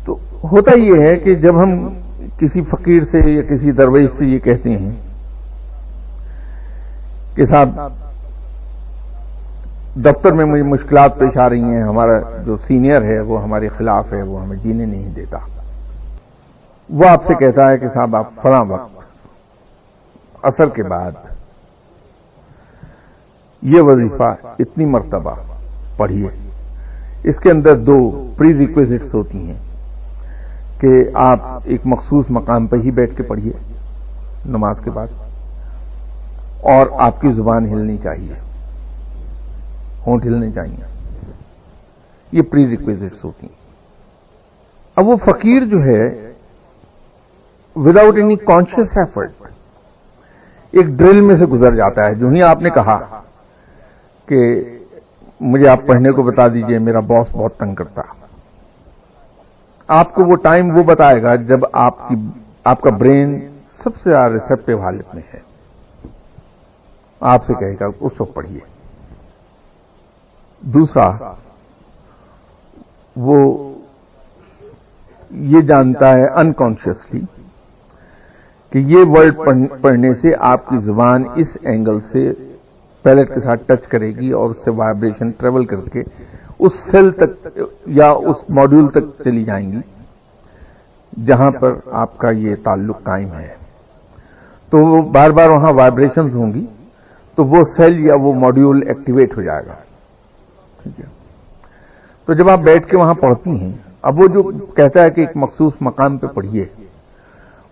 تو 0.05 0.17
ہوتا 0.43 0.71
یہ 0.77 1.01
ہے 1.01 1.15
کہ 1.15 1.35
جب 1.35 1.63
ہم 1.63 1.93
کسی 2.37 2.61
فقیر 2.61 3.03
سے 3.03 3.19
یا 3.31 3.41
کسی 3.41 3.71
درویش 3.71 4.09
سے 4.09 4.25
یہ 4.25 4.39
کہتے 4.39 4.69
ہیں 4.69 4.95
کہ 7.35 7.45
صاحب، 7.45 7.69
دفتر 9.95 10.31
میں 10.31 10.45
مجھے 10.45 10.63
مشکلات 10.63 11.17
پیش 11.19 11.37
آ 11.37 11.49
رہی 11.49 11.63
ہیں، 11.63 11.83
ہمارا 11.83 12.19
جو 12.45 12.57
سینئر 12.57 13.01
ہے 13.01 13.19
وہ 13.19 13.43
ہمارے 13.43 13.67
خلاف 13.67 14.13
ہے، 14.13 14.21
وہ 14.21 14.41
ہمیں 14.41 14.57
جینے 14.57 14.85
نہیں 14.85 15.09
دیتا۔ 15.13 15.37
وہ 16.89 17.05
آپ 17.05 17.23
سے 17.23 17.33
کہتا 17.33 17.69
ہے 17.69 17.77
کہ 17.77 17.87
صاحب، 17.93 18.15
آپ 18.15 18.29
فلاں 18.41 18.65
وقت 18.65 18.97
اثر 20.41 20.69
کے 20.69 20.83
بعد 20.83 21.11
یہ 23.61 23.81
وظیفہ 23.81 24.35
اتنی 24.59 24.85
مرتبہ 24.85 25.35
پڑھیے 25.97 26.27
اس 27.23 27.39
کے 27.39 27.51
اندر 27.51 27.75
دو 27.75 27.97
پری 28.37 28.57
ریکویزٹس 28.57 29.13
ہوتی 29.13 29.37
ہیں 29.37 29.59
کہ 30.79 30.89
آپ 31.13 31.39
ایک 31.63 31.81
مخصوص 31.85 32.25
مقام 32.29 32.67
پہ 32.67 32.77
ہی 32.83 32.91
بیٹھ 32.91 33.15
کے 33.17 33.23
پڑھیے 33.23 33.51
نماز 34.45 34.81
کے 34.83 34.91
بعد، 34.91 35.07
اور 36.63 36.87
آپ 36.99 37.21
کی 37.21 37.31
زبان 37.31 37.65
ہلنی 37.65 37.97
چاہیے، 37.97 38.33
ہونٹ 40.07 40.25
ہلنے 40.25 40.51
چاہیے۔ 40.51 40.85
یہ 42.31 42.41
پری 42.41 42.67
ریکویزٹس 42.69 43.23
ہوتی 43.23 43.47
ہیں۔ 43.47 43.55
اب 44.97 45.07
وہ 45.07 45.15
فقیر 45.25 45.65
جو 45.65 45.83
ہے 45.83 46.03
وداؤٹ 47.75 48.17
اینی 48.17 48.35
کانشیس 48.45 48.97
ایفرٹ 48.97 49.31
ایک 50.73 50.85
ڈرل 50.99 51.21
میں 51.21 51.35
سے 51.35 51.45
گزر 51.45 51.75
جاتا 51.75 52.05
ہے۔ 52.05 52.13
جو 52.13 52.29
ہی 52.29 52.41
آپ 52.43 52.61
نے 52.61 52.69
کہا 52.69 52.97
کہ 54.27 54.39
مجھے 55.39 55.69
آپ 55.69 55.79
پڑھنے 55.85 56.11
کو 56.11 56.23
بتا 56.23 56.47
دیجیے، 56.47 56.79
میرا 56.79 56.99
باس 56.99 57.27
بہت 57.31 57.57
تنگ 57.57 57.75
کرتا۔ 57.75 58.01
آپ 59.87 60.13
کو 60.13 60.25
وہ 60.25 60.35
ٹائم 60.35 60.77
وہ 60.77 60.83
بتائے 60.83 61.23
گا 61.23 61.35
جب 61.35 61.59
آپ 61.73 62.09
کی 62.09 62.15
آپ 62.63 62.81
کا 62.81 62.89
برین 62.89 63.39
سب 63.83 63.95
سے 63.95 64.09
زیادہ 64.09 64.31
ریسپٹیو 64.31 64.81
حالت 64.81 65.15
میں 65.15 65.23
ہے۔ 65.33 65.39
آپ 67.19 67.45
سے 67.45 67.53
کہے 67.53 67.73
گا، 67.73 67.85
اس 67.99 68.21
وقت 68.21 68.33
پڑھیے۔ 68.33 68.59
دوسرا، 70.61 71.33
وہ 73.15 73.69
یہ 75.31 75.61
جانتا 75.61 76.15
ہے 76.15 76.27
انکانشیسلی 76.27 77.21
کہ 78.69 78.77
یہ 78.77 78.97
ورڈ 79.07 79.37
پڑھنے 79.81 80.13
سے 80.13 80.31
آپ 80.39 80.69
کی 80.69 80.77
زبان 80.77 81.23
اس 81.35 81.57
اینگل 81.61 81.99
سے 82.01 82.33
پیلٹ 83.03 83.33
کے 83.33 83.39
ساتھ 83.39 83.63
ٹچ 83.65 83.87
کرے 83.87 84.11
گی 84.11 84.31
اور 84.31 84.49
اس 84.49 84.57
سے 84.65 84.71
وائبریشن 84.71 85.29
ٹریول 85.29 85.65
کر 85.65 85.89
کے 85.89 86.01
اس 86.59 86.73
سیل 86.91 87.11
تک 87.11 87.59
یا 87.85 88.11
اس 88.11 88.49
ماڈیول 88.49 88.87
تک 88.87 89.23
چلی 89.23 89.43
جائیں 89.43 89.71
گی 89.71 89.81
جہاں 91.25 91.51
پر 91.51 91.73
آپ 91.85 92.17
کا 92.17 92.31
یہ 92.31 92.55
تعلق 92.63 93.03
قائم 93.03 93.33
ہے۔ 93.33 93.55
تو 94.69 94.77
وہ 94.77 95.01
بار 95.01 95.31
بار 95.31 95.49
وہاں 95.49 95.73
وائبریشنز 95.73 96.35
ہوں 96.35 96.53
گی 96.53 96.65
تو 97.35 97.45
وہ 97.45 97.63
سیل 97.75 98.05
یا 98.05 98.15
وہ 98.21 98.33
ماڈیول 98.33 98.83
ایکٹیویٹ 98.87 99.37
ہو 99.37 99.41
جائے 99.41 99.65
گا۔ 99.67 99.73
ٹھیک 100.83 100.99
ہے۔ 100.99 101.05
تو 102.25 102.33
جب 102.33 102.49
آپ 102.49 102.59
بیٹھ 102.59 102.87
کے 102.87 102.97
وہاں 102.97 103.13
پڑھتی 103.13 103.49
ہیں، 103.49 103.71
اب 104.01 104.19
وہ 104.19 104.27
جو 104.27 104.43
کہتا 104.65 105.03
ہے 105.03 105.09
کہ 105.09 105.21
ایک 105.21 105.29
مخصوص 105.35 105.73
مقام 105.81 106.17
پہ 106.17 106.27
پڑھیے، 106.27 106.65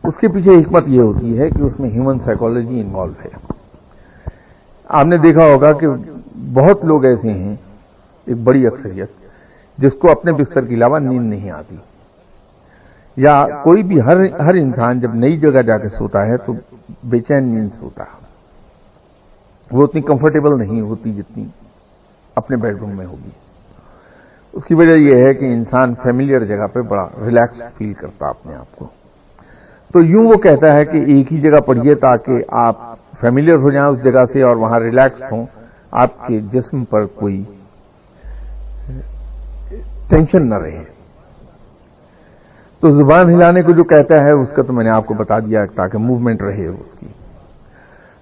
اس 0.04 0.18
کے 0.18 0.28
پیچھے 0.28 0.62
حکمت 0.62 0.84
یہ 0.88 1.02
ہوتی 1.02 1.40
ہے 1.40 1.50
کہ 1.50 1.62
اس 1.62 1.80
میں 1.80 1.90
ہیومن 1.90 2.20
سائیکولوجی 2.20 2.82
انوالو 2.82 3.14
ہے۔ 3.26 3.55
آپ 4.88 5.06
نے 5.06 5.18
دیکھا 5.18 5.46
ہوگا 5.46 5.72
کہ 5.72 5.88
بہت 6.54 6.86
لوگ 6.86 7.06
ایسے 7.06 7.30
ہیں، 7.30 7.56
ایک 8.26 8.38
بڑی 8.38 8.68
اکثریت، 8.68 9.10
جس 9.78 9.94
کو 9.94 10.12
اپنے 10.12 10.32
بستر 10.32 10.66
کے 10.66 10.76
علاوہ 10.76 11.00
نیند 11.00 11.30
نہیں 11.30 11.52
آتی۔ 11.52 11.76
یا 13.18 13.48
کوئی 13.64 13.84
بھی، 13.84 14.02
ہر 14.02 14.42
ہر 14.42 14.54
انسان 14.54 15.00
جب 15.00 15.16
نئی 15.16 15.38
جگہ 15.38 15.62
جا 15.62 15.78
کے 15.78 15.90
سوتا 15.90 16.26
ہے 16.26 16.38
تو 16.38 16.54
بے 17.04 17.20
چین 17.20 17.44
نیند 17.44 17.70
سوتا 17.80 18.04
ہے۔ 18.04 18.26
وہ 19.72 19.84
اتنی 19.84 20.02
کمفرٹیبل 20.02 20.60
نہیں 20.60 20.82
ہوتی 20.82 21.14
جتنی 21.14 21.46
اپنے 22.36 22.58
بیڈ 22.58 22.78
روم 22.80 22.98
میں 22.98 23.06
ہوگی۔ 23.06 23.30
اس 24.54 24.66
کی 24.66 24.74
وجہ 24.74 24.96
یہ 24.96 25.16
ہے 25.16 25.34
کہ 25.34 25.46
انسان 25.46 25.96
فیملیئر 25.96 26.46
جگہ 26.46 26.68
پہ 26.68 26.82
بڑا 26.82 27.08
ریلیکس 27.26 27.78
فیل 27.78 27.94
کرتا 27.94 28.28
اپنے 28.28 28.56
آپ 28.56 28.76
کو۔ 28.76 28.88
تو 29.94 30.00
یوں 30.02 30.28
وہ 30.28 30.34
کہتا 30.34 30.74
ہے 30.74 30.86
کہ 30.86 30.98
ایک 30.98 31.34
ہی 31.34 31.42
جگہ 31.42 31.62
پڑھیے 31.62 31.96
تاکہ 31.96 32.44
آپ 32.48 32.96
فیملیئر 33.22 33.58
ہو 33.58 33.72
جائیں 33.72 33.88
اس 33.88 34.04
جگہ 34.04 34.26
سے 34.34 34.42
اور 34.42 34.56
وہاں 34.56 34.80
ریلیکس 34.80 35.22
ہوں، 35.32 35.46
آپ 35.92 36.28
کے 36.28 36.40
جسم 36.40 36.84
پر 36.86 37.06
کوئی 37.06 37.44
ٹینشن 40.10 40.50
نہ 40.50 40.56
رہے۔ 40.56 40.84
تو 42.80 42.92
زبان 42.92 43.34
ہلانے 43.34 43.62
کو 43.62 43.72
جو 43.72 43.84
کہتا 43.84 44.24
ہے، 44.24 44.32
اس 44.32 44.52
کا 44.52 44.62
تو 44.62 44.74
میں 44.74 44.84
نے 44.84 44.90
آپ 44.90 45.06
کو 45.06 45.14
بتا 45.14 45.40
دیا 45.40 45.66
تاکہ 45.66 45.98
موومنٹ 45.98 46.42
رہے 46.42 46.68
اس 46.68 47.00
کی۔ 47.00 47.08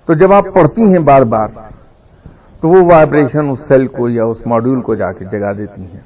تو 0.06 0.14
جب 0.14 0.34
آپ 0.34 0.46
پڑھتی 0.54 0.82
ہیں 0.82 1.00
بار 1.00 1.22
بار، 1.22 1.48
تو 2.62 2.70
وہ 2.70 2.86
وائبریشن 2.91 3.50
اس 3.50 3.68
سیل 3.68 3.88
کو 3.88 4.10
یا 4.10 4.24
اس 4.24 4.48
ماڈیول 4.48 4.82
کو 4.82 4.96
جا 4.96 5.12
کے 5.12 5.26
جگا 5.26 5.52
دیتی 5.54 5.82
ہیں۔ 5.82 6.00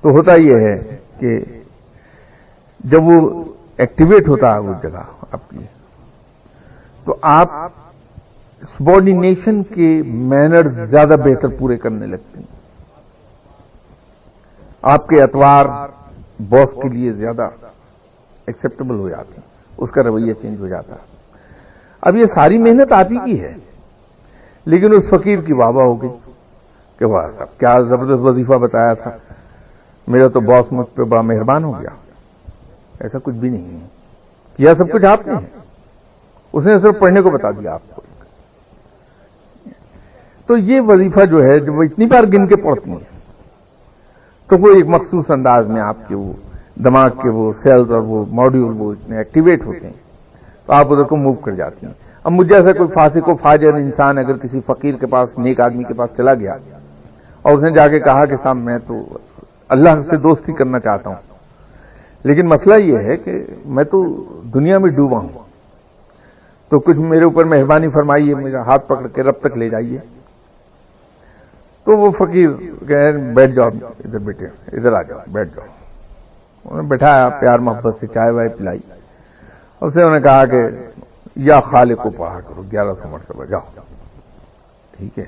تو 0.00 0.10
ہوتا 0.10 0.34
یہ 0.34 0.54
ہے 0.54 0.96
کہ 1.18 1.38
جب 2.80 3.02
وہ 3.02 3.44
ایکٹیویٹ 3.76 4.28
ہوتا 4.28 4.52
ہے 4.54 4.58
وہ 4.58 4.74
جگہ 4.82 5.02
آپ 5.30 5.50
کی، 5.50 5.64
تو 7.04 7.16
آپ 7.22 7.48
سبارڈینیشن 8.62 9.62
کے 9.62 10.02
مینر 10.06 10.86
زیادہ 10.86 11.14
بہتر 11.24 11.48
پورے 11.58 11.76
کرنے 11.76 12.06
لگتے 12.06 12.38
ہیں۔ 12.38 12.46
آپ 14.82 15.08
کے 15.08 15.22
اتوار 15.22 15.66
باس 16.48 16.70
کے 16.82 16.88
لیے 16.88 17.12
زیادہ 17.12 17.48
ایکسپٹیبل 18.46 18.98
ہو 18.98 19.08
جاتے 19.08 19.32
ہیں۔ 19.36 19.48
اس 19.76 19.90
کا 19.90 20.02
رویہ 20.02 20.32
چینج 20.32 20.60
ہو 20.60 20.68
جاتا 20.68 20.94
ہے۔ 20.94 21.16
اب 22.00 22.16
یہ 22.16 22.24
ساری 22.34 22.58
محنت 22.58 22.92
آپ 22.92 23.12
ہی 23.12 23.16
کی 23.24 23.40
ہے۔ 23.40 23.54
لیکن 24.64 24.92
اس 24.92 25.08
فقیر 25.10 25.40
کی 25.40 25.52
واہ 25.52 25.68
ہو 25.68 26.02
گئی 26.02 26.10
کہ 26.98 27.04
وہ 27.04 27.20
سب 27.38 27.58
کیا 27.58 27.80
زبردست 27.88 28.20
وظیفہ 28.20 28.52
بتایا 28.52 28.94
تھا۔ 28.94 29.10
میرا 30.06 30.28
تو 30.28 30.40
باس 30.40 30.72
مجھ 30.72 30.96
پہ 30.96 31.02
بڑا 31.02 31.22
مہربان 31.22 31.64
ہو 31.64 31.80
گیا۔ 31.80 31.90
ایسا 33.00 33.18
کچھ 33.22 33.34
بھی 33.34 33.48
نہیں 33.48 33.80
ہے۔ 33.80 33.86
کیا 34.56 34.74
سب 34.78 34.92
کچھ 34.92 35.04
آپ 35.04 35.26
نے 35.26 35.32
اس 36.52 36.66
نے 36.66 36.78
صرف 36.78 36.94
پڑھنے 36.98 37.20
کو 37.20 37.30
بتا 37.30 37.50
دیا 37.50 37.74
آپ 37.74 37.80
کو۔ 37.94 38.02
تو 40.46 40.56
یہ 40.56 40.80
وظیفہ 40.80 41.24
جو 41.24 41.42
ہے، 41.42 41.60
جو 41.60 41.72
وہ 41.72 41.82
اتنی 41.82 42.06
بار 42.06 42.24
گن 42.24 42.46
کے 42.46 42.56
پڑھتی 42.56 42.90
ہیں۔ 42.90 43.12
تو 44.48 44.58
وہ 44.58 44.68
ایک 44.74 44.84
مخصوص 44.86 45.30
انداز 45.30 45.66
میں 45.66 45.82
آپ 45.82 45.96
کے 46.08 46.14
وہ 46.14 46.32
دماغ 46.84 47.10
کے 47.10 47.28
وہ 47.28 47.52
سیلز 47.52 47.92
اور 47.92 48.00
وہ 48.00 48.24
ماڈیول 48.30 48.74
وہ 48.78 48.92
اتنے 48.92 49.16
ایکٹیویٹ 49.16 49.64
ہوتے 49.64 49.86
ہیں۔ 49.86 49.94
تو 50.66 50.72
آپ 50.72 50.92
ادھر 50.92 51.02
کو 51.02 51.16
موو 51.16 51.32
کر 51.32 51.52
جاتی 51.52 51.86
ہیں۔ 51.86 51.94
اب 52.24 52.32
مجھے 52.32 52.56
ایسا 52.56 52.72
کوئی 52.72 52.88
فاسق 52.94 53.28
و 53.28 53.36
فاجر 53.36 53.74
انسان 53.74 54.18
اگر 54.18 54.36
کسی 54.36 54.60
فقیر 54.66 54.94
کے 54.94 55.06
پاس، 55.06 55.38
نیک 55.38 55.60
آدمی 55.60 55.84
کے 55.84 55.94
پاس 55.94 56.10
چلا 56.16 56.34
گیا 56.34 56.56
اور 57.42 57.56
اس 57.56 57.62
نے 57.62 57.70
جا 57.70 57.88
کے 57.88 58.00
کہا 58.00 58.24
کہ 58.24 58.36
صاحب، 58.42 58.56
میں 58.56 58.78
تو 58.86 59.18
اللہ 59.68 59.88
سے 60.10 60.16
دوستی 60.16 60.52
کرنا 60.52 60.80
چاہتا 60.80 61.10
ہوں۔ 61.10 61.16
لیکن 62.24 62.46
مسئلہ 62.46 62.74
یہ 62.74 62.98
ہے 62.98 63.16
کہ 63.16 63.44
میں 63.64 63.84
تو 63.84 64.24
دنیا 64.54 64.78
میں 64.78 64.90
ڈوبا 64.90 65.18
ہوں۔ 65.18 65.28
تو 66.68 66.78
کچھ 66.78 66.96
میرے 66.96 67.24
اوپر 67.24 67.44
مہربانی 67.44 67.88
فرمائیے، 67.88 68.34
میرا 68.34 68.60
ہاتھ 68.60 68.88
پکڑ 68.88 69.06
کے 69.06 69.22
رب 69.22 69.34
تک 69.40 69.58
لے 69.58 69.68
جائیے۔ 69.68 69.98
تو 71.84 71.98
وہ 71.98 72.10
فقیر 72.10 72.48
بیٹھ 73.34 73.52
جاؤ، 73.52 73.68
ادھر 73.82 74.18
بیٹھے 74.18 74.46
ادھر 74.46 74.92
آ 74.92 75.02
جاؤ، 75.02 75.18
بیٹھ 75.28 75.48
جاؤ۔ 75.56 75.66
انہوں 76.64 76.82
نے 76.82 76.88
بٹھایا، 76.88 77.28
پیار 77.28 77.58
محبت 77.58 78.00
سے 78.00 78.06
چائے 78.06 78.30
وائے 78.30 78.48
پلائی۔ 78.48 78.78
اسے 79.80 80.02
انہوں 80.02 80.14
نے 80.14 80.20
کہا 80.20 80.46
کہ 80.46 80.62
یا 81.36 81.60
خالق 81.60 82.02
کو 82.02 82.10
پڑھا 82.10 82.40
کرو، 82.40 82.62
گیارہ 82.72 82.94
سو 82.94 83.08
مرتبہ، 83.08 83.44
جاؤ۔ 83.44 83.60
ٹھیک 84.90 85.18
ہے۔ 85.18 85.24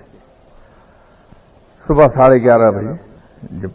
صبح 1.89 2.09
ساڑھے 2.09 2.37
گیارہ 2.37 2.71
بجے، 2.71 2.93
جب 3.43 3.69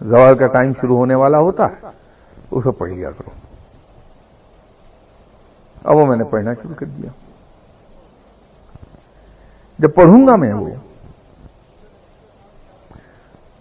زوال 0.00 0.38
کا 0.38 0.46
ٹائم 0.46 0.72
شروع 0.80 0.96
ہونے 0.96 1.14
والا 1.14 1.38
ہوتا 1.38 1.64
ہے 1.64 1.86
اسے 2.50 2.70
پڑھ 2.70 2.90
لیا 2.90 3.10
کرو۔ 3.10 3.30
اب 5.84 5.96
وہ 5.96 6.06
میں 6.06 6.16
نے 6.16 6.24
پڑھنا 6.24 6.54
شروع 6.54 6.74
کر 6.74 6.86
دیا۔ 6.86 7.10
جب 9.78 9.94
پڑھوں 9.94 10.26
گا 10.26 10.36
میں 10.36 10.52
وہ 10.52 10.68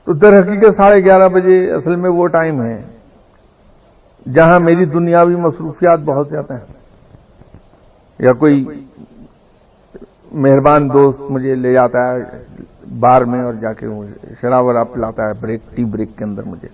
تو 0.05 0.13
در 0.13 0.39
حقیقت 0.39 0.75
ساڑھے 0.75 1.03
گیارہ 1.05 1.29
بجے 1.29 1.71
اصل 1.71 1.95
میں 1.95 2.09
وہ 2.09 2.27
ٹائم 2.27 2.63
ہے 2.63 2.81
جہاں 4.33 4.59
میری 4.59 4.85
دنیاوی 4.85 5.35
مصروفیات 5.35 5.99
بہت 5.99 6.27
زیادہ 6.29 6.53
ہیں۔ 6.53 6.83
یا 8.19 8.33
کوئی 8.33 8.65
مہربان 10.31 10.89
دوست 10.89 11.21
مجھے 11.21 11.55
لے 11.55 11.73
جاتا 11.73 12.11
ہے 12.11 12.19
بار 12.99 13.21
میں 13.21 13.43
اور 13.43 13.53
جا 13.53 13.73
کے 13.73 13.87
شراب 14.41 14.77
آپ 14.77 14.97
لاتا 14.97 15.27
ہے 15.27 15.33
بریک، 15.41 15.61
ٹی 15.75 15.85
بریک 15.85 16.17
کے 16.17 16.23
اندر 16.23 16.43
مجھے۔ 16.43 16.67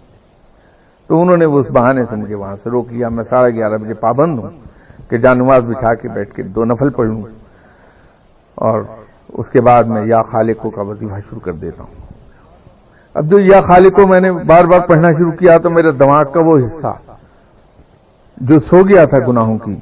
تو 1.08 1.22
انہوں 1.22 1.38
نے 1.38 1.46
اس 1.46 1.66
بہانے 1.72 2.06
سے 2.06 2.16
مجھے 2.16 2.36
وہاں 2.36 2.56
سے 2.64 2.70
روک 2.70 2.92
لیا 2.92 3.10
میں 3.10 3.24
ساڑھے 3.24 3.56
گیارہ 3.56 3.78
بجے 3.78 3.94
پابند 3.94 4.40
ہوں 4.40 4.50
کہ 5.10 5.18
جانواز 5.18 5.64
بچھا 5.64 5.94
کے 5.94 6.08
بیٹھ 6.08 6.34
کے 6.34 6.44
دو 6.44 6.66
نفل 6.66 6.90
پڑھ 6.90 7.08
لوں 7.08 7.22
اور 8.56 8.82
اس 9.28 9.50
کے 9.50 9.62
بعد 9.62 9.84
میں 9.84 10.06
یا 10.06 10.22
خالقوں 10.22 10.72
کا 10.72 10.82
وظیفہ 10.82 11.16
شروع 11.30 11.40
کر 11.40 11.52
دیتا 11.52 11.84
ہوں۔ 11.84 12.09
اب 13.14 13.26
جو 13.26 13.40
یا 13.40 13.62
خالقوں 13.62 14.08
میں 14.08 14.20
نے 14.20 14.32
بار 14.32 14.66
بار 14.66 14.88
پڑھنا 14.88 15.12
شروع 15.12 15.32
کیا 15.32 15.58
تو 15.58 15.70
میرے 15.70 15.92
دماغ 15.92 16.24
کا 16.32 16.40
وہ 16.40 16.58
حصہ 16.58 16.94
جو 18.38 18.60
سو 18.60 18.84
گیا 18.84 19.06
تھا 19.06 19.18
گناہوں 19.20 19.58
کی، 19.58 19.76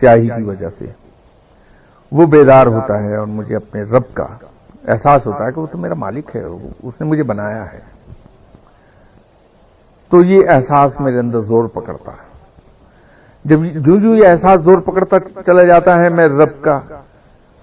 سیاہی 0.00 0.28
کی 0.28 0.42
وجہ 0.42 0.68
سے، 0.78 0.86
وہ 2.12 2.26
بیدار 2.26 2.66
ہوتا 2.66 3.02
ہے 3.02 3.16
اور 3.16 3.26
مجھے 3.26 3.56
اپنے 3.56 3.82
رب 3.82 4.14
کا 4.14 4.26
احساس 4.88 5.26
ہوتا 5.26 5.46
ہے 5.46 5.52
کہ 5.52 5.60
وہ 5.60 5.66
تو 5.66 5.78
میرا 5.78 5.94
مالک 5.94 6.36
ہے 6.36 6.42
اس 6.82 6.94
نے 7.00 7.04
مجھے 7.06 7.22
بنایا 7.22 7.72
ہے۔ 7.72 7.80
تو 10.10 10.24
یہ 10.24 10.48
احساس 10.48 11.00
میرے 11.00 11.18
اندر 11.18 11.40
زور 11.40 11.68
پکڑتا 11.68 12.12
ہے۔ 12.12 12.26
جب 13.44 13.58
جو 13.64 14.00
جو 14.00 14.14
یہ 14.16 14.28
احساس 14.28 14.62
زور 14.62 14.78
پکڑتا 14.78 15.16
چلا 15.46 15.62
جاتا 15.62 15.96
ہے، 15.96 16.08
میں 16.08 16.28
رب 16.28 16.62
کا 16.62 16.80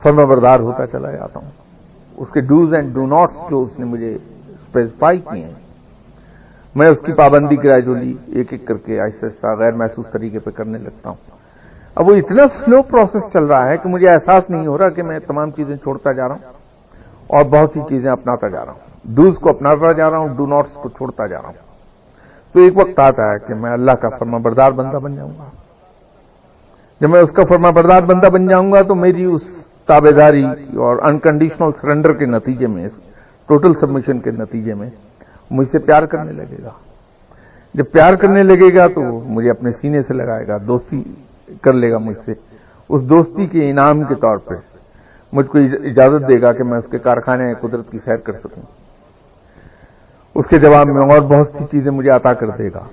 فرما 0.03 0.23
بردار 0.23 0.59
ہوتا 0.59 0.87
چلا 0.87 1.11
جاتا 1.11 1.39
ہوں۔ 1.39 1.51
اس 2.17 2.29
کے 2.29 2.41
ڈوز 2.41 2.73
اینڈ 2.73 2.93
ڈو 2.93 3.05
ناٹس 3.05 3.33
جو 3.49 3.61
اس 3.61 3.79
نے 3.79 3.85
مجھے 3.85 4.17
اسپیسیفائی 4.73 5.19
کیے 5.19 5.43
ہیں۔ 5.43 5.53
میں 6.75 6.87
اس 6.87 6.99
کی 6.99 7.13
پابندی 7.13 7.55
گریجولی 7.63 8.13
ایک 8.27 8.47
ایک 8.51 8.67
کر 8.67 8.77
کے 8.77 9.01
آہستہ 9.01 9.25
آہستہ 9.25 9.47
غیر 9.59 9.73
محسوس 9.73 10.05
طریقے 10.13 10.39
پہ 10.39 10.51
کرنے 10.51 10.77
لگتا 10.77 11.09
ہوں۔ 11.09 11.15
اب 11.95 12.09
وہ 12.09 12.13
اتنا 12.13 12.47
سلو 12.47 12.81
پروسیس 12.81 13.33
چل 13.33 13.45
رہا 13.45 13.69
ہے 13.69 13.77
کہ 13.77 13.89
مجھے 13.89 14.09
احساس 14.09 14.49
نہیں 14.49 14.67
ہو 14.67 14.77
رہا 14.77 14.89
کہ 14.89 15.03
میں 15.03 15.19
تمام 15.19 15.51
چیزیں 15.51 15.75
چھوڑتا 15.75 16.11
جا 16.11 16.27
رہا 16.27 16.35
ہوں 16.35 16.53
اور 17.27 17.45
بہت 17.45 17.71
سی 17.73 17.79
چیزیں 17.89 18.11
اپناتا 18.11 18.47
جا 18.47 18.65
رہا 18.65 18.71
ہوں۔ 18.71 19.15
ڈوز 19.15 19.37
کو 19.37 19.49
اپناتا 19.49 19.91
جا 19.91 20.09
رہا 20.09 20.17
ہوں 20.17 20.27
ڈو 20.27 20.45
ناٹس 20.45 20.73
کو 20.73 20.89
چھوڑتا 20.89 21.27
جا 21.27 21.41
رہا 21.41 21.47
ہوں۔ 21.47 21.73
تو 22.53 22.59
ایک 22.59 22.77
وقت 22.77 22.99
آتا 22.99 23.31
ہے 23.31 23.39
کہ 23.47 23.53
میں 23.53 23.71
اللہ 23.71 23.91
کا 23.91 24.09
فرما 24.09 24.37
بردار 24.37 24.71
بندہ 24.71 24.97
بن 24.97 25.15
جاؤں 25.15 25.31
گا۔ 25.39 25.49
جب 27.01 27.09
میں 27.09 27.19
اس 27.19 27.31
کا 27.31 27.43
فرما 27.45 27.69
بردار 27.69 28.01
بندہ 28.01 28.29
بن 28.29 28.47
جاؤں 28.47 28.71
گا 28.71 28.81
تو 28.81 28.95
میری 28.95 29.23
اس 29.25 29.41
تابے 29.85 30.11
داری 30.11 30.45
اور 30.77 30.97
انکنڈیشنل 31.03 31.71
سرنڈر 31.81 32.13
کے 32.13 32.25
نتیجے 32.25 32.67
میں 32.67 32.89
ٹوٹل 33.53 33.73
سبمیشن 33.73 34.19
کے 34.19 34.31
نتیجے 34.31 34.73
میں 34.73 34.89
مجھ 35.51 35.67
سے 35.67 35.79
پیار 35.79 36.03
کرنے 36.03 36.31
لگے 36.31 36.57
گا۔ 36.63 36.69
جب 37.73 37.83
پیار 37.91 38.13
کرنے 38.13 38.43
لگے 38.43 38.75
گا 38.75 38.87
تو 38.87 39.01
مجھے 39.25 39.49
اپنے 39.49 39.71
سینے 39.71 40.01
سے 40.01 40.13
لگائے 40.13 40.47
گا، 40.47 40.57
دوستی 40.67 41.03
کر 41.61 41.73
لے 41.73 41.91
گا 41.91 41.97
مجھ 41.97 42.17
سے۔ 42.25 42.31
اس 42.89 43.09
دوستی 43.09 43.45
کے 43.45 43.69
انعام 43.69 44.03
کے 44.03 44.15
طور 44.15 44.37
پہ 44.37 44.53
مجھ 45.33 45.47
کو 45.47 45.57
اجازت 45.83 46.27
دے 46.27 46.41
گا 46.41 46.53
کہ 46.53 46.63
میں 46.63 46.77
اس 46.77 46.87
کے 46.87 46.97
کارخانے 46.97 47.53
قدرت 47.53 47.91
کی 47.91 47.97
سیر 48.05 48.17
کر 48.17 48.33
سکوں۔ 48.33 48.63
اس 50.35 50.47
کے 50.47 50.59
جواب 50.59 50.87
میں 50.87 51.01
اور 51.01 51.21
بہت 51.21 51.47
سی 51.47 51.65
چیزیں 51.71 51.91
مجھے 51.91 52.09
عطا 52.09 52.33
کر 52.33 52.49
دے 52.49 52.69
گا۔ 52.73 52.83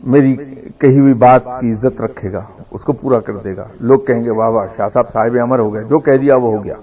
میری 0.00 0.36
کہی 0.78 1.00
ہوئی 1.00 1.14
بات 1.14 1.44
کی 1.60 1.72
عزت 1.72 2.00
رکھے 2.00 2.32
گا، 2.32 2.40
اس 2.70 2.82
کو 2.82 2.92
پورا 2.92 3.20
کر 3.20 3.36
دے 3.36 3.56
گا۔ 3.56 3.66
لوگ 3.80 4.00
کہیں 4.00 4.24
گے، 4.24 4.30
واہ 4.30 4.48
واہ، 4.48 4.66
شاہ 4.76 4.88
صاحب 4.92 5.12
صاحب 5.12 5.36
امر 5.42 5.58
ہو 5.58 5.74
گئے، 5.74 5.84
جو 5.84 5.98
کہہ 5.98 6.16
دیا 6.16 6.36
وہ 6.36 6.56
ہو 6.56 6.64
گیا۔ 6.64 6.74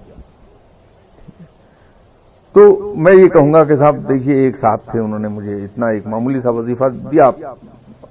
تو 2.54 2.94
میں 2.98 3.14
یہ 3.14 3.28
کہوں 3.28 3.54
گا 3.54 3.64
کہ 3.64 3.76
صاحب، 3.76 4.10
دیکھیے، 4.10 4.36
ایک 4.36 4.60
صاحب 4.60 4.78
تھے، 4.92 5.00
انہوں 5.00 5.20
نے 5.20 5.28
مجھے 5.28 5.56
اتنا 5.56 5.88
ایک 5.88 6.08
معمولی 6.08 6.42
سا 6.42 6.50
وظیفہ 6.50 6.84
دیا۔ 7.12 7.30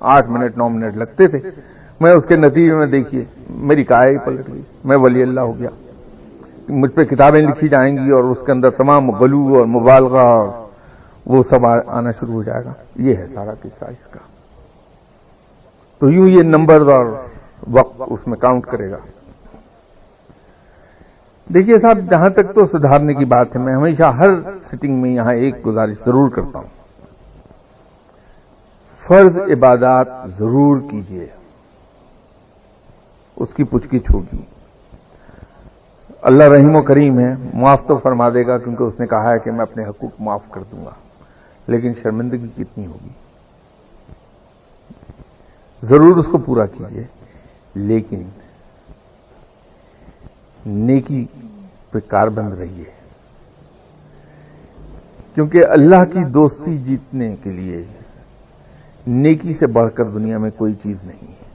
آٹھ 0.01 0.31
منٹ، 0.31 0.57
نو 0.57 0.69
منٹ 0.69 0.97
لگتے 0.97 1.29
تھے۔ 1.29 1.39
میں 2.01 2.13
اس 2.13 2.27
کے 2.27 2.37
نتیجے 2.37 2.75
میں 2.75 2.87
دیکھیے، 2.87 3.25
میری 3.51 3.85
کائے 3.85 4.19
پلٹ 4.19 4.49
گئی۔ 4.53 4.63
میں 4.85 4.97
ولی 4.97 5.23
اللہ 5.23 5.41
ہو 5.41 5.59
گیا۔ 5.59 5.69
مجھ 6.69 6.91
پہ 6.91 7.05
کتابیں 7.05 7.43
لکھی 7.43 7.69
جائیں 7.69 7.97
گی 7.97 8.11
اور 8.11 8.25
اس 8.25 8.39
کے 8.47 8.53
اندر 8.53 8.71
تمام 8.71 9.11
غلو 9.11 9.55
اور 9.59 9.67
مبالغہ 9.67 10.19
اور 10.19 10.49
وہ 11.27 11.43
سب 11.43 11.67
آنا 11.87 12.11
شروع 12.11 12.35
ہو 12.35 12.43
جائے 12.43 12.65
گا۔ 12.65 12.73
یہ 12.97 13.17
ہے 13.17 13.27
سارا 13.35 13.55
قصہ 13.55 13.85
اس 13.85 14.07
کا۔ 14.11 14.19
تو 15.99 16.11
یوں 16.11 16.29
یہ 16.29 16.43
نمبر 16.43 16.93
اور 16.93 17.07
وقت 17.71 18.03
اس 18.07 18.27
میں 18.27 18.37
کاؤنٹ 18.37 18.67
کرے 18.67 18.91
گا۔ 18.91 18.99
دیکھیے 21.55 21.79
صاحب، 21.79 22.11
جہاں 22.11 22.29
تک 22.29 22.55
تو 22.55 22.67
سدھارنے 22.67 23.15
کی 23.15 23.25
بات 23.25 23.57
ہے، 23.57 23.61
میں 23.61 23.75
ہمیشہ 23.75 24.03
ہر 24.03 24.29
سٹنگ 24.65 25.03
میں 25.03 25.11
یہاں 25.11 25.35
ایک 25.35 25.67
گزارش 25.67 25.97
ضرور 26.07 26.31
کرتا 26.31 26.59
ہوں۔ 26.59 26.69
فرض 29.07 29.37
عبادات 29.37 30.07
ضرور 30.39 30.81
کیجیے 30.91 31.27
اس 33.37 33.55
کی 33.55 33.65
پچھ 33.65 33.89
کچھ 33.89 34.11
ہوگی۔ 34.15 34.37
اللہ 36.23 36.45
رحیم 36.45 36.77
و 36.77 36.83
کریم 36.83 37.19
ہے، 37.19 37.35
معاف 37.55 37.81
تو 37.87 37.99
فرما 37.99 38.29
دے 38.29 38.47
گا 38.47 38.59
کیونکہ 38.59 38.83
اس 38.83 39.01
نے 39.01 39.07
کہا 39.07 39.33
ہے 39.33 39.39
کہ 39.39 39.51
میں 39.51 39.61
اپنے 39.61 39.85
حقوق 39.85 40.11
معاف 40.19 40.43
کر 40.51 40.61
دوں 40.73 40.85
گا۔ 40.85 40.91
لیکن 41.67 41.93
شرمندگی 42.03 42.49
کتنی 42.57 42.87
ہوگی؟ 42.87 43.09
ضرور 45.83 46.17
اس 46.17 46.27
کو 46.27 46.39
پورا 46.39 46.67
کیجیے 46.67 47.05
لیکن 47.75 48.23
نیکی 50.67 51.27
پہ 51.91 51.99
کار 51.99 52.29
بند 52.29 52.55
رہیے 52.55 52.85
کیونکہ 55.35 55.67
اللہ 55.69 56.05
کی 56.05 56.25
دوستی 56.25 56.79
جیتنے 56.79 57.37
کے 57.43 57.51
لیے 57.51 57.85
نیکی 59.07 59.53
سے 59.53 59.67
بڑھ 59.67 59.95
کر 59.95 60.05
دنیا 60.05 60.39
میں 60.39 60.51
کوئی 60.51 60.75
چیز 60.75 61.05
نہیں۔ 61.05 61.29
ہے 61.29 61.49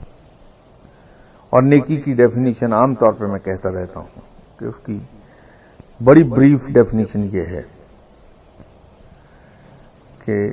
اور 1.50 1.62
نیکی 1.62 1.96
کی 1.96 2.12
ڈیفینیشن 2.14 2.72
عام 2.72 2.94
طور 2.94 3.12
پہ 3.12 3.24
میں 3.24 3.38
کہتا 3.38 3.70
رہتا 3.70 4.00
ہوں 4.00 4.20
کہ 4.58 4.64
اس 4.64 4.74
کی 4.84 4.98
بڑی 6.04 6.22
بریف 6.22 6.66
ڈیفینیشن 6.66 7.28
یہ 7.32 7.42
ہے 7.42 7.62
کہ 10.24 10.50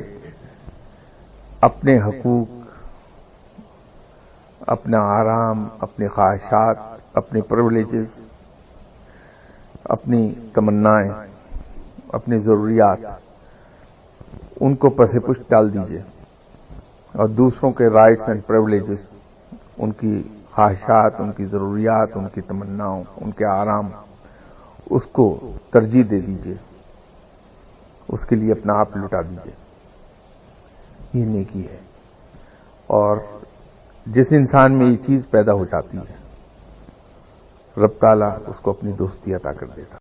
اپنے 1.61 2.01
حقوق، 2.01 2.47
اپنا 4.67 4.99
آرام 4.99 5.67
اپنی 5.79 6.07
خواہشات، 6.07 6.77
اپنے 7.13 7.41
پرولیجز 7.41 8.22
اپنی 9.83 10.33
تمنائیں، 10.53 11.11
اپنی 12.07 12.37
ضروریات، 12.37 12.97
ان 14.59 14.75
کو 14.75 14.89
پسے 14.89 15.19
پشت 15.19 15.49
ڈال 15.49 15.73
دیجیے 15.73 16.01
اور 17.11 17.27
دوسروں 17.27 17.71
کے 17.71 17.87
رائٹس 17.87 18.29
اینڈ 18.29 18.41
پرولیجز 18.47 19.09
ان 19.77 19.91
کی 19.91 20.23
خواہشات، 20.51 21.21
ان 21.21 21.31
کی 21.31 21.45
ضروریات، 21.45 22.09
ان 22.15 22.27
کی 22.33 22.41
تمناؤں، 22.41 23.03
ان 23.21 23.31
کے 23.31 23.45
آرام، 23.45 23.89
اس 24.89 25.05
کو 25.05 25.51
ترجیح 25.71 26.03
دے 26.11 26.19
دیجیے 26.19 26.55
اس 28.07 28.25
کے 28.25 28.35
لیے 28.35 28.51
اپنا 28.51 28.73
آپ 28.73 28.97
لٹا 28.97 29.21
دیجیے 29.21 29.51
یہ 31.13 31.25
نیکی 31.25 31.67
ہے۔ 31.67 31.77
اور 32.87 33.17
جس 34.05 34.27
انسان 34.31 34.77
میں 34.77 34.85
یہ 34.85 34.97
چیز 34.97 35.29
پیدا 35.29 35.53
ہو 35.53 35.65
جاتی 35.65 35.97
ہے 35.97 36.22
رب 37.77 37.99
تعالیٰ 37.99 38.37
اس 38.47 38.59
کو 38.61 38.71
اپنی 38.71 38.91
دوستی 38.91 39.33
عطا 39.33 39.53
کر 39.53 39.65
دیتا۔ 39.65 39.97